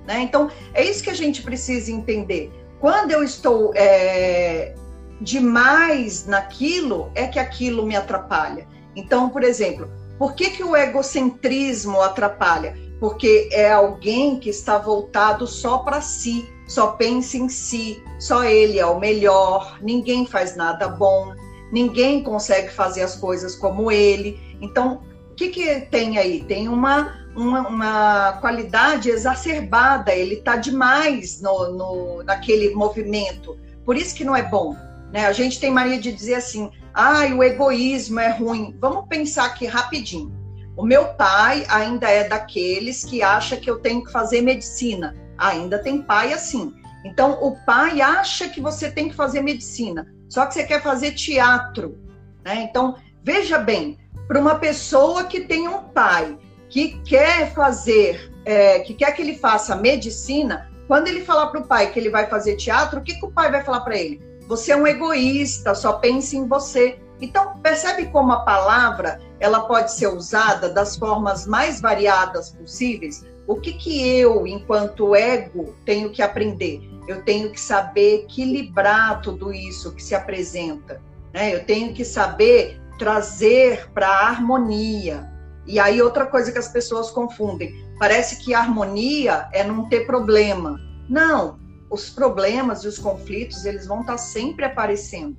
Né? 0.07 0.21
Então, 0.21 0.49
é 0.73 0.83
isso 0.83 1.03
que 1.03 1.09
a 1.09 1.13
gente 1.13 1.41
precisa 1.41 1.91
entender. 1.91 2.51
Quando 2.81 3.11
eu 3.11 3.23
estou 3.23 3.71
é, 3.75 4.73
demais 5.21 6.25
naquilo, 6.25 7.11
é 7.13 7.27
que 7.27 7.37
aquilo 7.37 7.85
me 7.85 7.95
atrapalha. 7.95 8.67
Então, 8.95 9.29
por 9.29 9.43
exemplo, 9.43 9.87
por 10.17 10.33
que, 10.33 10.49
que 10.49 10.63
o 10.63 10.75
egocentrismo 10.75 12.01
atrapalha? 12.01 12.75
Porque 12.99 13.49
é 13.51 13.71
alguém 13.71 14.39
que 14.39 14.49
está 14.49 14.79
voltado 14.79 15.45
só 15.45 15.77
para 15.77 16.01
si, 16.01 16.49
só 16.67 16.93
pensa 16.93 17.37
em 17.37 17.47
si, 17.49 18.03
só 18.19 18.43
ele 18.43 18.79
é 18.79 18.85
o 18.85 18.99
melhor, 18.99 19.77
ninguém 19.79 20.25
faz 20.25 20.55
nada 20.55 20.87
bom, 20.87 21.35
ninguém 21.71 22.23
consegue 22.23 22.69
fazer 22.69 23.03
as 23.03 23.15
coisas 23.15 23.55
como 23.55 23.91
ele. 23.91 24.39
Então, 24.59 25.03
o 25.31 25.35
que, 25.35 25.49
que 25.49 25.81
tem 25.81 26.17
aí? 26.17 26.43
Tem 26.43 26.67
uma 26.67 27.20
uma, 27.35 27.67
uma 27.67 28.33
qualidade 28.33 29.09
exacerbada, 29.09 30.13
ele 30.13 30.35
está 30.35 30.55
demais 30.55 31.41
no, 31.41 31.71
no, 31.71 32.23
naquele 32.23 32.73
movimento. 32.73 33.57
Por 33.85 33.95
isso 33.95 34.15
que 34.15 34.23
não 34.23 34.35
é 34.35 34.43
bom. 34.43 34.75
Né? 35.11 35.25
A 35.25 35.33
gente 35.33 35.59
tem 35.59 35.71
mania 35.71 35.99
de 35.99 36.11
dizer 36.11 36.35
assim, 36.35 36.71
ah, 36.93 37.25
o 37.35 37.43
egoísmo 37.43 38.19
é 38.19 38.29
ruim. 38.29 38.75
Vamos 38.79 39.07
pensar 39.07 39.45
aqui 39.45 39.65
rapidinho. 39.65 40.31
O 40.75 40.85
meu 40.85 41.05
pai 41.13 41.65
ainda 41.69 42.09
é 42.09 42.27
daqueles 42.27 43.03
que 43.03 43.21
acha 43.21 43.57
que 43.57 43.69
eu 43.69 43.79
tenho 43.79 44.03
que 44.03 44.11
fazer 44.11 44.41
medicina. 44.41 45.15
Ainda 45.37 45.79
tem 45.79 46.01
pai 46.01 46.33
assim. 46.33 46.73
Então, 47.03 47.39
o 47.41 47.55
pai 47.65 48.01
acha 48.01 48.47
que 48.47 48.61
você 48.61 48.91
tem 48.91 49.09
que 49.09 49.15
fazer 49.15 49.41
medicina, 49.41 50.07
só 50.29 50.45
que 50.45 50.53
você 50.53 50.63
quer 50.63 50.81
fazer 50.81 51.11
teatro. 51.11 51.97
Né? 52.45 52.67
Então, 52.69 52.95
veja 53.23 53.57
bem, 53.57 53.97
para 54.27 54.39
uma 54.39 54.55
pessoa 54.55 55.23
que 55.23 55.41
tem 55.41 55.67
um 55.67 55.83
pai 55.89 56.37
que 56.71 56.97
quer 57.01 57.53
fazer, 57.53 58.31
é, 58.45 58.79
que 58.79 58.93
quer 58.93 59.11
que 59.11 59.21
ele 59.21 59.37
faça 59.37 59.75
medicina, 59.75 60.71
quando 60.87 61.07
ele 61.07 61.23
falar 61.23 61.47
para 61.47 61.59
o 61.59 61.67
pai 61.67 61.91
que 61.91 61.99
ele 61.99 62.09
vai 62.09 62.27
fazer 62.27 62.55
teatro, 62.55 62.99
o 62.99 63.03
que, 63.03 63.13
que 63.13 63.25
o 63.25 63.31
pai 63.31 63.51
vai 63.51 63.63
falar 63.63 63.81
para 63.81 63.97
ele? 63.97 64.21
Você 64.47 64.71
é 64.71 64.75
um 64.75 64.87
egoísta, 64.87 65.75
só 65.75 65.93
pense 65.93 66.35
em 66.35 66.47
você. 66.47 66.97
Então, 67.21 67.57
percebe 67.59 68.07
como 68.07 68.31
a 68.31 68.39
palavra 68.39 69.19
ela 69.39 69.61
pode 69.61 69.91
ser 69.91 70.07
usada 70.07 70.69
das 70.69 70.95
formas 70.95 71.45
mais 71.45 71.79
variadas 71.79 72.51
possíveis? 72.51 73.25
O 73.47 73.55
que, 73.55 73.73
que 73.73 74.17
eu, 74.17 74.47
enquanto 74.47 75.15
ego, 75.15 75.75
tenho 75.85 76.09
que 76.09 76.21
aprender? 76.21 76.81
Eu 77.07 77.23
tenho 77.23 77.51
que 77.51 77.59
saber 77.59 78.23
equilibrar 78.23 79.21
tudo 79.21 79.53
isso 79.53 79.93
que 79.93 80.01
se 80.01 80.15
apresenta. 80.15 81.01
Né? 81.33 81.53
Eu 81.53 81.65
tenho 81.65 81.93
que 81.93 82.05
saber 82.05 82.81
trazer 82.97 83.89
para 83.93 84.07
a 84.07 84.27
harmonia. 84.29 85.30
E 85.65 85.79
aí, 85.79 86.01
outra 86.01 86.25
coisa 86.25 86.51
que 86.51 86.57
as 86.57 86.67
pessoas 86.67 87.11
confundem: 87.11 87.73
parece 87.99 88.43
que 88.43 88.53
a 88.53 88.59
harmonia 88.59 89.47
é 89.51 89.63
não 89.63 89.87
ter 89.87 90.05
problema. 90.05 90.79
Não, 91.07 91.59
os 91.89 92.09
problemas 92.09 92.83
e 92.83 92.87
os 92.87 92.97
conflitos, 92.97 93.65
eles 93.65 93.85
vão 93.85 94.01
estar 94.01 94.17
sempre 94.17 94.65
aparecendo. 94.65 95.35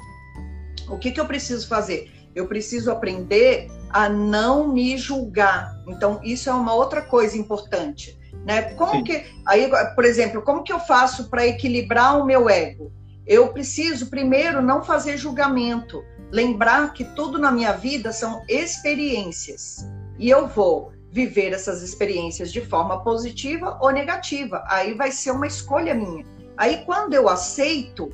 O 0.88 0.98
que, 0.98 1.10
que 1.10 1.20
eu 1.20 1.26
preciso 1.26 1.66
fazer? 1.66 2.10
Eu 2.34 2.46
preciso 2.46 2.90
aprender 2.90 3.70
a 3.90 4.08
não 4.08 4.68
me 4.68 4.96
julgar. 4.96 5.74
Então, 5.86 6.20
isso 6.22 6.48
é 6.48 6.52
uma 6.52 6.74
outra 6.74 7.02
coisa 7.02 7.36
importante. 7.36 8.18
Né? 8.46 8.62
Como 8.74 8.92
Sim. 8.92 9.04
que, 9.04 9.24
aí, 9.46 9.70
por 9.94 10.04
exemplo, 10.04 10.42
como 10.42 10.62
que 10.62 10.72
eu 10.72 10.80
faço 10.80 11.28
para 11.30 11.46
equilibrar 11.46 12.18
o 12.18 12.24
meu 12.24 12.48
ego? 12.48 12.92
Eu 13.26 13.48
preciso 13.48 14.06
primeiro 14.06 14.60
não 14.60 14.82
fazer 14.82 15.16
julgamento, 15.16 16.02
lembrar 16.30 16.92
que 16.92 17.04
tudo 17.04 17.38
na 17.38 17.52
minha 17.52 17.72
vida 17.72 18.12
são 18.12 18.42
experiências 18.48 19.86
e 20.22 20.30
eu 20.30 20.46
vou 20.46 20.92
viver 21.10 21.52
essas 21.52 21.82
experiências 21.82 22.52
de 22.52 22.60
forma 22.60 23.02
positiva 23.02 23.76
ou 23.80 23.90
negativa. 23.90 24.62
Aí 24.68 24.94
vai 24.94 25.10
ser 25.10 25.32
uma 25.32 25.48
escolha 25.48 25.96
minha. 25.96 26.24
Aí 26.56 26.84
quando 26.86 27.12
eu 27.12 27.28
aceito 27.28 28.08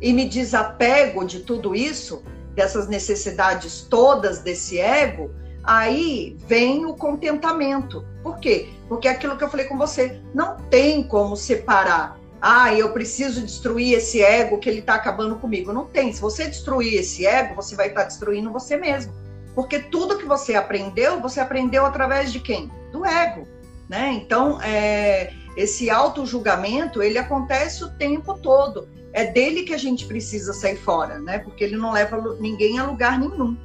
e 0.00 0.12
me 0.12 0.28
desapego 0.28 1.24
de 1.24 1.40
tudo 1.40 1.74
isso, 1.74 2.22
dessas 2.54 2.86
necessidades 2.86 3.80
todas 3.90 4.38
desse 4.38 4.78
ego, 4.78 5.32
aí 5.64 6.36
vem 6.46 6.86
o 6.86 6.94
contentamento. 6.94 8.06
Por 8.22 8.38
quê? 8.38 8.68
Porque 8.88 9.08
é 9.08 9.10
aquilo 9.10 9.36
que 9.36 9.42
eu 9.42 9.50
falei 9.50 9.66
com 9.66 9.76
você, 9.76 10.20
não 10.32 10.56
tem 10.70 11.02
como 11.02 11.36
separar. 11.36 12.20
Ah, 12.40 12.72
eu 12.72 12.92
preciso 12.92 13.42
destruir 13.42 13.94
esse 13.94 14.22
ego 14.22 14.58
que 14.58 14.70
ele 14.70 14.78
está 14.78 14.94
acabando 14.94 15.34
comigo. 15.34 15.72
Não 15.72 15.86
tem. 15.86 16.12
Se 16.12 16.20
você 16.20 16.46
destruir 16.46 17.00
esse 17.00 17.26
ego, 17.26 17.56
você 17.56 17.74
vai 17.74 17.88
estar 17.88 18.02
tá 18.02 18.06
destruindo 18.06 18.52
você 18.52 18.76
mesmo. 18.76 19.12
Porque 19.58 19.80
tudo 19.80 20.16
que 20.16 20.24
você 20.24 20.54
aprendeu, 20.54 21.20
você 21.20 21.40
aprendeu 21.40 21.84
através 21.84 22.32
de 22.32 22.38
quem? 22.38 22.70
Do 22.92 23.04
ego. 23.04 23.44
Né? 23.88 24.12
Então, 24.12 24.62
é, 24.62 25.32
esse 25.56 25.90
auto-julgamento, 25.90 27.02
ele 27.02 27.18
acontece 27.18 27.82
o 27.82 27.90
tempo 27.90 28.38
todo. 28.38 28.88
É 29.12 29.24
dele 29.24 29.64
que 29.64 29.74
a 29.74 29.76
gente 29.76 30.06
precisa 30.06 30.52
sair 30.52 30.76
fora, 30.76 31.18
né? 31.18 31.40
Porque 31.40 31.64
ele 31.64 31.76
não 31.76 31.90
leva 31.90 32.36
ninguém 32.38 32.78
a 32.78 32.86
lugar 32.86 33.18
nenhum. 33.18 33.56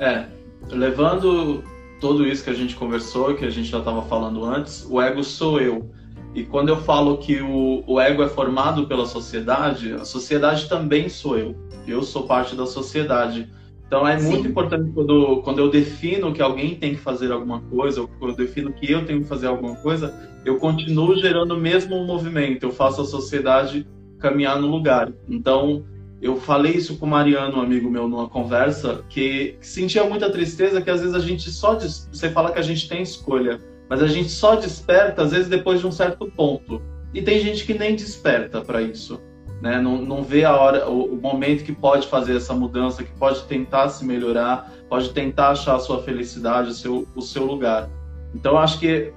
É, 0.00 0.26
levando 0.68 1.62
tudo 2.00 2.26
isso 2.26 2.42
que 2.42 2.50
a 2.50 2.54
gente 2.54 2.74
conversou, 2.74 3.36
que 3.36 3.44
a 3.44 3.50
gente 3.50 3.68
já 3.68 3.78
estava 3.78 4.02
falando 4.02 4.44
antes, 4.44 4.84
o 4.90 5.00
ego 5.00 5.22
sou 5.22 5.60
eu. 5.60 5.88
E 6.34 6.42
quando 6.42 6.70
eu 6.70 6.82
falo 6.82 7.18
que 7.18 7.40
o, 7.40 7.84
o 7.86 8.00
ego 8.00 8.20
é 8.20 8.28
formado 8.28 8.88
pela 8.88 9.06
sociedade, 9.06 9.92
a 9.92 10.04
sociedade 10.04 10.68
também 10.68 11.08
sou 11.08 11.38
eu. 11.38 11.54
Eu 11.86 12.02
sou 12.02 12.26
parte 12.26 12.56
da 12.56 12.66
sociedade. 12.66 13.48
Então 13.86 14.06
é 14.06 14.18
Sim. 14.18 14.30
muito 14.30 14.48
importante 14.48 14.90
quando, 14.92 15.42
quando 15.42 15.58
eu 15.60 15.70
defino 15.70 16.32
que 16.32 16.42
alguém 16.42 16.74
tem 16.74 16.94
que 16.94 17.00
fazer 17.00 17.30
alguma 17.30 17.60
coisa, 17.60 18.02
ou 18.02 18.08
quando 18.08 18.32
eu 18.32 18.36
defino 18.36 18.72
que 18.72 18.90
eu 18.90 19.04
tenho 19.04 19.20
que 19.20 19.28
fazer 19.28 19.46
alguma 19.46 19.76
coisa, 19.76 20.12
eu 20.44 20.56
continuo 20.56 21.16
gerando 21.16 21.54
o 21.54 21.60
mesmo 21.60 22.04
movimento, 22.04 22.64
eu 22.64 22.72
faço 22.72 23.02
a 23.02 23.04
sociedade 23.04 23.86
caminhar 24.18 24.60
no 24.60 24.66
lugar. 24.66 25.12
Então, 25.28 25.84
eu 26.20 26.36
falei 26.36 26.72
isso 26.72 26.98
com 26.98 27.06
o 27.06 27.08
Mariano, 27.08 27.58
um 27.58 27.60
amigo 27.60 27.90
meu, 27.90 28.08
numa 28.08 28.28
conversa, 28.28 29.04
que 29.08 29.56
sentia 29.60 30.04
muita 30.04 30.30
tristeza 30.30 30.80
que 30.80 30.90
às 30.90 31.00
vezes 31.00 31.14
a 31.14 31.20
gente 31.20 31.50
só. 31.50 31.74
Des... 31.74 32.08
Você 32.10 32.30
fala 32.30 32.50
que 32.50 32.58
a 32.58 32.62
gente 32.62 32.88
tem 32.88 33.02
escolha, 33.02 33.60
mas 33.88 34.02
a 34.02 34.06
gente 34.08 34.30
só 34.30 34.56
desperta, 34.56 35.22
às 35.22 35.32
vezes, 35.32 35.48
depois 35.48 35.80
de 35.80 35.86
um 35.86 35.92
certo 35.92 36.30
ponto. 36.30 36.82
E 37.14 37.22
tem 37.22 37.40
gente 37.40 37.64
que 37.64 37.74
nem 37.74 37.94
desperta 37.94 38.60
para 38.60 38.82
isso. 38.82 39.20
Né? 39.60 39.80
Não, 39.80 39.96
não 39.96 40.22
vê 40.22 40.44
a 40.44 40.54
hora, 40.54 40.88
o, 40.88 41.14
o, 41.14 41.16
momento 41.16 41.64
que 41.64 41.72
pode 41.72 42.06
fazer 42.08 42.36
essa 42.36 42.52
mudança, 42.52 43.02
que 43.02 43.12
pode 43.12 43.42
tentar 43.44 43.88
se 43.88 44.04
melhorar, 44.04 44.70
pode 44.88 45.10
tentar 45.10 45.50
achar 45.50 45.76
a 45.76 45.78
sua 45.78 46.02
felicidade, 46.02 46.70
o 46.70 46.74
seu, 46.74 47.08
o 47.14 47.22
seu 47.22 47.44
lugar. 47.44 47.88
Então, 48.34 48.58
acho 48.58 48.78
que 48.78 49.12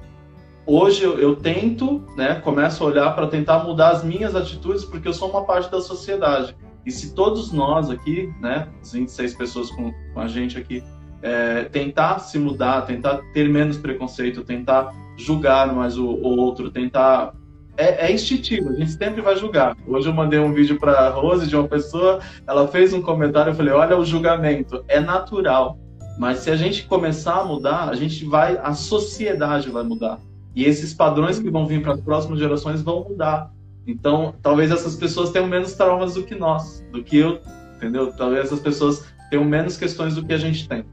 hoje 0.65 1.03
eu, 1.03 1.19
eu 1.19 1.35
tento, 1.35 2.03
né, 2.15 2.35
começo 2.35 2.83
a 2.83 2.87
olhar 2.87 3.15
para 3.15 3.27
tentar 3.27 3.63
mudar 3.63 3.89
as 3.89 4.03
minhas 4.03 4.35
atitudes, 4.35 4.85
porque 4.85 5.07
eu 5.07 5.13
sou 5.13 5.29
uma 5.29 5.43
parte 5.43 5.69
da 5.69 5.81
sociedade. 5.81 6.55
E 6.85 6.91
se 6.91 7.13
todos 7.13 7.51
nós 7.51 7.89
aqui, 7.89 8.33
né, 8.39 8.69
as 8.81 8.93
26 8.93 9.33
pessoas 9.35 9.69
com, 9.71 9.91
com 10.13 10.19
a 10.19 10.27
gente 10.27 10.57
aqui, 10.57 10.81
é, 11.21 11.65
tentar 11.65 12.19
se 12.19 12.39
mudar, 12.39 12.83
tentar 12.83 13.17
ter 13.33 13.49
menos 13.49 13.77
preconceito, 13.77 14.43
tentar 14.43 14.93
julgar 15.17 15.73
mais 15.73 15.97
o, 15.97 16.05
o 16.05 16.37
outro, 16.37 16.71
tentar 16.71 17.33
é, 17.79 18.07
é, 18.07 18.11
instintivo, 18.11 18.69
a 18.69 18.73
gente 18.73 18.91
sempre 18.91 19.21
vai 19.21 19.37
julgar. 19.37 19.75
Hoje 19.87 20.09
eu 20.09 20.13
mandei 20.13 20.37
um 20.37 20.53
vídeo 20.53 20.77
para 20.77 20.91
a 20.91 21.09
Rose 21.09 21.47
de 21.47 21.55
uma 21.55 21.65
pessoa, 21.65 22.19
ela 22.45 22.67
fez 22.67 22.93
um 22.93 23.01
comentário, 23.01 23.51
eu 23.51 23.55
falei, 23.55 23.73
olha 23.73 23.97
o 23.97 24.03
julgamento, 24.03 24.83
é 24.89 24.99
natural. 24.99 25.79
Mas 26.19 26.39
se 26.39 26.51
a 26.51 26.57
gente 26.57 26.83
começar 26.83 27.35
a 27.35 27.45
mudar, 27.45 27.87
a 27.87 27.95
gente 27.95 28.25
vai, 28.25 28.57
a 28.61 28.73
sociedade 28.73 29.69
vai 29.69 29.83
mudar. 29.83 30.19
E 30.53 30.65
esses 30.65 30.93
padrões 30.93 31.39
que 31.39 31.49
vão 31.49 31.65
vir 31.65 31.81
para 31.81 31.93
as 31.93 32.01
próximas 32.01 32.37
gerações 32.37 32.81
vão 32.81 33.05
mudar. 33.07 33.49
Então, 33.87 34.35
talvez 34.41 34.71
essas 34.71 34.97
pessoas 34.97 35.31
tenham 35.31 35.47
menos 35.47 35.73
traumas 35.73 36.15
do 36.15 36.23
que 36.23 36.35
nós, 36.35 36.83
do 36.91 37.01
que 37.01 37.17
eu, 37.17 37.39
entendeu? 37.77 38.11
Talvez 38.11 38.47
essas 38.47 38.59
pessoas 38.59 39.05
tenham 39.29 39.45
menos 39.45 39.77
questões 39.77 40.15
do 40.15 40.25
que 40.25 40.33
a 40.33 40.37
gente 40.37 40.67
tem. 40.67 40.83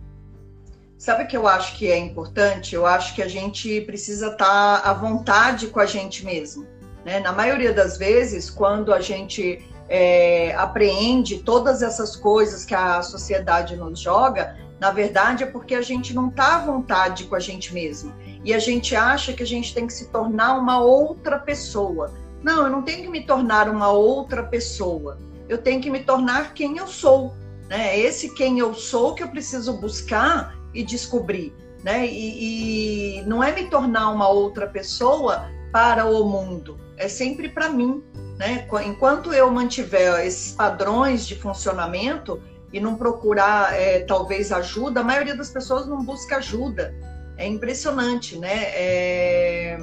Sabe 0.96 1.24
o 1.24 1.26
que 1.26 1.36
eu 1.36 1.46
acho 1.48 1.76
que 1.76 1.90
é 1.90 1.98
importante? 1.98 2.74
Eu 2.74 2.86
acho 2.86 3.14
que 3.14 3.22
a 3.22 3.28
gente 3.28 3.80
precisa 3.82 4.28
estar 4.28 4.78
à 4.78 4.94
vontade 4.94 5.66
com 5.66 5.80
a 5.80 5.86
gente 5.86 6.24
mesmo. 6.24 6.75
Né? 7.06 7.20
Na 7.20 7.30
maioria 7.30 7.72
das 7.72 7.96
vezes, 7.96 8.50
quando 8.50 8.92
a 8.92 9.00
gente 9.00 9.64
é, 9.88 10.52
apreende 10.56 11.38
todas 11.38 11.80
essas 11.80 12.16
coisas 12.16 12.64
que 12.64 12.74
a 12.74 13.00
sociedade 13.00 13.76
nos 13.76 14.00
joga, 14.00 14.56
na 14.80 14.90
verdade 14.90 15.44
é 15.44 15.46
porque 15.46 15.76
a 15.76 15.82
gente 15.82 16.12
não 16.12 16.28
está 16.28 16.56
à 16.56 16.66
vontade 16.66 17.22
com 17.26 17.36
a 17.36 17.38
gente 17.38 17.72
mesmo. 17.72 18.12
E 18.44 18.52
a 18.52 18.58
gente 18.58 18.96
acha 18.96 19.32
que 19.32 19.44
a 19.44 19.46
gente 19.46 19.72
tem 19.72 19.86
que 19.86 19.92
se 19.92 20.08
tornar 20.08 20.58
uma 20.58 20.80
outra 20.80 21.38
pessoa. 21.38 22.12
Não, 22.42 22.64
eu 22.64 22.70
não 22.70 22.82
tenho 22.82 23.04
que 23.04 23.08
me 23.08 23.24
tornar 23.24 23.68
uma 23.68 23.88
outra 23.92 24.42
pessoa. 24.42 25.16
Eu 25.48 25.58
tenho 25.58 25.80
que 25.80 25.88
me 25.88 26.00
tornar 26.00 26.54
quem 26.54 26.76
eu 26.76 26.88
sou. 26.88 27.32
Né? 27.68 27.96
Esse 27.96 28.34
quem 28.34 28.58
eu 28.58 28.74
sou 28.74 29.14
que 29.14 29.22
eu 29.22 29.28
preciso 29.28 29.74
buscar 29.74 30.56
e 30.74 30.82
descobrir. 30.82 31.54
Né? 31.84 32.04
E, 32.04 33.20
e 33.20 33.22
não 33.26 33.44
é 33.44 33.52
me 33.52 33.70
tornar 33.70 34.10
uma 34.10 34.28
outra 34.28 34.66
pessoa 34.66 35.48
para 35.70 36.04
o 36.06 36.24
mundo, 36.24 36.80
é 36.96 37.08
sempre 37.08 37.48
para 37.48 37.68
mim. 37.68 38.02
Né? 38.38 38.66
Enquanto 38.84 39.32
eu 39.32 39.50
mantiver 39.50 40.26
esses 40.26 40.52
padrões 40.52 41.26
de 41.26 41.34
funcionamento 41.34 42.42
e 42.72 42.80
não 42.80 42.96
procurar 42.96 43.74
é, 43.74 44.00
talvez 44.00 44.52
ajuda, 44.52 45.00
a 45.00 45.04
maioria 45.04 45.34
das 45.34 45.50
pessoas 45.50 45.86
não 45.86 46.04
busca 46.04 46.36
ajuda. 46.36 46.94
É 47.38 47.46
impressionante, 47.46 48.38
né? 48.38 48.64
É... 48.74 49.78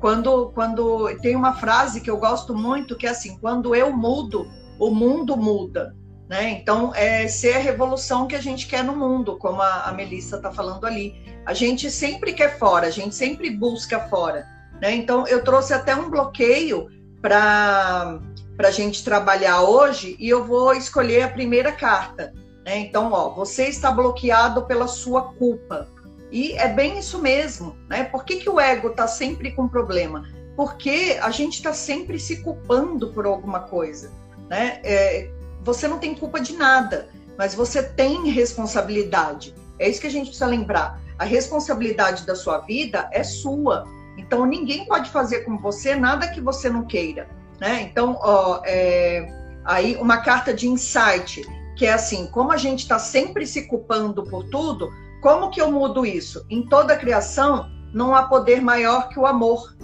Quando, 0.00 0.50
quando 0.54 1.08
tem 1.20 1.34
uma 1.34 1.54
frase 1.54 2.00
que 2.00 2.08
eu 2.08 2.16
gosto 2.18 2.54
muito 2.54 2.96
que 2.96 3.06
é 3.06 3.10
assim: 3.10 3.36
quando 3.38 3.74
eu 3.74 3.92
mudo, 3.92 4.48
o 4.78 4.90
mundo 4.90 5.36
muda. 5.36 5.94
Né? 6.28 6.50
Então, 6.50 6.94
é 6.94 7.26
ser 7.26 7.54
a 7.54 7.58
revolução 7.58 8.26
que 8.26 8.36
a 8.36 8.40
gente 8.40 8.66
quer 8.66 8.84
no 8.84 8.94
mundo, 8.94 9.38
como 9.38 9.62
a, 9.62 9.84
a 9.84 9.92
Melissa 9.92 10.36
está 10.36 10.52
falando 10.52 10.84
ali. 10.86 11.14
A 11.46 11.54
gente 11.54 11.90
sempre 11.90 12.34
quer 12.34 12.58
fora, 12.58 12.86
a 12.86 12.90
gente 12.90 13.14
sempre 13.14 13.50
busca 13.50 13.98
fora. 14.08 14.46
Né? 14.80 14.94
Então, 14.94 15.26
eu 15.26 15.42
trouxe 15.42 15.72
até 15.72 15.94
um 15.94 16.10
bloqueio 16.10 16.88
para 17.20 18.20
a 18.58 18.70
gente 18.70 19.04
trabalhar 19.04 19.62
hoje 19.62 20.16
e 20.18 20.28
eu 20.28 20.44
vou 20.44 20.72
escolher 20.72 21.22
a 21.22 21.28
primeira 21.28 21.72
carta. 21.72 22.32
Né? 22.64 22.78
Então, 22.78 23.12
ó, 23.12 23.30
você 23.30 23.64
está 23.64 23.90
bloqueado 23.90 24.66
pela 24.66 24.86
sua 24.86 25.32
culpa. 25.34 25.88
E 26.30 26.52
é 26.52 26.68
bem 26.68 26.98
isso 26.98 27.18
mesmo. 27.18 27.76
Né? 27.88 28.04
Por 28.04 28.24
que, 28.24 28.36
que 28.36 28.50
o 28.50 28.60
ego 28.60 28.88
está 28.88 29.06
sempre 29.06 29.52
com 29.52 29.68
problema? 29.68 30.28
Porque 30.56 31.18
a 31.22 31.30
gente 31.30 31.54
está 31.54 31.72
sempre 31.72 32.18
se 32.18 32.42
culpando 32.42 33.12
por 33.12 33.26
alguma 33.26 33.60
coisa. 33.60 34.12
Né? 34.48 34.80
É, 34.84 35.30
você 35.62 35.88
não 35.88 35.98
tem 35.98 36.14
culpa 36.14 36.40
de 36.40 36.54
nada, 36.54 37.08
mas 37.36 37.54
você 37.54 37.82
tem 37.82 38.28
responsabilidade. 38.30 39.54
É 39.78 39.88
isso 39.88 40.00
que 40.00 40.06
a 40.06 40.10
gente 40.10 40.26
precisa 40.26 40.46
lembrar. 40.46 41.00
A 41.18 41.24
responsabilidade 41.24 42.26
da 42.26 42.34
sua 42.34 42.58
vida 42.58 43.08
é 43.12 43.22
sua. 43.22 43.84
Então 44.28 44.44
ninguém 44.44 44.84
pode 44.84 45.08
fazer 45.10 45.40
com 45.40 45.56
você 45.56 45.96
nada 45.96 46.28
que 46.28 46.38
você 46.38 46.68
não 46.68 46.84
queira, 46.84 47.26
né? 47.58 47.80
Então, 47.80 48.18
ó, 48.20 48.60
é, 48.64 49.26
aí 49.64 49.96
uma 49.96 50.18
carta 50.18 50.52
de 50.52 50.68
insight 50.68 51.42
que 51.74 51.86
é 51.86 51.94
assim, 51.94 52.26
como 52.26 52.52
a 52.52 52.58
gente 52.58 52.80
está 52.80 52.98
sempre 52.98 53.46
se 53.46 53.66
culpando 53.66 54.22
por 54.24 54.44
tudo, 54.50 54.90
como 55.22 55.48
que 55.48 55.62
eu 55.62 55.72
mudo 55.72 56.04
isso? 56.04 56.44
Em 56.50 56.66
toda 56.66 56.96
criação 56.96 57.70
não 57.94 58.14
há 58.14 58.24
poder 58.24 58.60
maior 58.60 59.08
que 59.08 59.18
o 59.18 59.24
amor, 59.24 59.74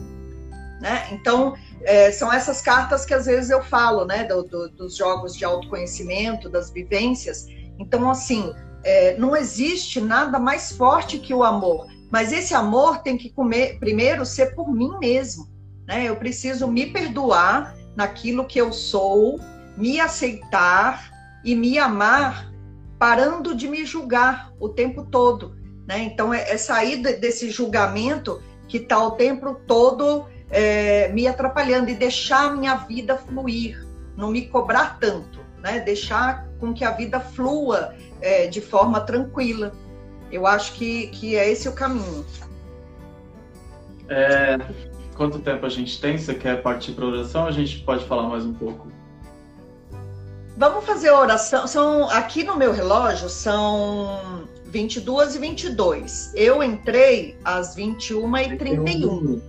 né? 0.78 1.08
Então 1.10 1.54
é, 1.82 2.12
são 2.12 2.30
essas 2.30 2.60
cartas 2.60 3.06
que 3.06 3.14
às 3.14 3.24
vezes 3.24 3.48
eu 3.48 3.62
falo, 3.62 4.04
né, 4.04 4.24
do, 4.24 4.42
do, 4.42 4.68
dos 4.68 4.94
jogos 4.94 5.34
de 5.34 5.44
autoconhecimento, 5.44 6.50
das 6.50 6.70
vivências. 6.70 7.46
Então, 7.78 8.10
assim, 8.10 8.54
é, 8.84 9.16
não 9.16 9.34
existe 9.34 10.02
nada 10.02 10.38
mais 10.38 10.72
forte 10.72 11.18
que 11.18 11.32
o 11.32 11.42
amor. 11.42 11.86
Mas 12.14 12.30
esse 12.32 12.54
amor 12.54 12.98
tem 12.98 13.18
que 13.18 13.28
comer, 13.28 13.80
primeiro 13.80 14.24
ser 14.24 14.54
por 14.54 14.72
mim 14.72 14.96
mesmo. 15.00 15.48
Né? 15.84 16.08
Eu 16.08 16.14
preciso 16.14 16.68
me 16.68 16.86
perdoar 16.86 17.74
naquilo 17.96 18.44
que 18.44 18.56
eu 18.56 18.72
sou, 18.72 19.40
me 19.76 19.98
aceitar 19.98 21.10
e 21.44 21.56
me 21.56 21.76
amar, 21.76 22.52
parando 23.00 23.52
de 23.52 23.66
me 23.66 23.84
julgar 23.84 24.52
o 24.60 24.68
tempo 24.68 25.04
todo. 25.06 25.56
Né? 25.88 26.04
Então, 26.04 26.32
é, 26.32 26.52
é 26.52 26.56
sair 26.56 27.02
desse 27.02 27.50
julgamento 27.50 28.40
que 28.68 28.76
está 28.76 29.04
o 29.04 29.10
tempo 29.16 29.56
todo 29.66 30.26
é, 30.50 31.08
me 31.08 31.26
atrapalhando 31.26 31.90
e 31.90 31.96
deixar 31.96 32.44
a 32.44 32.54
minha 32.54 32.76
vida 32.76 33.18
fluir, 33.18 33.84
não 34.16 34.30
me 34.30 34.46
cobrar 34.46 35.00
tanto, 35.00 35.40
né? 35.60 35.80
deixar 35.80 36.46
com 36.60 36.72
que 36.72 36.84
a 36.84 36.92
vida 36.92 37.18
flua 37.18 37.92
é, 38.20 38.46
de 38.46 38.60
forma 38.60 39.00
tranquila. 39.00 39.72
Eu 40.30 40.46
acho 40.46 40.72
que, 40.74 41.08
que 41.08 41.36
é 41.36 41.50
esse 41.50 41.68
o 41.68 41.72
caminho. 41.72 42.24
É, 44.08 44.58
quanto 45.16 45.38
tempo 45.38 45.64
a 45.64 45.68
gente 45.68 46.00
tem? 46.00 46.18
Você 46.18 46.34
quer 46.34 46.62
partir 46.62 46.92
para 46.92 47.06
oração? 47.06 47.46
A 47.46 47.50
gente 47.50 47.80
pode 47.80 48.04
falar 48.06 48.28
mais 48.28 48.44
um 48.44 48.52
pouco. 48.52 48.88
Vamos 50.56 50.84
fazer 50.84 51.08
a 51.08 51.18
oração. 51.18 51.66
São, 51.66 52.08
aqui 52.10 52.44
no 52.44 52.56
meu 52.56 52.72
relógio 52.72 53.28
são 53.28 54.48
22 54.66 55.34
e 55.34 55.38
22. 55.38 56.32
Eu 56.34 56.62
entrei 56.62 57.36
às 57.44 57.74
21 57.74 58.36
e 58.36 58.56
31. 58.56 59.42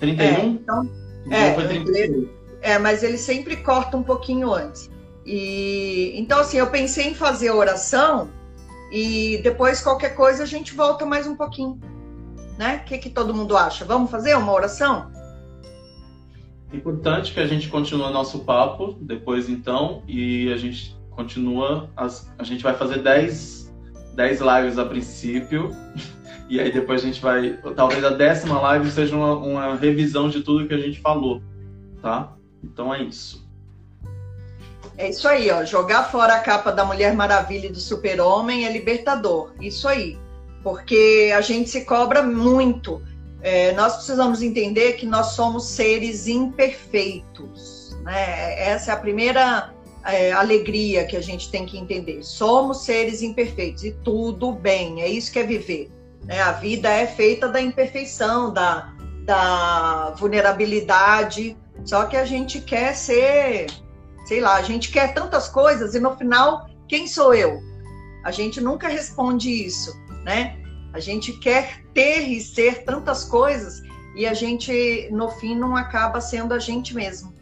31? 0.00 0.24
É, 0.24 0.44
então, 0.44 0.90
então 1.26 1.38
é, 1.38 1.54
foi 1.54 1.68
31. 1.68 2.28
é, 2.60 2.78
mas 2.78 3.02
ele 3.02 3.18
sempre 3.18 3.56
corta 3.56 3.96
um 3.96 4.02
pouquinho 4.02 4.52
antes. 4.52 4.90
E 5.24 6.12
então 6.16 6.40
assim, 6.40 6.58
eu 6.58 6.68
pensei 6.68 7.08
em 7.08 7.14
fazer 7.14 7.48
a 7.48 7.54
oração 7.54 8.28
e 8.90 9.40
depois, 9.42 9.80
qualquer 9.80 10.14
coisa, 10.14 10.42
a 10.42 10.46
gente 10.46 10.74
volta 10.74 11.04
mais 11.04 11.26
um 11.26 11.36
pouquinho. 11.36 11.80
né? 12.58 12.80
O 12.82 12.84
que, 12.84 12.98
que 12.98 13.10
todo 13.10 13.34
mundo 13.34 13.56
acha? 13.56 13.84
Vamos 13.84 14.10
fazer 14.10 14.36
uma 14.36 14.52
oração? 14.52 15.10
Importante 16.72 17.32
que 17.32 17.40
a 17.40 17.46
gente 17.46 17.68
continue 17.68 18.12
nosso 18.12 18.40
papo 18.40 18.96
depois, 19.00 19.48
então, 19.48 20.02
e 20.06 20.52
a 20.52 20.56
gente 20.56 20.96
continua. 21.10 21.88
As, 21.96 22.32
a 22.38 22.44
gente 22.44 22.62
vai 22.62 22.74
fazer 22.74 22.98
10, 23.02 23.72
10 24.14 24.40
lives 24.40 24.78
a 24.78 24.84
princípio, 24.84 25.70
e 26.48 26.60
aí 26.60 26.72
depois 26.72 27.02
a 27.02 27.06
gente 27.06 27.20
vai. 27.20 27.58
Talvez 27.74 28.04
a 28.04 28.10
décima 28.10 28.60
live 28.60 28.90
seja 28.90 29.16
uma, 29.16 29.36
uma 29.36 29.76
revisão 29.76 30.28
de 30.28 30.42
tudo 30.42 30.66
que 30.66 30.74
a 30.74 30.78
gente 30.78 31.00
falou, 31.00 31.40
tá? 32.02 32.32
Então 32.62 32.92
é 32.92 33.02
isso. 33.02 33.45
É 34.98 35.10
isso 35.10 35.28
aí, 35.28 35.50
ó. 35.50 35.64
Jogar 35.64 36.10
fora 36.10 36.34
a 36.34 36.40
capa 36.40 36.72
da 36.72 36.84
Mulher 36.84 37.14
Maravilha 37.14 37.66
e 37.66 37.72
do 37.72 37.80
Super-Homem 37.80 38.66
é 38.66 38.72
libertador. 38.72 39.52
Isso 39.60 39.86
aí. 39.86 40.18
Porque 40.62 41.32
a 41.36 41.40
gente 41.40 41.70
se 41.70 41.84
cobra 41.84 42.22
muito. 42.22 43.02
É, 43.42 43.72
nós 43.72 43.96
precisamos 43.96 44.42
entender 44.42 44.94
que 44.94 45.06
nós 45.06 45.28
somos 45.28 45.66
seres 45.66 46.26
imperfeitos. 46.26 47.96
Né? 48.02 48.60
Essa 48.60 48.92
é 48.92 48.94
a 48.94 48.96
primeira 48.96 49.70
é, 50.04 50.32
alegria 50.32 51.04
que 51.04 51.16
a 51.16 51.20
gente 51.20 51.50
tem 51.50 51.66
que 51.66 51.76
entender. 51.76 52.22
Somos 52.22 52.84
seres 52.84 53.22
imperfeitos 53.22 53.84
e 53.84 53.92
tudo 54.02 54.52
bem, 54.52 55.02
é 55.02 55.08
isso 55.08 55.30
que 55.32 55.38
é 55.38 55.42
viver. 55.42 55.90
Né? 56.24 56.40
A 56.40 56.52
vida 56.52 56.88
é 56.88 57.06
feita 57.06 57.48
da 57.48 57.60
imperfeição, 57.60 58.52
da, 58.52 58.92
da 59.24 60.14
vulnerabilidade, 60.18 61.56
só 61.84 62.06
que 62.06 62.16
a 62.16 62.24
gente 62.24 62.60
quer 62.60 62.94
ser 62.94 63.66
sei 64.26 64.40
lá, 64.40 64.56
a 64.56 64.62
gente 64.62 64.90
quer 64.90 65.14
tantas 65.14 65.48
coisas 65.48 65.94
e 65.94 66.00
no 66.00 66.16
final, 66.16 66.68
quem 66.88 67.06
sou 67.06 67.32
eu? 67.32 67.62
A 68.24 68.30
gente 68.32 68.60
nunca 68.60 68.88
responde 68.88 69.50
isso, 69.50 69.96
né? 70.24 70.58
A 70.92 70.98
gente 70.98 71.32
quer 71.38 71.84
ter 71.94 72.22
e 72.22 72.40
ser 72.40 72.84
tantas 72.84 73.24
coisas 73.24 73.82
e 74.16 74.26
a 74.26 74.34
gente, 74.34 75.08
no 75.12 75.28
fim, 75.28 75.56
não 75.56 75.76
acaba 75.76 76.20
sendo 76.20 76.52
a 76.52 76.58
gente 76.58 76.94
mesmo. 76.94 77.32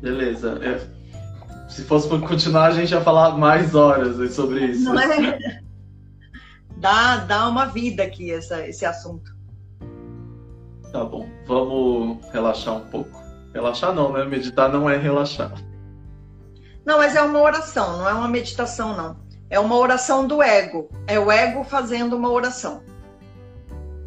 Beleza. 0.00 0.58
É, 0.62 1.68
se 1.68 1.82
fosse 1.82 2.08
para 2.08 2.26
continuar, 2.26 2.66
a 2.68 2.70
gente 2.70 2.92
ia 2.92 3.00
falar 3.00 3.36
mais 3.36 3.74
horas 3.74 4.34
sobre 4.34 4.66
isso. 4.66 4.84
Não 4.84 4.98
é? 4.98 5.60
Dá, 6.78 7.16
dá 7.16 7.48
uma 7.48 7.64
vida 7.66 8.02
aqui 8.02 8.30
essa, 8.30 8.66
esse 8.68 8.84
assunto. 8.84 9.34
Tá 10.92 11.02
bom. 11.02 11.26
Vamos 11.46 12.18
relaxar 12.30 12.76
um 12.76 12.86
pouco. 12.90 13.25
Relaxar 13.56 13.94
não, 13.94 14.12
né? 14.12 14.22
Meditar 14.26 14.70
não 14.70 14.88
é 14.88 14.98
relaxar. 14.98 15.50
Não, 16.84 16.98
mas 16.98 17.16
é 17.16 17.22
uma 17.22 17.40
oração, 17.40 17.96
não 17.96 18.06
é 18.06 18.12
uma 18.12 18.28
meditação, 18.28 18.94
não. 18.94 19.16
É 19.48 19.58
uma 19.58 19.76
oração 19.76 20.26
do 20.26 20.42
ego. 20.42 20.90
É 21.06 21.18
o 21.18 21.32
ego 21.32 21.64
fazendo 21.64 22.16
uma 22.16 22.30
oração. 22.30 22.82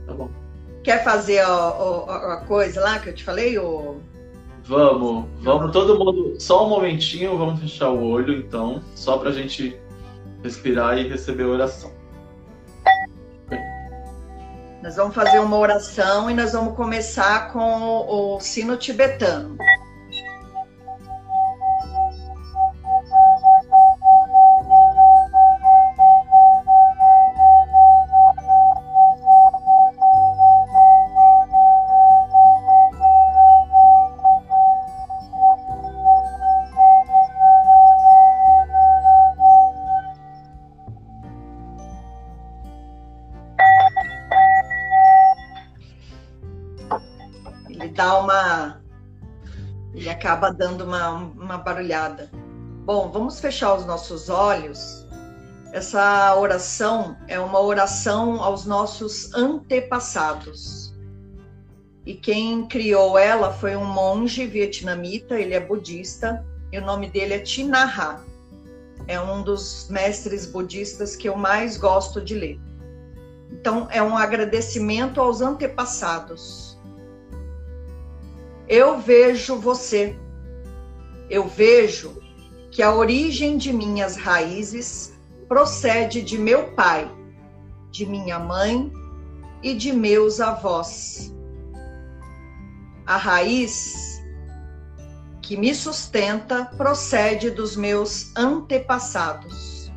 Tá 0.05 0.13
bom. 0.13 0.29
Quer 0.83 1.03
fazer 1.03 1.39
a, 1.39 1.47
a, 1.47 2.33
a 2.33 2.37
coisa 2.45 2.79
lá 2.79 2.99
que 2.99 3.09
eu 3.09 3.15
te 3.15 3.23
falei? 3.23 3.57
Ou... 3.57 3.99
Vamos, 4.65 5.25
vamos 5.39 5.71
todo 5.71 5.97
mundo. 5.97 6.39
Só 6.39 6.67
um 6.67 6.69
momentinho, 6.69 7.35
vamos 7.35 7.59
fechar 7.59 7.89
o 7.89 8.03
olho, 8.03 8.35
então, 8.35 8.83
só 8.93 9.17
pra 9.17 9.31
gente 9.31 9.75
respirar 10.43 10.99
e 10.99 11.07
receber 11.07 11.45
a 11.45 11.47
oração. 11.47 11.91
Nós 14.89 14.95
vamos 14.95 15.13
fazer 15.13 15.37
uma 15.37 15.55
oração 15.55 16.31
e 16.31 16.33
nós 16.33 16.53
vamos 16.53 16.75
começar 16.75 17.53
com 17.53 17.59
o, 17.59 18.37
o 18.37 18.39
sino 18.39 18.75
tibetano. 18.75 19.55
Acaba 50.29 50.51
dando 50.51 50.83
uma, 50.83 51.09
uma 51.09 51.57
barulhada. 51.57 52.29
Bom, 52.85 53.09
vamos 53.11 53.39
fechar 53.39 53.73
os 53.73 53.83
nossos 53.83 54.29
olhos. 54.29 55.07
Essa 55.73 56.35
oração 56.35 57.17
é 57.27 57.39
uma 57.39 57.59
oração 57.59 58.39
aos 58.39 58.63
nossos 58.63 59.33
antepassados. 59.33 60.93
E 62.05 62.13
quem 62.13 62.67
criou 62.67 63.17
ela 63.17 63.51
foi 63.51 63.75
um 63.75 63.85
monge 63.85 64.45
vietnamita, 64.45 65.33
ele 65.39 65.55
é 65.55 65.59
budista, 65.59 66.45
e 66.71 66.77
o 66.77 66.85
nome 66.85 67.09
dele 67.09 67.33
é 67.33 67.39
Tinaha. 67.39 68.23
É 69.07 69.19
um 69.19 69.41
dos 69.41 69.87
mestres 69.89 70.45
budistas 70.45 71.15
que 71.15 71.27
eu 71.27 71.35
mais 71.35 71.75
gosto 71.75 72.21
de 72.21 72.35
ler. 72.35 72.59
Então, 73.51 73.87
é 73.89 74.01
um 74.01 74.15
agradecimento 74.15 75.19
aos 75.19 75.41
antepassados 75.41 76.68
eu 78.69 78.99
vejo 78.99 79.55
você. 79.55 80.15
Eu 81.27 81.47
vejo 81.47 82.21
que 82.69 82.83
a 82.83 82.93
origem 82.93 83.57
de 83.57 83.73
minhas 83.73 84.15
raízes 84.15 85.11
procede 85.47 86.21
de 86.21 86.37
meu 86.37 86.71
pai, 86.73 87.11
de 87.89 88.05
minha 88.05 88.37
mãe 88.37 88.93
e 89.63 89.73
de 89.73 89.91
meus 89.91 90.39
avós. 90.39 91.33
A 93.07 93.17
raiz 93.17 94.21
que 95.41 95.57
me 95.57 95.73
sustenta 95.73 96.65
procede 96.77 97.49
dos 97.49 97.75
meus 97.75 98.31
antepassados. 98.35 99.91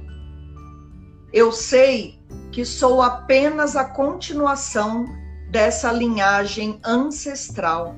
Eu 1.31 1.53
sei 1.53 2.19
que 2.51 2.65
sou 2.65 3.03
apenas 3.03 3.77
a 3.77 3.85
continuação 3.85 5.05
dessa 5.51 5.93
linhagem 5.93 6.81
ancestral 6.83 7.95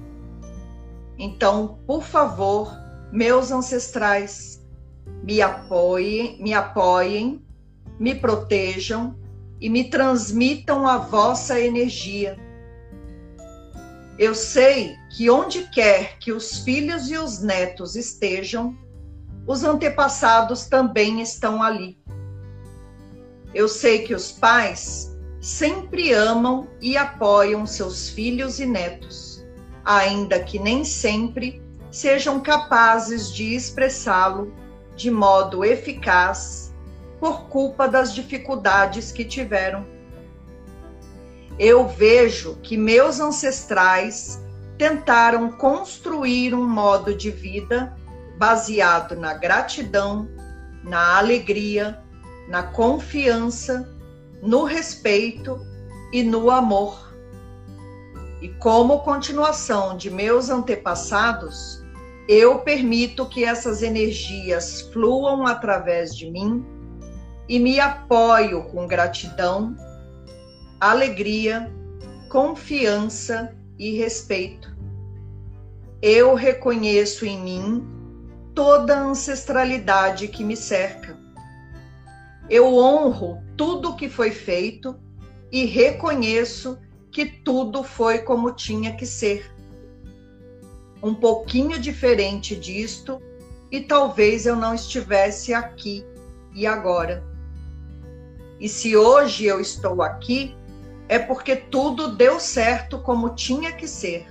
então, 1.18 1.78
por 1.86 2.02
favor, 2.02 2.72
meus 3.12 3.52
ancestrais, 3.52 4.64
me 5.22 5.40
apoiem, 5.40 6.42
me 6.42 6.52
apoiem, 6.52 7.44
me 7.98 8.14
protejam 8.14 9.16
e 9.60 9.68
me 9.68 9.84
transmitam 9.84 10.86
a 10.86 10.98
vossa 10.98 11.60
energia. 11.60 12.36
Eu 14.18 14.34
sei 14.34 14.96
que 15.16 15.30
onde 15.30 15.68
quer 15.70 16.18
que 16.18 16.32
os 16.32 16.58
filhos 16.58 17.10
e 17.10 17.16
os 17.16 17.40
netos 17.40 17.96
estejam, 17.96 18.76
os 19.46 19.62
antepassados 19.62 20.66
também 20.66 21.20
estão 21.20 21.62
ali. 21.62 21.98
Eu 23.52 23.68
sei 23.68 24.00
que 24.00 24.14
os 24.14 24.32
pais 24.32 25.16
sempre 25.40 26.12
amam 26.12 26.68
e 26.80 26.96
apoiam 26.96 27.66
seus 27.66 28.08
filhos 28.08 28.58
e 28.58 28.66
netos 28.66 29.33
ainda 29.84 30.40
que 30.40 30.58
nem 30.58 30.84
sempre 30.84 31.62
sejam 31.90 32.40
capazes 32.40 33.32
de 33.32 33.54
expressá-lo 33.54 34.52
de 34.96 35.10
modo 35.10 35.64
eficaz 35.64 36.72
por 37.20 37.48
culpa 37.48 37.86
das 37.86 38.14
dificuldades 38.14 39.12
que 39.12 39.24
tiveram. 39.24 39.86
Eu 41.58 41.86
vejo 41.86 42.56
que 42.62 42.76
meus 42.76 43.20
ancestrais 43.20 44.42
tentaram 44.76 45.52
construir 45.52 46.54
um 46.54 46.68
modo 46.68 47.14
de 47.14 47.30
vida 47.30 47.96
baseado 48.36 49.14
na 49.14 49.34
gratidão, 49.34 50.28
na 50.82 51.18
alegria, 51.18 52.02
na 52.48 52.62
confiança, 52.62 53.88
no 54.42 54.64
respeito 54.64 55.60
e 56.12 56.22
no 56.22 56.50
amor 56.50 57.03
e 58.44 58.48
como 58.58 59.00
continuação 59.00 59.96
de 59.96 60.10
meus 60.10 60.50
antepassados, 60.50 61.82
eu 62.28 62.58
permito 62.58 63.24
que 63.24 63.42
essas 63.42 63.82
energias 63.82 64.82
fluam 64.92 65.46
através 65.46 66.14
de 66.14 66.30
mim 66.30 66.62
e 67.48 67.58
me 67.58 67.80
apoio 67.80 68.64
com 68.64 68.86
gratidão, 68.86 69.74
alegria, 70.78 71.72
confiança 72.28 73.56
e 73.78 73.96
respeito. 73.96 74.76
Eu 76.02 76.34
reconheço 76.34 77.24
em 77.24 77.40
mim 77.42 77.88
toda 78.54 78.94
a 78.94 79.04
ancestralidade 79.04 80.28
que 80.28 80.44
me 80.44 80.54
cerca. 80.54 81.18
Eu 82.50 82.76
honro 82.76 83.42
tudo 83.56 83.96
que 83.96 84.10
foi 84.10 84.32
feito 84.32 84.94
e 85.50 85.64
reconheço 85.64 86.78
que 87.14 87.24
tudo 87.24 87.84
foi 87.84 88.18
como 88.18 88.50
tinha 88.50 88.96
que 88.96 89.06
ser. 89.06 89.48
Um 91.00 91.14
pouquinho 91.14 91.78
diferente 91.78 92.56
disto, 92.56 93.22
e 93.70 93.80
talvez 93.80 94.46
eu 94.46 94.56
não 94.56 94.74
estivesse 94.74 95.54
aqui 95.54 96.04
e 96.52 96.66
agora. 96.66 97.24
E 98.58 98.68
se 98.68 98.96
hoje 98.96 99.44
eu 99.44 99.60
estou 99.60 100.02
aqui, 100.02 100.56
é 101.08 101.16
porque 101.16 101.54
tudo 101.54 102.16
deu 102.16 102.40
certo 102.40 102.98
como 102.98 103.36
tinha 103.36 103.70
que 103.70 103.86
ser. 103.86 104.26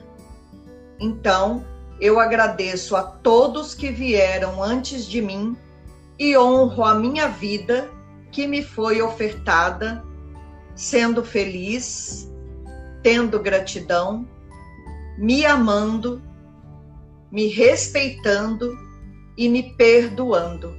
Então, 1.00 1.66
eu 2.02 2.20
agradeço 2.20 2.98
a 2.98 3.04
todos 3.04 3.74
que 3.74 3.92
vieram 3.92 4.62
antes 4.62 5.06
de 5.06 5.22
mim 5.22 5.56
e 6.20 6.38
honro 6.38 6.84
a 6.84 6.96
minha 6.96 7.30
vida 7.30 7.90
que 8.30 8.46
me 8.46 8.62
foi 8.62 9.02
ofertada, 9.02 10.04
sendo 10.76 11.24
feliz, 11.24 12.33
tendo 13.04 13.40
gratidão, 13.40 14.26
me 15.18 15.46
amando, 15.46 16.22
me 17.30 17.48
respeitando 17.48 18.76
e 19.38 19.50
me 19.50 19.74
perdoando. 19.76 20.76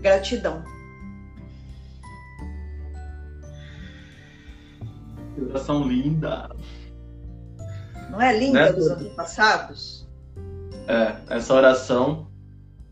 Gratidão. 0.00 0.62
Oração 5.38 5.86
linda. 5.86 6.50
Não 8.10 8.20
é 8.20 8.36
linda 8.38 8.66
né? 8.66 8.72
dos 8.72 8.88
antepassados? 8.88 10.06
É, 10.88 11.16
essa 11.28 11.52
oração, 11.52 12.28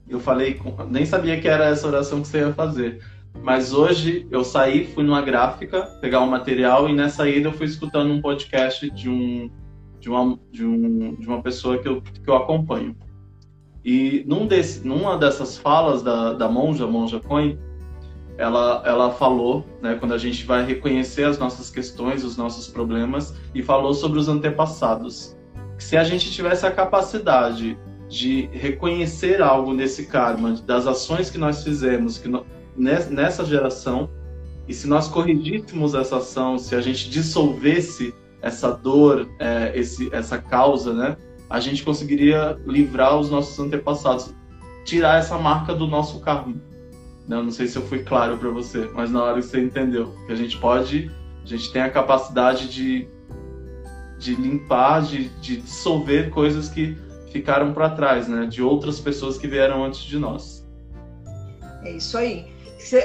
eu 0.08 0.20
falei, 0.20 0.60
nem 0.90 1.06
sabia 1.06 1.40
que 1.40 1.48
era 1.48 1.66
essa 1.66 1.86
oração 1.86 2.20
que 2.20 2.28
você 2.28 2.38
ia 2.38 2.52
fazer. 2.52 3.02
Mas 3.42 3.72
hoje 3.72 4.26
eu 4.30 4.44
saí, 4.44 4.86
fui 4.86 5.04
numa 5.04 5.20
gráfica 5.20 5.82
pegar 6.00 6.20
um 6.20 6.26
material 6.26 6.88
e 6.88 6.94
nessa 6.94 7.28
ida 7.28 7.48
eu 7.48 7.52
fui 7.52 7.66
escutando 7.66 8.12
um 8.12 8.20
podcast 8.20 8.90
de 8.90 9.08
um 9.08 9.50
de 10.04 10.10
uma, 10.10 10.38
de, 10.52 10.64
um, 10.64 11.14
de 11.14 11.26
uma 11.26 11.42
pessoa 11.42 11.78
que 11.78 11.88
eu, 11.88 12.02
que 12.02 12.28
eu 12.28 12.36
acompanho. 12.36 12.94
E 13.82 14.22
num 14.26 14.46
desse, 14.46 14.86
numa 14.86 15.16
dessas 15.16 15.56
falas 15.56 16.02
da, 16.02 16.34
da 16.34 16.48
monja, 16.48 16.86
monja 16.86 17.18
Coin, 17.20 17.58
ela, 18.36 18.82
ela 18.84 19.10
falou, 19.12 19.64
né, 19.80 19.94
quando 19.94 20.12
a 20.12 20.18
gente 20.18 20.44
vai 20.44 20.64
reconhecer 20.64 21.24
as 21.24 21.38
nossas 21.38 21.70
questões, 21.70 22.22
os 22.22 22.36
nossos 22.36 22.68
problemas, 22.68 23.34
e 23.54 23.62
falou 23.62 23.94
sobre 23.94 24.18
os 24.18 24.28
antepassados. 24.28 25.36
Que 25.78 25.84
se 25.84 25.96
a 25.96 26.04
gente 26.04 26.30
tivesse 26.30 26.66
a 26.66 26.70
capacidade 26.70 27.78
de 28.08 28.46
reconhecer 28.52 29.40
algo 29.40 29.72
nesse 29.72 30.06
karma, 30.06 30.52
das 30.66 30.86
ações 30.86 31.30
que 31.30 31.38
nós 31.38 31.64
fizemos 31.64 32.18
que 32.18 32.28
no, 32.28 32.44
nessa 32.76 33.44
geração, 33.44 34.10
e 34.66 34.74
se 34.74 34.86
nós 34.86 35.08
corrigíssemos 35.08 35.94
essa 35.94 36.16
ação, 36.16 36.58
se 36.58 36.74
a 36.74 36.80
gente 36.80 37.10
dissolvesse 37.10 38.14
essa 38.40 38.70
dor, 38.70 39.28
é, 39.38 39.72
esse, 39.74 40.08
essa 40.14 40.38
causa, 40.38 40.92
né? 40.92 41.16
A 41.48 41.60
gente 41.60 41.82
conseguiria 41.82 42.58
livrar 42.66 43.18
os 43.18 43.30
nossos 43.30 43.58
antepassados, 43.58 44.34
tirar 44.84 45.18
essa 45.18 45.38
marca 45.38 45.74
do 45.74 45.86
nosso 45.86 46.20
karma. 46.20 46.54
Não, 47.26 47.42
não 47.44 47.50
sei 47.50 47.66
se 47.66 47.76
eu 47.76 47.82
fui 47.82 48.00
claro 48.00 48.36
para 48.36 48.50
você, 48.50 48.90
mas 48.94 49.10
na 49.10 49.22
hora 49.22 49.40
que 49.40 49.46
você 49.46 49.60
entendeu 49.60 50.14
que 50.26 50.32
a 50.32 50.36
gente 50.36 50.58
pode, 50.58 51.10
a 51.42 51.46
gente 51.46 51.72
tem 51.72 51.82
a 51.82 51.90
capacidade 51.90 52.68
de, 52.68 53.08
de 54.18 54.34
limpar, 54.34 55.02
de, 55.02 55.28
de 55.40 55.58
dissolver 55.58 56.30
coisas 56.30 56.68
que 56.68 56.96
ficaram 57.30 57.72
para 57.72 57.90
trás, 57.90 58.28
né? 58.28 58.46
De 58.46 58.62
outras 58.62 59.00
pessoas 59.00 59.38
que 59.38 59.46
vieram 59.46 59.84
antes 59.84 60.02
de 60.02 60.18
nós. 60.18 60.66
É 61.82 61.92
isso 61.92 62.16
aí. 62.16 62.53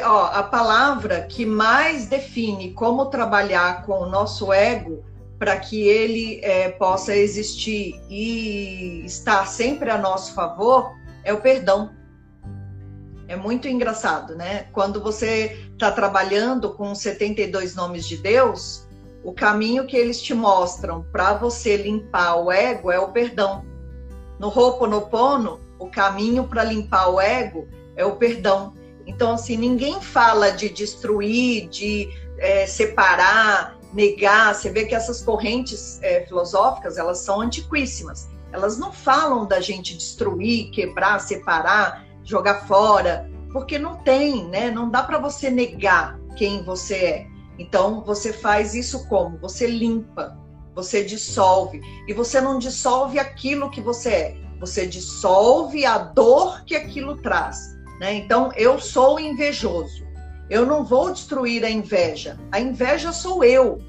Ó, 0.03 0.25
a 0.25 0.43
palavra 0.43 1.21
que 1.21 1.45
mais 1.45 2.07
define 2.07 2.73
como 2.73 3.05
trabalhar 3.05 3.85
com 3.85 3.99
o 4.01 4.09
nosso 4.09 4.51
ego 4.51 5.03
para 5.37 5.57
que 5.57 5.87
ele 5.87 6.41
é, 6.43 6.69
possa 6.69 7.15
existir 7.15 7.99
e 8.09 9.01
estar 9.05 9.47
sempre 9.47 9.89
a 9.89 9.97
nosso 9.97 10.33
favor 10.33 10.93
é 11.23 11.33
o 11.33 11.39
perdão. 11.39 11.91
É 13.27 13.35
muito 13.35 13.67
engraçado, 13.67 14.35
né? 14.35 14.63
Quando 14.73 15.01
você 15.01 15.69
está 15.71 15.91
trabalhando 15.91 16.73
com 16.73 16.93
72 16.93 17.75
nomes 17.75 18.05
de 18.05 18.17
Deus, 18.17 18.87
o 19.23 19.31
caminho 19.31 19.85
que 19.85 19.95
eles 19.95 20.21
te 20.21 20.33
mostram 20.33 21.05
para 21.11 21.33
você 21.35 21.77
limpar 21.77 22.35
o 22.35 22.51
ego 22.51 22.91
é 22.91 22.99
o 22.99 23.09
perdão. 23.09 23.63
No 24.39 24.47
Ho'oponopono, 24.47 25.59
o 25.77 25.87
caminho 25.87 26.45
para 26.45 26.63
limpar 26.63 27.09
o 27.09 27.19
ego 27.19 27.67
é 27.95 28.03
o 28.03 28.15
perdão. 28.15 28.73
Então, 29.09 29.33
assim, 29.33 29.57
ninguém 29.57 29.99
fala 29.99 30.51
de 30.51 30.69
destruir, 30.69 31.67
de 31.67 32.09
é, 32.37 32.67
separar, 32.67 33.75
negar. 33.91 34.53
Você 34.53 34.69
vê 34.69 34.85
que 34.85 34.93
essas 34.93 35.21
correntes 35.23 35.99
é, 36.03 36.23
filosóficas 36.27 36.95
elas 36.95 37.17
são 37.17 37.41
antiquíssimas. 37.41 38.29
Elas 38.51 38.77
não 38.77 38.91
falam 38.91 39.47
da 39.47 39.59
gente 39.59 39.97
destruir, 39.97 40.69
quebrar, 40.69 41.19
separar, 41.19 42.05
jogar 42.23 42.67
fora, 42.67 43.27
porque 43.51 43.79
não 43.79 43.97
tem, 43.97 44.47
né? 44.47 44.69
Não 44.69 44.91
dá 44.91 45.01
para 45.01 45.17
você 45.17 45.49
negar 45.49 46.19
quem 46.37 46.63
você 46.63 46.95
é. 46.95 47.27
Então 47.57 48.01
você 48.01 48.31
faz 48.31 48.75
isso 48.75 49.07
como? 49.07 49.39
Você 49.39 49.65
limpa, 49.65 50.37
você 50.75 51.03
dissolve 51.03 51.81
e 52.07 52.13
você 52.13 52.39
não 52.39 52.59
dissolve 52.59 53.17
aquilo 53.17 53.71
que 53.71 53.81
você 53.81 54.09
é. 54.09 54.37
Você 54.59 54.85
dissolve 54.85 55.83
a 55.83 55.97
dor 55.97 56.63
que 56.63 56.75
aquilo 56.75 57.17
traz. 57.17 57.78
Né? 57.99 58.13
Então 58.15 58.51
eu 58.55 58.79
sou 58.79 59.19
invejoso. 59.19 60.07
Eu 60.49 60.65
não 60.65 60.83
vou 60.83 61.11
destruir 61.11 61.63
a 61.63 61.69
inveja. 61.69 62.39
A 62.51 62.59
inveja 62.59 63.11
sou 63.11 63.43
eu. 63.43 63.79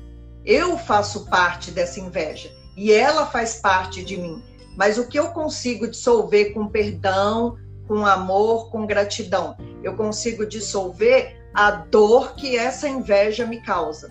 Eu 0.45 0.77
faço 0.77 1.27
parte 1.27 1.71
dessa 1.71 2.01
inveja 2.01 2.51
e 2.77 2.93
ela 2.93 3.27
faz 3.27 3.57
parte 3.57 4.05
de 4.05 4.17
mim. 4.17 4.43
Mas 4.77 4.99
o 4.99 5.07
que 5.07 5.19
eu 5.19 5.29
consigo 5.29 5.89
dissolver 5.89 6.53
com 6.53 6.69
perdão, 6.69 7.57
com 7.87 8.05
amor, 8.07 8.71
com 8.71 8.87
gratidão? 8.87 9.57
Eu 9.83 9.97
consigo 9.97 10.47
dissolver 10.47 11.37
a 11.55 11.71
dor 11.71 12.35
que 12.35 12.57
essa 12.57 12.89
inveja 12.89 13.47
me 13.47 13.61
causa. 13.63 14.09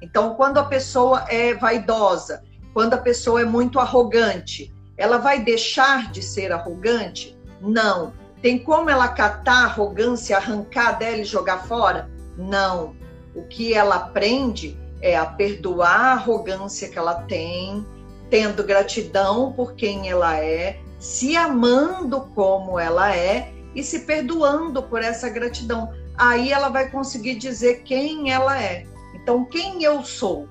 Então, 0.00 0.34
quando 0.34 0.58
a 0.58 0.64
pessoa 0.64 1.24
é 1.28 1.54
vaidosa, 1.54 2.42
quando 2.72 2.94
a 2.94 2.98
pessoa 2.98 3.40
é 3.42 3.44
muito 3.44 3.78
arrogante, 3.78 4.72
ela 4.96 5.18
vai 5.18 5.42
deixar 5.42 6.10
de 6.10 6.22
ser 6.22 6.52
arrogante? 6.52 7.36
Não. 7.60 8.12
Tem 8.40 8.58
como 8.58 8.88
ela 8.88 9.08
catar 9.08 9.62
a 9.62 9.64
arrogância, 9.64 10.36
arrancar 10.36 10.98
dela 10.98 11.18
e 11.18 11.24
jogar 11.24 11.66
fora? 11.66 12.10
Não. 12.36 12.94
O 13.34 13.42
que 13.42 13.74
ela 13.74 13.96
aprende 13.96 14.78
é 15.00 15.16
a 15.16 15.26
perdoar 15.26 16.00
a 16.00 16.12
arrogância 16.12 16.88
que 16.88 16.98
ela 16.98 17.22
tem, 17.22 17.84
tendo 18.30 18.64
gratidão 18.64 19.52
por 19.52 19.74
quem 19.74 20.08
ela 20.08 20.38
é, 20.38 20.80
se 20.98 21.36
amando 21.36 22.20
como 22.34 22.78
ela 22.78 23.14
é 23.14 23.52
e 23.74 23.82
se 23.82 24.00
perdoando 24.00 24.82
por 24.82 25.02
essa 25.02 25.28
gratidão. 25.28 25.92
Aí 26.16 26.52
ela 26.52 26.68
vai 26.68 26.90
conseguir 26.90 27.36
dizer 27.36 27.82
quem 27.82 28.32
ela 28.32 28.60
é. 28.60 28.84
Então, 29.14 29.44
quem 29.44 29.82
eu 29.82 30.02
sou? 30.04 30.48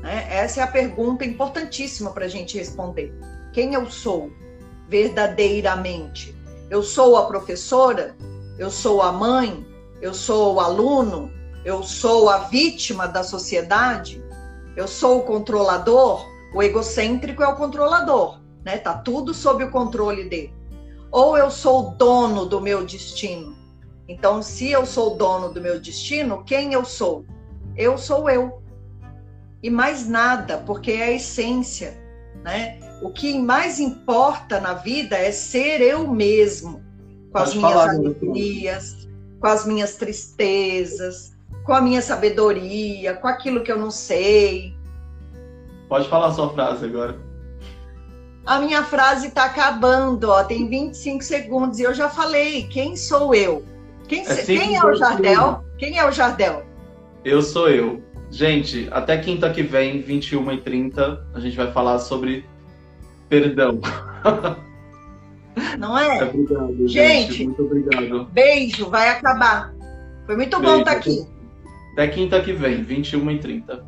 Né? 0.00 0.26
Essa 0.30 0.60
é 0.60 0.62
a 0.64 0.68
pergunta 0.68 1.24
importantíssima 1.24 2.10
para 2.10 2.24
a 2.24 2.28
gente 2.28 2.56
responder. 2.56 3.12
Quem 3.52 3.74
eu 3.74 3.90
sou 3.90 4.30
verdadeiramente? 4.88 6.36
Eu 6.72 6.82
sou 6.82 7.18
a 7.18 7.26
professora? 7.26 8.16
Eu 8.58 8.70
sou 8.70 9.02
a 9.02 9.12
mãe? 9.12 9.62
Eu 10.00 10.14
sou 10.14 10.54
o 10.54 10.58
aluno? 10.58 11.30
Eu 11.66 11.82
sou 11.82 12.30
a 12.30 12.38
vítima 12.48 13.06
da 13.06 13.22
sociedade? 13.22 14.24
Eu 14.74 14.88
sou 14.88 15.18
o 15.18 15.22
controlador? 15.22 16.26
O 16.54 16.62
egocêntrico 16.62 17.42
é 17.42 17.46
o 17.46 17.56
controlador, 17.56 18.40
né? 18.64 18.78
Tá 18.78 18.94
tudo 18.94 19.34
sob 19.34 19.64
o 19.64 19.70
controle 19.70 20.24
dele. 20.24 20.54
Ou 21.10 21.36
eu 21.36 21.50
sou 21.50 21.88
o 21.88 21.90
dono 21.90 22.46
do 22.46 22.58
meu 22.58 22.86
destino? 22.86 23.54
Então, 24.08 24.40
se 24.40 24.70
eu 24.70 24.86
sou 24.86 25.12
o 25.12 25.16
dono 25.18 25.52
do 25.52 25.60
meu 25.60 25.78
destino, 25.78 26.42
quem 26.42 26.72
eu 26.72 26.86
sou? 26.86 27.26
Eu 27.76 27.98
sou 27.98 28.30
eu. 28.30 28.62
E 29.62 29.68
mais 29.68 30.08
nada, 30.08 30.56
porque 30.56 30.92
é 30.92 31.02
a 31.02 31.12
essência, 31.12 32.02
né? 32.42 32.80
O 33.02 33.10
que 33.10 33.36
mais 33.36 33.80
importa 33.80 34.60
na 34.60 34.74
vida 34.74 35.16
é 35.16 35.32
ser 35.32 35.80
eu 35.80 36.06
mesmo, 36.06 36.80
com 37.32 37.38
Pode 37.38 37.50
as 37.50 37.54
minhas 37.54 37.72
falar, 37.72 37.90
alegrias, 37.90 39.08
com 39.40 39.46
as 39.48 39.66
minhas 39.66 39.96
tristezas, 39.96 41.36
com 41.64 41.72
a 41.72 41.80
minha 41.80 42.00
sabedoria, 42.00 43.14
com 43.14 43.26
aquilo 43.26 43.62
que 43.64 43.72
eu 43.72 43.78
não 43.78 43.90
sei. 43.90 44.72
Pode 45.88 46.08
falar 46.08 46.28
a 46.28 46.32
sua 46.32 46.50
frase 46.50 46.84
agora. 46.84 47.18
A 48.46 48.60
minha 48.60 48.84
frase 48.84 49.28
está 49.28 49.46
acabando, 49.46 50.30
ó, 50.30 50.44
tem 50.44 50.68
25 50.68 51.24
segundos 51.24 51.80
e 51.80 51.82
eu 51.82 51.92
já 51.92 52.08
falei. 52.08 52.68
Quem 52.68 52.96
sou 52.96 53.34
eu? 53.34 53.64
Quem, 54.06 54.26
é, 54.26 54.36
quem 54.36 54.76
é 54.76 54.84
o 54.84 54.94
Jardel? 54.94 55.64
Quem 55.76 55.98
é 55.98 56.06
o 56.06 56.12
Jardel? 56.12 56.64
Eu 57.24 57.42
sou 57.42 57.68
eu. 57.68 58.00
Gente, 58.30 58.88
até 58.90 59.18
quinta 59.18 59.50
que 59.50 59.62
vem, 59.62 60.02
21h30, 60.02 61.20
a 61.34 61.40
gente 61.40 61.56
vai 61.56 61.70
falar 61.72 61.98
sobre 61.98 62.44
perdão. 63.32 63.80
Não 65.78 65.98
é? 65.98 66.22
Obrigado, 66.22 66.88
gente. 66.88 67.32
gente. 67.32 67.44
Muito 67.44 67.62
obrigado. 67.62 68.24
Beijo, 68.26 68.90
vai 68.90 69.08
acabar. 69.08 69.72
Foi 70.26 70.36
muito 70.36 70.60
bom 70.60 70.80
estar 70.80 70.92
tá 70.92 70.98
aqui. 70.98 71.26
Até 71.94 72.08
quinta 72.08 72.40
que 72.40 72.52
vem, 72.52 72.84
21h30. 72.84 73.80